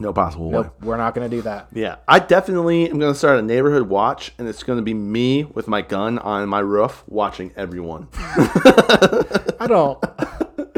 No 0.00 0.12
possible 0.12 0.50
way. 0.50 0.68
We're 0.82 0.96
not 0.96 1.14
going 1.14 1.28
to 1.30 1.36
do 1.36 1.42
that. 1.42 1.68
Yeah, 1.72 1.96
I 2.06 2.18
definitely 2.18 2.88
am 2.90 2.98
going 2.98 3.12
to 3.12 3.18
start 3.18 3.38
a 3.38 3.42
neighborhood 3.42 3.88
watch, 3.88 4.32
and 4.38 4.46
it's 4.48 4.62
going 4.62 4.78
to 4.78 4.82
be 4.82 4.94
me 4.94 5.44
with 5.44 5.68
my 5.68 5.82
gun 5.82 6.18
on 6.18 6.48
my 6.48 6.60
roof 6.60 7.04
watching 7.08 7.52
everyone. 7.56 8.08
I 8.14 9.66
don't. 9.68 10.00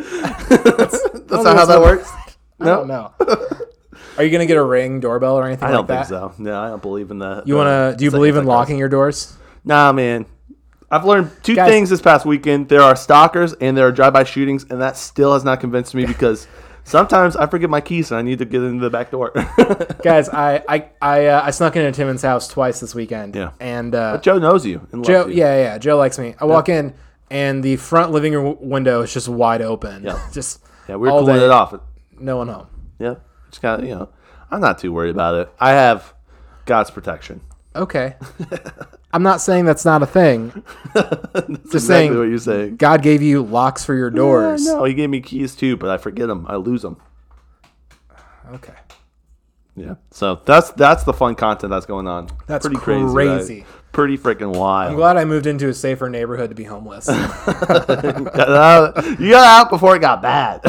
That's 0.51 1.45
not 1.45 1.57
how 1.57 1.67
that 1.67 1.81
works. 1.81 2.11
I 2.61 2.65
don't 2.65 2.89
know. 2.89 3.13
Are 4.19 4.25
you 4.25 4.31
going 4.31 4.41
to 4.41 4.47
get 4.47 4.57
a 4.57 4.63
ring 4.63 5.01
doorbell 5.01 5.37
or 5.39 5.47
anything 5.47 5.65
I 5.65 5.69
like 5.69 5.77
don't 5.79 5.87
that? 5.89 6.07
think 6.09 6.21
so. 6.21 6.35
No, 6.39 6.61
I 6.61 6.69
don't 6.69 6.83
believe 6.83 7.11
in 7.11 7.19
that. 7.21 7.47
You 7.47 7.57
want 7.57 7.69
to? 7.93 7.97
Do 7.97 8.05
you 8.05 8.11
believe 8.11 8.37
in 8.37 8.45
locking 8.45 8.77
your 8.79 8.89
doors? 8.89 9.37
Nah, 9.65 9.93
man. 9.93 10.27
I've 10.91 11.05
learned 11.05 11.31
two 11.45 11.55
Guys- 11.55 11.71
things 11.71 11.89
this 11.91 12.01
past 12.01 12.27
weekend. 12.27 12.69
There 12.69 12.81
are 12.83 12.97
stalkers 12.97 13.53
and 13.55 13.77
there 13.77 13.87
are 13.87 13.93
drive-by 13.93 14.25
shootings, 14.25 14.65
and 14.69 14.81
that 14.83 14.97
still 14.97 15.35
has 15.35 15.45
not 15.45 15.61
convinced 15.61 15.95
me 15.95 16.05
because 16.15 16.49
sometimes 16.91 17.37
I 17.37 17.47
forget 17.47 17.71
my 17.71 17.81
keys 17.81 18.11
and 18.11 18.19
I 18.19 18.23
need 18.23 18.39
to 18.41 18.45
get 18.45 18.63
into 18.63 18.83
the 18.83 18.91
back 18.91 19.11
door. 19.11 19.31
Guys, 20.03 20.29
I 20.29 20.63
I 20.69 20.89
I, 21.01 21.27
uh, 21.27 21.43
I 21.45 21.51
snuck 21.51 21.77
into 21.77 21.93
Timon's 21.93 22.23
house 22.23 22.49
twice 22.49 22.81
this 22.81 22.95
weekend. 22.95 23.35
Yeah. 23.37 23.53
and 23.61 23.95
uh, 23.95 24.19
Joe 24.19 24.39
knows 24.39 24.67
you. 24.67 24.87
And 24.93 25.05
Joe, 25.05 25.27
you. 25.27 25.35
yeah, 25.37 25.57
yeah, 25.57 25.79
Joe 25.79 25.97
likes 25.97 26.19
me. 26.19 26.35
I 26.39 26.45
walk 26.45 26.69
in 26.69 26.95
and 27.31 27.63
the 27.63 27.77
front 27.77 28.11
living 28.13 28.35
room 28.35 28.57
window 28.61 29.03
is 29.03 29.13
just 29.15 29.29
wide 29.29 29.63
open. 29.63 30.03
Yeah. 30.05 30.21
just 30.33 30.63
yeah, 30.89 30.97
we 30.97 31.09
we're 31.09 31.19
cooling 31.19 31.37
day. 31.37 31.45
it 31.45 31.51
off. 31.51 31.75
no 32.19 32.37
one 32.37 32.49
home. 32.49 32.67
Yeah, 32.99 33.15
just 33.51 33.63
got 33.63 33.83
you 33.83 33.95
know. 33.95 34.09
I'm 34.51 34.61
not 34.61 34.79
too 34.79 34.93
worried 34.93 35.11
about 35.11 35.37
it. 35.37 35.49
I 35.61 35.71
have 35.71 36.13
God's 36.65 36.91
protection. 36.91 37.41
Okay, 37.77 38.17
I'm 39.13 39.23
not 39.23 39.41
saying 39.41 39.65
that's 39.65 39.85
not 39.85 40.03
a 40.03 40.07
thing. 40.07 40.63
Just 40.95 41.49
Exactly 41.49 41.81
saying, 41.81 42.19
what 42.19 42.25
you're 42.25 42.39
saying. 42.39 42.77
God 42.77 43.03
gave 43.03 43.23
you 43.23 43.43
locks 43.43 43.85
for 43.85 43.95
your 43.95 44.11
doors. 44.11 44.65
no, 44.65 44.85
he 44.85 44.95
gave 44.95 45.11
me 45.11 45.21
keys 45.21 45.57
too, 45.57 45.77
but 45.77 45.91
I 45.91 45.99
forget 45.99 46.29
them. 46.29 46.47
I 46.49 46.57
lose 46.57 46.83
them. 46.83 46.97
Okay, 48.53 48.75
Yeah. 49.77 49.95
So 50.11 50.41
that's 50.45 50.71
that's 50.73 51.05
the 51.05 51.13
fun 51.13 51.37
content 51.37 51.71
that's 51.71 51.87
going 51.87 52.09
on. 52.09 52.29
That's 52.47 52.67
pretty 52.67 52.81
crazy. 52.81 53.65
Pretty 53.93 54.19
freaking 54.19 54.57
wild. 54.57 54.91
I'm 54.91 54.97
glad 54.97 55.17
I 55.17 55.25
moved 55.25 55.47
into 55.47 55.69
a 55.69 55.75
safer 55.75 56.09
neighborhood 56.09 56.51
to 56.51 56.57
be 56.57 56.65
homeless. 56.65 57.09
You 59.21 59.31
got 59.31 59.45
out 59.45 59.71
before 59.71 59.97
it 59.97 60.01
got 60.01 60.23
bad. 60.23 60.61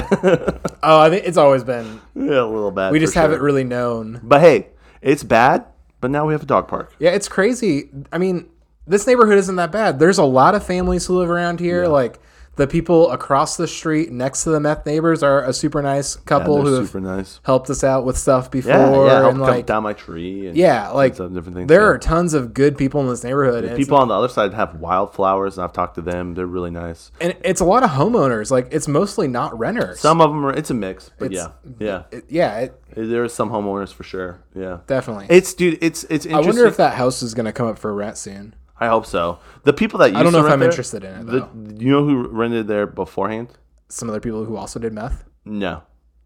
oh, 0.84 1.00
I 1.00 1.10
think 1.10 1.26
it's 1.26 1.38
always 1.38 1.64
been. 1.64 2.02
yeah, 2.16 2.42
a 2.42 2.46
little 2.46 2.72
bad. 2.72 2.92
We 2.92 3.00
just 3.00 3.14
sure. 3.14 3.22
haven't 3.22 3.42
really 3.42 3.64
known. 3.64 4.20
But 4.24 4.42
hey, 4.42 4.68
it's 5.02 5.24
bad. 5.24 5.66
But 6.02 6.12
now 6.12 6.26
we 6.26 6.34
have 6.34 6.44
a 6.44 6.48
dog 6.48 6.68
park. 6.68 6.94
Yeah, 7.00 7.12
it's 7.12 7.30
crazy. 7.30 7.90
I 8.12 8.18
mean, 8.18 8.50
this 8.88 9.08
neighborhood 9.08 9.38
isn't 9.38 9.56
that 9.56 9.72
bad. 9.72 10.00
There's 10.00 10.18
a 10.18 10.24
lot 10.24 10.56
of 10.56 10.66
families 10.66 11.06
who 11.06 11.20
live 11.20 11.30
around 11.30 11.60
here. 11.60 11.88
Like 11.88 12.20
the 12.58 12.68
people 12.68 13.10
across 13.12 13.56
the 13.56 13.68
street 13.68 14.12
next 14.12 14.44
to 14.44 14.50
the 14.50 14.60
meth 14.60 14.86
neighbors 14.86 15.24
are 15.24 15.44
a 15.44 15.54
super 15.54 15.82
nice 15.82 16.16
couple 16.18 16.56
they're 16.56 16.66
who 16.66 16.74
have 16.74 16.88
super 16.88 17.00
nice. 17.00 17.40
helped 17.44 17.70
us 17.70 17.84
out 17.84 18.06
with 18.06 18.18
stuff 18.18 18.52
before. 18.52 18.72
Yeah, 18.72 19.06
yeah. 19.06 19.20
Help 19.20 19.32
and 19.32 19.40
cut 19.40 19.50
like, 19.50 19.66
down 19.66 19.84
my 19.84 19.94
tree. 19.94 20.48
And 20.48 20.58
yeah, 20.58 20.90
like 20.90 21.14
different 21.14 21.56
things. 21.56 21.68
there 21.68 21.82
yeah. 21.82 21.88
are 21.88 21.98
tons 21.98 22.34
of 22.34 22.54
good 22.54 22.78
people 22.78 23.02
in 23.02 23.08
this 23.08 23.24
neighborhood. 23.24 23.76
People 23.78 23.98
on 23.98 24.10
the 24.10 24.14
other 24.14 24.28
side 24.28 24.54
have 24.54 24.76
wildflowers, 24.76 25.58
and 25.58 25.64
I've 25.64 25.74
talked 25.74 25.96
to 25.96 26.02
them. 26.02 26.34
They're 26.34 26.46
really 26.46 26.72
nice. 26.72 27.12
and 27.22 27.36
it's 27.44 27.62
a 27.62 27.66
lot 27.66 27.84
of 27.84 27.92
homeowners. 27.92 28.52
Like 28.52 28.68
it's 28.72 28.88
mostly 28.88 29.28
not 29.28 29.58
renters. 29.58 30.00
Some 30.00 30.20
of 30.20 30.30
them 30.30 30.46
are. 30.46 30.54
It's 30.54 30.70
a 30.70 30.76
mix, 30.76 31.10
but 31.18 31.32
It's- 31.32 31.50
yeah, 31.80 31.86
yeah. 31.86 32.04
It- 32.12 32.26
yeah, 32.30 32.60
it, 32.60 32.82
There 32.96 33.24
are 33.24 33.30
some 33.30 33.50
homeowners 33.50 33.94
for 33.94 34.04
sure. 34.04 34.44
Yeah. 34.54 34.80
definitely. 34.88 35.28
It's 35.30 35.54
dude. 35.54 35.78
It's 35.82 36.04
it's 36.10 36.28
I 36.28 36.40
wonder 36.40 36.66
if 36.66 36.78
that 36.78 36.96
house 36.96 37.24
is 37.24 37.34
going 37.34 37.46
to 37.46 37.54
come 37.54 37.68
up 37.68 37.80
for 37.80 37.90
a 37.90 37.94
rent 37.94 38.18
soon. 38.18 38.56
I 38.82 38.88
hope 38.88 39.06
so. 39.06 39.40
The 39.64 39.72
people 39.74 40.00
that 40.00 40.08
used 40.08 40.20
I 40.20 40.24
don't 40.24 40.34
know 40.34 40.46
if 40.46 40.52
I'm 40.52 40.60
there, 40.60 40.70
interested 40.70 41.04
in 41.06 41.14
it 41.22 41.26
the- 41.28 41.48
you 41.84 41.90
know 41.92 42.04
who 42.04 42.28
rented 42.28 42.68
there 42.68 42.86
beforehand? 42.88 43.50
Some 43.88 44.10
other 44.10 44.20
people 44.20 44.44
who 44.46 44.58
also 44.58 44.80
did 44.80 44.92
meth. 44.92 45.24
No, 45.46 45.84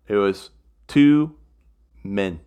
it 0.08 0.16
was 0.16 0.50
two 0.88 1.36
men 2.04 2.40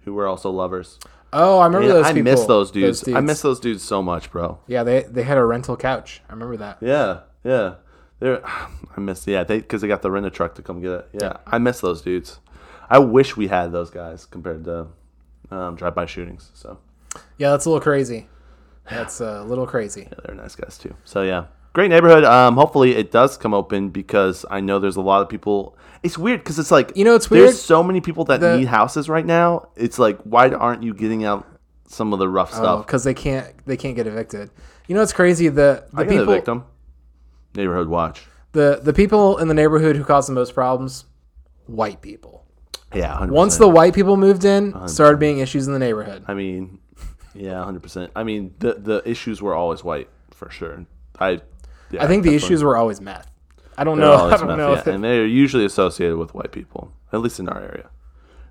who 0.00 0.12
were 0.14 0.26
also 0.26 0.50
lovers. 0.50 0.98
Oh, 1.32 1.58
I 1.58 1.66
remember 1.66 1.86
Man, 1.88 1.96
those 1.96 2.06
I 2.06 2.12
people. 2.12 2.32
miss 2.32 2.44
those 2.46 2.70
dudes. 2.70 3.02
I 3.02 3.12
dudes. 3.12 3.22
miss 3.26 3.42
those 3.42 3.60
dudes 3.60 3.82
so 3.82 4.02
much, 4.02 4.30
bro. 4.30 4.58
Yeah, 4.66 4.82
they 4.84 5.02
they 5.02 5.22
had 5.24 5.38
a 5.38 5.44
rental 5.44 5.76
couch. 5.76 6.22
I 6.28 6.32
remember 6.32 6.56
that. 6.58 6.78
Yeah, 6.80 7.20
yeah. 7.44 7.74
They're, 8.20 8.44
I 8.96 9.00
miss 9.00 9.26
yeah 9.26 9.44
they 9.44 9.58
because 9.58 9.80
they 9.82 9.88
got 9.88 10.02
the 10.02 10.10
rental 10.10 10.30
truck 10.30 10.54
to 10.56 10.62
come 10.62 10.80
get 10.80 10.90
it. 10.92 11.08
Yeah, 11.20 11.36
I 11.46 11.58
miss 11.58 11.80
those 11.80 12.02
dudes. 12.02 12.38
I 12.90 12.98
wish 12.98 13.36
we 13.36 13.48
had 13.48 13.72
those 13.72 13.90
guys 13.90 14.26
compared 14.26 14.64
to 14.64 14.86
um, 15.50 15.74
drive-by 15.76 16.06
shootings. 16.06 16.50
So 16.54 16.78
Yeah, 17.38 17.50
that's 17.50 17.64
a 17.66 17.70
little 17.70 17.82
crazy. 17.82 18.28
That's 18.90 19.20
a 19.20 19.42
little 19.42 19.66
crazy. 19.66 20.08
yeah, 20.10 20.18
they're 20.24 20.34
nice 20.34 20.54
guys 20.54 20.76
too. 20.78 20.94
So 21.04 21.22
yeah, 21.22 21.46
great 21.72 21.88
neighborhood. 21.88 22.24
Um, 22.24 22.54
hopefully 22.56 22.94
it 22.96 23.10
does 23.10 23.36
come 23.36 23.54
open 23.54 23.88
because 23.90 24.44
I 24.50 24.60
know 24.60 24.78
there's 24.78 24.96
a 24.96 25.00
lot 25.02 25.22
of 25.22 25.28
people. 25.28 25.76
It's 26.02 26.18
weird 26.18 26.40
because 26.40 26.58
it's 26.58 26.70
like 26.70 26.92
You 26.96 27.04
know, 27.04 27.14
it's 27.14 27.30
weird. 27.30 27.48
There's 27.48 27.62
so 27.62 27.82
many 27.82 28.00
people 28.00 28.24
that 28.26 28.40
The- 28.40 28.58
need 28.58 28.66
houses 28.68 29.08
right 29.08 29.24
now. 29.24 29.68
It's 29.76 29.98
like 29.98 30.18
why 30.24 30.50
aren't 30.50 30.82
you 30.82 30.92
getting 30.94 31.24
out 31.24 31.46
some 31.88 32.12
of 32.12 32.18
the 32.18 32.28
rough 32.28 32.50
Oh, 32.52 32.56
stuff? 32.56 32.86
because 32.86 33.04
they 33.04 33.14
can't 33.14 33.46
they 33.66 33.76
can't 33.76 33.96
get 33.96 34.06
evicted. 34.06 34.50
You 34.86 34.94
know, 34.94 35.02
it's 35.02 35.12
crazy. 35.14 35.48
The 35.48 35.84
the 35.92 36.00
I 36.02 36.04
people 36.04 36.24
evict 36.24 36.46
them. 36.46 36.64
Neighborhood 37.54 37.88
watch. 37.88 38.26
the 38.52 38.80
the 38.82 38.92
people 38.92 39.38
in 39.38 39.48
the 39.48 39.54
neighborhood 39.54 39.96
who 39.96 40.04
cause 40.04 40.26
the 40.26 40.32
most 40.34 40.54
problems, 40.54 41.06
white 41.66 42.02
people. 42.02 42.44
Yeah, 42.94 43.16
100%. 43.18 43.30
Once 43.30 43.56
the 43.56 43.66
white 43.68 43.92
people 43.94 44.16
moved 44.16 44.44
in, 44.44 44.86
started 44.88 45.18
being 45.18 45.38
issues 45.38 45.66
in 45.66 45.72
the 45.72 45.80
neighborhood. 45.80 46.22
I 46.28 46.34
mean, 46.34 46.78
yeah, 47.34 47.62
hundred 47.64 47.82
percent. 47.82 48.12
I 48.16 48.22
mean, 48.24 48.54
the 48.58 48.74
the 48.74 49.02
issues 49.08 49.42
were 49.42 49.54
always 49.54 49.82
white 49.84 50.08
for 50.30 50.50
sure. 50.50 50.86
I, 51.18 51.40
yeah, 51.90 52.02
I 52.02 52.06
think 52.06 52.22
the 52.24 52.34
issues 52.34 52.62
were 52.62 52.76
always 52.76 53.00
meth. 53.00 53.30
I 53.76 53.84
don't 53.84 53.98
They're 53.98 54.06
know. 54.06 54.14
I 54.30 54.36
don't 54.36 54.46
meth, 54.48 54.56
know. 54.58 54.72
yeah, 54.74 54.80
it- 54.80 54.86
and 54.86 55.04
they're 55.04 55.26
usually 55.26 55.64
associated 55.64 56.16
with 56.16 56.34
white 56.34 56.52
people, 56.52 56.92
at 57.12 57.20
least 57.20 57.38
in 57.40 57.48
our 57.48 57.60
area. 57.60 57.90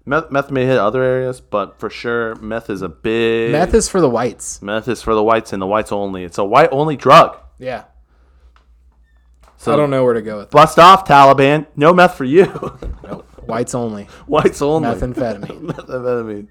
Meth, 0.05 0.31
meth 0.31 0.51
may 0.51 0.65
hit 0.65 0.77
other 0.77 1.01
areas, 1.01 1.39
but 1.39 1.79
for 1.79 1.89
sure, 1.89 2.35
meth 2.35 2.69
is 2.69 2.81
a 2.81 2.89
big 2.89 3.53
meth 3.53 3.73
is 3.73 3.87
for 3.87 4.01
the 4.01 4.09
whites. 4.09 4.61
meth 4.61 4.87
is 4.89 5.01
for 5.01 5.15
the 5.15 5.23
whites 5.23 5.53
and 5.53 5.61
the 5.61 5.65
whites 5.67 5.93
only. 5.93 6.25
It's 6.25 6.37
a 6.37 6.43
white 6.43 6.67
only 6.73 6.97
drug. 6.97 7.37
Yeah. 7.57 7.85
So 9.55 9.71
I 9.71 9.77
don't 9.77 9.89
know 9.89 10.03
where 10.03 10.13
to 10.13 10.21
go 10.21 10.39
with 10.39 10.49
that. 10.49 10.55
Bust 10.55 10.77
off, 10.77 11.07
Taliban. 11.07 11.67
No 11.77 11.93
meth 11.93 12.15
for 12.15 12.25
you. 12.25 12.45
Nope. 13.03 13.22
Whites 13.47 13.75
only. 13.75 14.05
whites 14.27 14.61
only. 14.61 14.89
Methamphetamine. 14.89 15.61
Methamphetamine. 15.67 16.47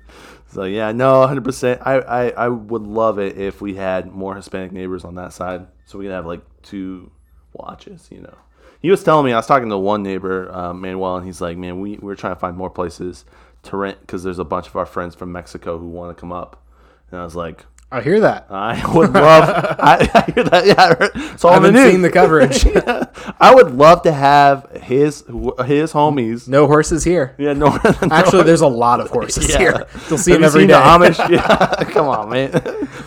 So 0.49 0.65
yeah, 0.65 0.93
no, 0.93 1.27
hundred 1.27 1.45
percent. 1.45 1.81
I, 1.85 1.95
I 2.01 2.29
I 2.31 2.49
would 2.49 2.83
love 2.83 3.19
it 3.19 3.39
if 3.39 3.61
we 3.61 3.75
had 3.75 4.13
more 4.13 4.35
Hispanic 4.35 4.73
neighbors 4.73 5.05
on 5.05 5.15
that 5.15 5.33
side, 5.33 5.67
so 5.87 5.99
we 5.99 6.05
could 6.05 6.13
have 6.13 6.27
like 6.27 6.43
two 6.63 7.11
watches. 7.55 8.09
You 8.11 8.21
know, 8.21 8.37
he 8.81 8.91
was 8.91 9.03
telling 9.03 9.25
me 9.25 9.33
I 9.33 9.37
was 9.37 9.47
talking 9.47 9.71
to 9.71 9.79
one 9.79 10.03
neighbor, 10.03 10.51
uh, 10.53 10.75
Manuel, 10.75 11.17
and 11.17 11.27
he's 11.27 11.41
like, 11.41 11.57
"Man, 11.57 11.81
we 11.81 11.97
we're 11.99 12.17
trying 12.17 12.35
to 12.35 12.41
find 12.41 12.57
more 12.57 12.71
places 12.71 13.25
to 13.65 13.77
rent 13.77 14.01
because 14.01 14.23
there's 14.25 14.39
a 14.39 14.45
bunch 14.45 14.67
of 14.67 14.77
our 14.77 14.87
friends 14.87 15.15
from 15.15 15.33
Mexico 15.33 15.79
who 15.79 15.89
want 15.89 16.15
to 16.15 16.21
come 16.21 16.33
up." 16.33 16.63
And 17.11 17.21
I 17.21 17.25
was 17.25 17.37
like, 17.37 17.65
I 17.93 18.01
hear 18.01 18.21
that. 18.21 18.47
"I 18.51 18.83
would 18.95 19.13
love." 19.13 19.77
I, 19.79 20.09
I 20.15 20.31
hear 20.33 20.45
that. 20.45 20.67
Yeah, 20.67 20.75
I 20.79 21.11
it's 21.35 21.45
all 21.45 21.53
I've 21.53 21.65
in 21.65 21.75
been 21.75 21.85
the 21.85 21.91
seeing 21.91 22.03
the 22.03 22.11
coverage. 22.11 22.65
I 23.41 23.55
would 23.55 23.75
love 23.75 24.03
to 24.03 24.13
have 24.13 24.67
his 24.83 25.21
his 25.67 25.93
homies. 25.93 26.49
no 26.49 26.67
horses 26.67 27.05
here. 27.05 27.35
Yeah, 27.39 27.53
no. 27.53 27.69
Actually, 28.11 28.45
there's 28.45 28.63
a 28.63 28.67
lot 28.67 29.01
of 29.01 29.11
horses 29.11 29.51
Yeah. 29.51 29.59
here. 29.59 29.87
You'll 30.09 30.19
see 30.19 30.33
Have 30.33 30.41
them 30.41 30.45
every 30.47 30.61
seen 30.63 30.69
day. 30.69 30.75
the 30.75 30.81
Amish? 30.81 31.29
Yeah, 31.31 31.85
come 31.93 32.09
on, 32.09 32.31
man. 32.31 32.51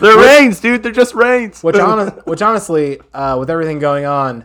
They're 0.00 0.16
reins, 0.16 0.60
dude. 0.60 0.82
They're 0.82 0.92
just 0.92 1.14
reins. 1.14 1.62
Which, 1.62 1.76
hon- 1.76 2.08
which 2.24 2.40
honestly, 2.42 3.00
uh, 3.12 3.36
with 3.38 3.50
everything 3.50 3.78
going 3.80 4.04
on, 4.06 4.44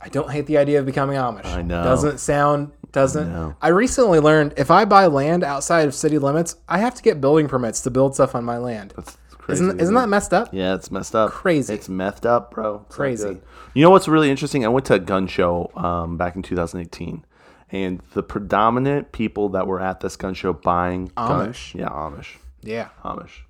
I 0.00 0.08
don't 0.08 0.30
hate 0.30 0.46
the 0.46 0.58
idea 0.58 0.78
of 0.80 0.86
becoming 0.86 1.16
Amish. 1.16 1.46
I 1.46 1.62
know. 1.62 1.82
Doesn't 1.82 2.18
sound 2.18 2.72
doesn't. 2.92 3.32
know. 3.32 3.56
I 3.60 3.68
recently 3.68 4.20
learned 4.20 4.54
if 4.56 4.70
I 4.70 4.84
buy 4.84 5.06
land 5.06 5.44
outside 5.44 5.86
of 5.86 5.94
city 5.94 6.18
limits, 6.18 6.56
I 6.68 6.78
have 6.78 6.94
to 6.94 7.02
get 7.02 7.20
building 7.20 7.48
permits 7.48 7.80
to 7.82 7.90
build 7.90 8.14
stuff 8.14 8.34
on 8.34 8.44
my 8.44 8.58
land. 8.58 8.92
That's 8.96 9.16
crazy. 9.30 9.64
Isn't 9.64 9.80
isn't 9.80 9.94
that 9.94 10.08
messed 10.08 10.32
up? 10.34 10.48
Yeah, 10.52 10.74
it's 10.74 10.90
messed 10.90 11.14
up. 11.14 11.30
Crazy. 11.30 11.74
It's 11.74 11.88
messed 11.88 12.24
up, 12.26 12.50
bro. 12.52 12.84
It's 12.86 12.94
Crazy. 12.96 13.40
You 13.74 13.82
know 13.82 13.90
what's 13.90 14.08
really 14.08 14.30
interesting? 14.30 14.64
I 14.64 14.68
went 14.68 14.86
to 14.86 14.94
a 14.94 14.98
gun 14.98 15.26
show 15.26 15.70
um, 15.76 16.16
back 16.16 16.34
in 16.36 16.42
2018, 16.42 17.24
and 17.70 18.00
the 18.14 18.22
predominant 18.22 19.12
people 19.12 19.50
that 19.50 19.66
were 19.66 19.80
at 19.80 20.00
this 20.00 20.16
gun 20.16 20.34
show 20.34 20.52
buying 20.52 21.10
guns- 21.16 21.56
Amish. 21.56 21.74
yeah, 21.74 21.88
Amish, 21.88 22.36
Yeah. 22.62 22.88
Amish. 23.04 23.42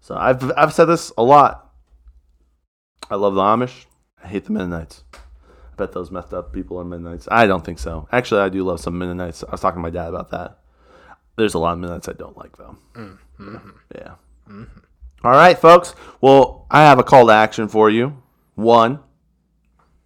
So 0.00 0.14
I've 0.16 0.52
I've 0.56 0.72
said 0.72 0.84
this 0.86 1.10
a 1.18 1.22
lot. 1.22 1.72
I 3.10 3.14
love 3.16 3.34
the 3.34 3.40
Amish. 3.40 3.86
I 4.22 4.28
hate 4.28 4.44
the 4.44 4.52
Mennonites. 4.52 5.02
Bet 5.78 5.92
those 5.92 6.10
messed 6.10 6.34
up 6.34 6.52
people 6.52 6.78
are 6.78 6.84
Mennonites. 6.84 7.28
I 7.30 7.46
don't 7.46 7.64
think 7.64 7.78
so. 7.78 8.08
Actually, 8.12 8.42
I 8.42 8.48
do 8.48 8.62
love 8.64 8.80
some 8.80 8.98
Mennonites. 8.98 9.44
I 9.44 9.50
was 9.52 9.60
talking 9.60 9.78
to 9.78 9.82
my 9.82 9.90
dad 9.90 10.08
about 10.08 10.30
that. 10.30 10.58
There's 11.36 11.54
a 11.54 11.58
lot 11.58 11.72
of 11.74 11.78
Mennonites 11.78 12.08
I 12.08 12.12
don't 12.12 12.36
like 12.36 12.56
though. 12.56 12.76
Mm-hmm. 12.94 13.56
Yeah. 13.94 14.14
Mm-hmm. 14.48 14.78
All 15.24 15.30
right, 15.32 15.58
folks. 15.58 15.94
Well, 16.20 16.66
I 16.70 16.82
have 16.82 16.98
a 16.98 17.02
call 17.04 17.26
to 17.26 17.32
action 17.32 17.68
for 17.68 17.90
you. 17.90 18.22
One, 18.54 19.00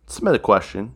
submit 0.06 0.34
a 0.34 0.38
question. 0.38 0.94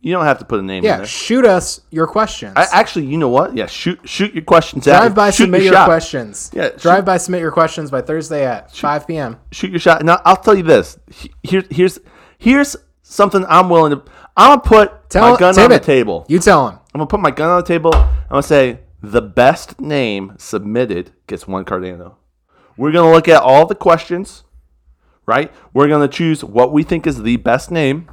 You 0.00 0.12
don't 0.12 0.24
have 0.24 0.38
to 0.38 0.44
put 0.44 0.60
a 0.60 0.62
name 0.62 0.78
in 0.78 0.84
Yeah, 0.84 1.04
shoot 1.04 1.44
us 1.44 1.80
your 1.90 2.06
questions. 2.06 2.52
I, 2.56 2.66
actually, 2.72 3.06
you 3.06 3.18
know 3.18 3.28
what? 3.28 3.56
Yeah, 3.56 3.66
shoot 3.66 3.98
shoot 4.08 4.32
your 4.32 4.44
questions. 4.44 4.84
Drive 4.84 5.12
by, 5.14 5.30
shoot 5.30 5.44
submit 5.44 5.62
your 5.64 5.72
shot. 5.72 5.86
questions. 5.86 6.50
Yeah, 6.54 6.68
Drive 6.70 6.98
shoot- 7.00 7.04
by, 7.04 7.16
submit 7.16 7.40
your 7.40 7.50
questions 7.50 7.90
by 7.90 8.02
Thursday 8.02 8.46
at 8.46 8.74
5 8.74 9.06
p.m. 9.08 9.40
Shoot 9.50 9.70
your 9.72 9.80
shot. 9.80 10.04
Now, 10.04 10.20
I'll 10.24 10.36
tell 10.36 10.54
you 10.56 10.62
this. 10.62 10.98
He- 11.12 11.32
Here, 11.42 11.64
here's 11.68 11.98
here's 12.38 12.76
something 13.08 13.44
I'm 13.48 13.68
willing 13.68 13.92
to. 13.92 14.02
I'm 14.36 14.58
gonna 14.58 14.60
put 14.60 15.10
Tell 15.10 15.32
my 15.32 15.38
gun 15.38 15.58
on 15.58 15.70
the 15.70 15.80
table. 15.80 16.26
You 16.28 16.38
tell 16.38 16.68
him. 16.68 16.78
I'm 16.94 16.98
gonna 16.98 17.06
put 17.06 17.20
my 17.20 17.30
gun 17.30 17.50
on 17.50 17.60
the 17.60 17.66
table. 17.66 17.94
I'm 17.94 18.28
gonna 18.28 18.42
say 18.42 18.80
the 19.02 19.22
best 19.22 19.80
name 19.80 20.34
submitted 20.38 21.12
gets 21.26 21.48
one 21.48 21.64
Cardano. 21.64 22.16
We're 22.76 22.92
gonna 22.92 23.12
look 23.12 23.28
at 23.28 23.42
all 23.42 23.66
the 23.66 23.74
questions, 23.74 24.44
right? 25.26 25.52
We're 25.72 25.88
gonna 25.88 26.08
choose 26.08 26.44
what 26.44 26.72
we 26.72 26.82
think 26.82 27.06
is 27.06 27.22
the 27.22 27.36
best 27.36 27.70
name, 27.70 28.08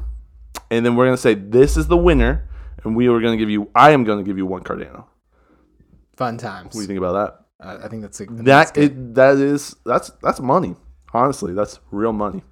and 0.72 0.86
then 0.86 0.96
we're 0.96 1.06
gonna 1.06 1.18
say 1.18 1.36
this 1.36 1.78
is 1.78 1.88
the 1.88 1.98
winner, 1.98 2.50
and 2.84 2.96
we 2.96 3.08
are 3.08 3.20
gonna 3.20 3.38
give 3.38 3.50
you. 3.50 3.70
I 3.76 3.92
am 3.92 4.04
gonna 4.04 4.24
give 4.24 4.38
you 4.38 4.46
one 4.46 4.64
Cardano. 4.64 5.06
Fun 6.16 6.38
times. 6.38 6.68
What 6.68 6.74
do 6.74 6.82
you 6.82 6.88
think 6.88 7.00
about 7.00 7.14
that? 7.60 7.66
Uh, 7.66 7.80
I 7.84 7.88
think 7.90 8.02
that's 8.02 8.20
a, 8.20 8.24
I 8.24 8.28
think 8.28 8.46
that's 8.46 8.72
That 8.72 8.82
it, 8.82 9.16
that 9.16 9.38
is 9.38 9.76
that's 9.86 10.12
that's 10.22 10.40
money. 10.40 10.76
Honestly, 11.14 11.54
that's 11.54 11.80
real 11.92 12.14
money. 12.14 12.44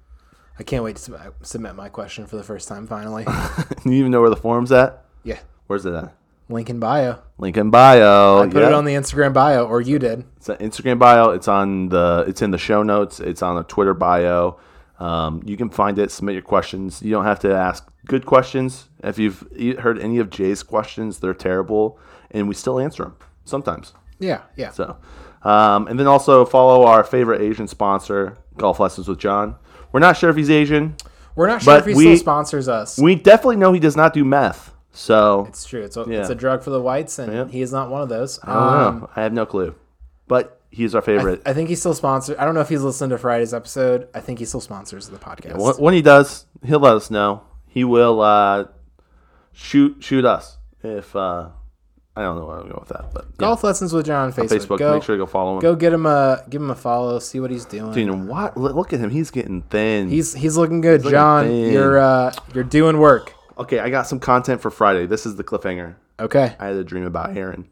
I 0.58 0.62
can't 0.62 0.84
wait 0.84 0.96
to 0.96 1.02
sub- 1.02 1.34
submit 1.42 1.74
my 1.74 1.88
question 1.88 2.26
for 2.26 2.36
the 2.36 2.42
first 2.44 2.68
time. 2.68 2.86
Finally. 2.86 3.24
you 3.84 3.92
even 3.92 4.10
know 4.10 4.20
where 4.20 4.30
the 4.30 4.36
forum's 4.36 4.72
at? 4.72 5.04
yeah. 5.24 5.38
Where's 5.66 5.86
it 5.86 5.94
at? 5.94 6.14
Link 6.50 6.68
in 6.68 6.78
bio. 6.78 7.20
Link 7.38 7.56
in 7.56 7.70
bio. 7.70 8.42
I 8.42 8.46
put 8.48 8.62
it 8.62 8.72
on 8.74 8.84
the 8.84 8.92
Instagram 8.92 9.32
bio, 9.32 9.64
or 9.66 9.80
you 9.80 9.98
did. 9.98 10.24
It's 10.36 10.50
an 10.50 10.58
Instagram 10.58 10.98
bio. 10.98 11.30
It's 11.30 11.48
on 11.48 11.88
the. 11.88 12.24
It's 12.28 12.42
in 12.42 12.50
the 12.50 12.58
show 12.58 12.82
notes. 12.82 13.18
It's 13.18 13.40
on 13.42 13.56
the 13.56 13.62
Twitter 13.62 13.94
bio. 13.94 14.58
Um, 15.00 15.42
you 15.46 15.56
can 15.56 15.70
find 15.70 15.98
it. 15.98 16.10
Submit 16.10 16.34
your 16.34 16.42
questions. 16.42 17.00
You 17.00 17.10
don't 17.12 17.24
have 17.24 17.40
to 17.40 17.54
ask 17.54 17.90
good 18.06 18.26
questions. 18.26 18.88
If 19.02 19.18
you've 19.18 19.40
heard 19.78 19.98
any 19.98 20.18
of 20.18 20.28
Jay's 20.28 20.62
questions, 20.62 21.18
they're 21.18 21.34
terrible, 21.34 21.98
and 22.30 22.46
we 22.46 22.54
still 22.54 22.78
answer 22.78 23.04
them 23.04 23.16
sometimes. 23.44 23.94
Yeah, 24.18 24.42
yeah. 24.56 24.70
So, 24.70 24.98
um, 25.42 25.88
and 25.88 25.98
then 25.98 26.06
also 26.06 26.44
follow 26.44 26.84
our 26.84 27.04
favorite 27.04 27.40
Asian 27.40 27.66
sponsor, 27.68 28.36
Golf 28.58 28.80
Lessons 28.80 29.08
with 29.08 29.18
John. 29.18 29.56
We're 29.94 30.00
not 30.00 30.16
sure 30.16 30.28
if 30.28 30.34
he's 30.34 30.50
Asian. 30.50 30.96
We're 31.36 31.46
not 31.46 31.62
sure 31.62 31.74
But 31.74 31.80
if 31.82 31.86
he 31.86 31.94
we- 31.94 32.02
still 32.02 32.16
sponsors 32.16 32.68
us. 32.68 32.98
We 32.98 33.14
definitely 33.14 33.58
know 33.58 33.72
he 33.72 33.78
does 33.78 33.94
not 33.96 34.12
do 34.12 34.24
meth. 34.24 34.72
So 34.90 35.46
it's 35.48 35.64
true. 35.64 35.82
It's 35.82 35.96
a, 35.96 36.04
Yeah. 36.08 36.18
it's 36.22 36.30
a 36.30 36.34
drug 36.34 36.64
for 36.64 36.70
the 36.70 36.80
whites, 36.80 37.20
and 37.20 37.32
Yeah. 37.32 37.44
he 37.46 37.62
is 37.62 37.70
not 37.70 37.90
one 37.90 38.02
of 38.02 38.08
those. 38.08 38.40
I 38.42 38.52
don't 38.52 38.62
Um, 38.62 38.98
know. 39.02 39.10
I 39.14 39.22
have 39.22 39.32
no 39.32 39.46
clue. 39.46 39.76
But 40.26 40.60
he's 40.70 40.96
our 40.96 41.00
favorite. 41.02 41.42
I 41.46 41.52
think 41.52 41.68
he 41.68 41.76
still 41.76 41.94
sponsors. 41.94 42.34
I 42.40 42.44
don't 42.44 42.54
know 42.56 42.60
if 42.60 42.68
he's 42.68 42.82
listened 42.82 43.10
to 43.10 43.18
Friday's 43.18 43.54
episode. 43.54 44.08
I 44.12 44.18
think 44.18 44.40
he 44.40 44.44
still 44.44 44.60
sponsors 44.60 45.08
the 45.08 45.16
podcast. 45.18 45.58
When, 45.58 45.74
when 45.76 45.94
he 45.94 46.02
does, 46.02 46.46
he'll 46.64 46.80
let 46.80 46.94
us 46.96 47.08
know. 47.08 47.42
He 47.68 47.84
will 47.84 48.20
uh, 48.20 48.64
shoot 49.52 49.98
shoot 50.00 50.24
us 50.24 50.58
if 50.82 51.14
uh, 51.14 51.50
I 52.16 52.22
don't 52.22 52.38
know 52.38 52.46
where 52.46 52.56
I'm 52.58 52.68
going 52.68 52.78
with 52.78 52.90
that, 52.90 53.12
but 53.12 53.24
yeah. 53.24 53.36
Golf 53.38 53.64
lessons 53.64 53.92
with 53.92 54.06
John 54.06 54.26
on 54.26 54.32
Facebook. 54.32 54.48
Facebook. 54.48 54.78
Go, 54.78 54.94
make 54.94 55.02
sure 55.02 55.16
you 55.16 55.22
go 55.22 55.26
follow 55.26 55.54
him. 55.56 55.60
go 55.60 55.74
get 55.74 55.92
him 55.92 56.06
a 56.06 56.44
give 56.48 56.62
him 56.62 56.70
a 56.70 56.74
follow. 56.76 57.18
See 57.18 57.40
what 57.40 57.50
he's 57.50 57.64
doing. 57.64 57.92
Dude, 57.92 58.28
what? 58.28 58.56
Look 58.56 58.92
at 58.92 59.00
him. 59.00 59.10
He's 59.10 59.30
getting 59.32 59.62
thin. 59.62 60.08
He's 60.08 60.32
he's 60.32 60.56
looking 60.56 60.80
good, 60.80 61.00
looking 61.00 61.10
John. 61.10 61.46
thin. 61.46 61.72
You're 61.72 61.98
uh 61.98 62.32
you're 62.54 62.62
doing 62.64 62.98
work. 62.98 63.32
okay. 63.58 63.80
I 63.80 63.90
got 63.90 64.06
some 64.06 64.20
content 64.20 64.60
for 64.60 64.70
Friday. 64.70 65.06
This 65.06 65.26
is 65.26 65.34
the 65.36 65.44
cliffhanger. 65.44 65.96
Okay. 66.20 66.54
I 66.60 66.66
had 66.66 66.76
a 66.76 66.84
dream 66.84 67.04
about 67.04 67.36
Aaron. 67.36 67.68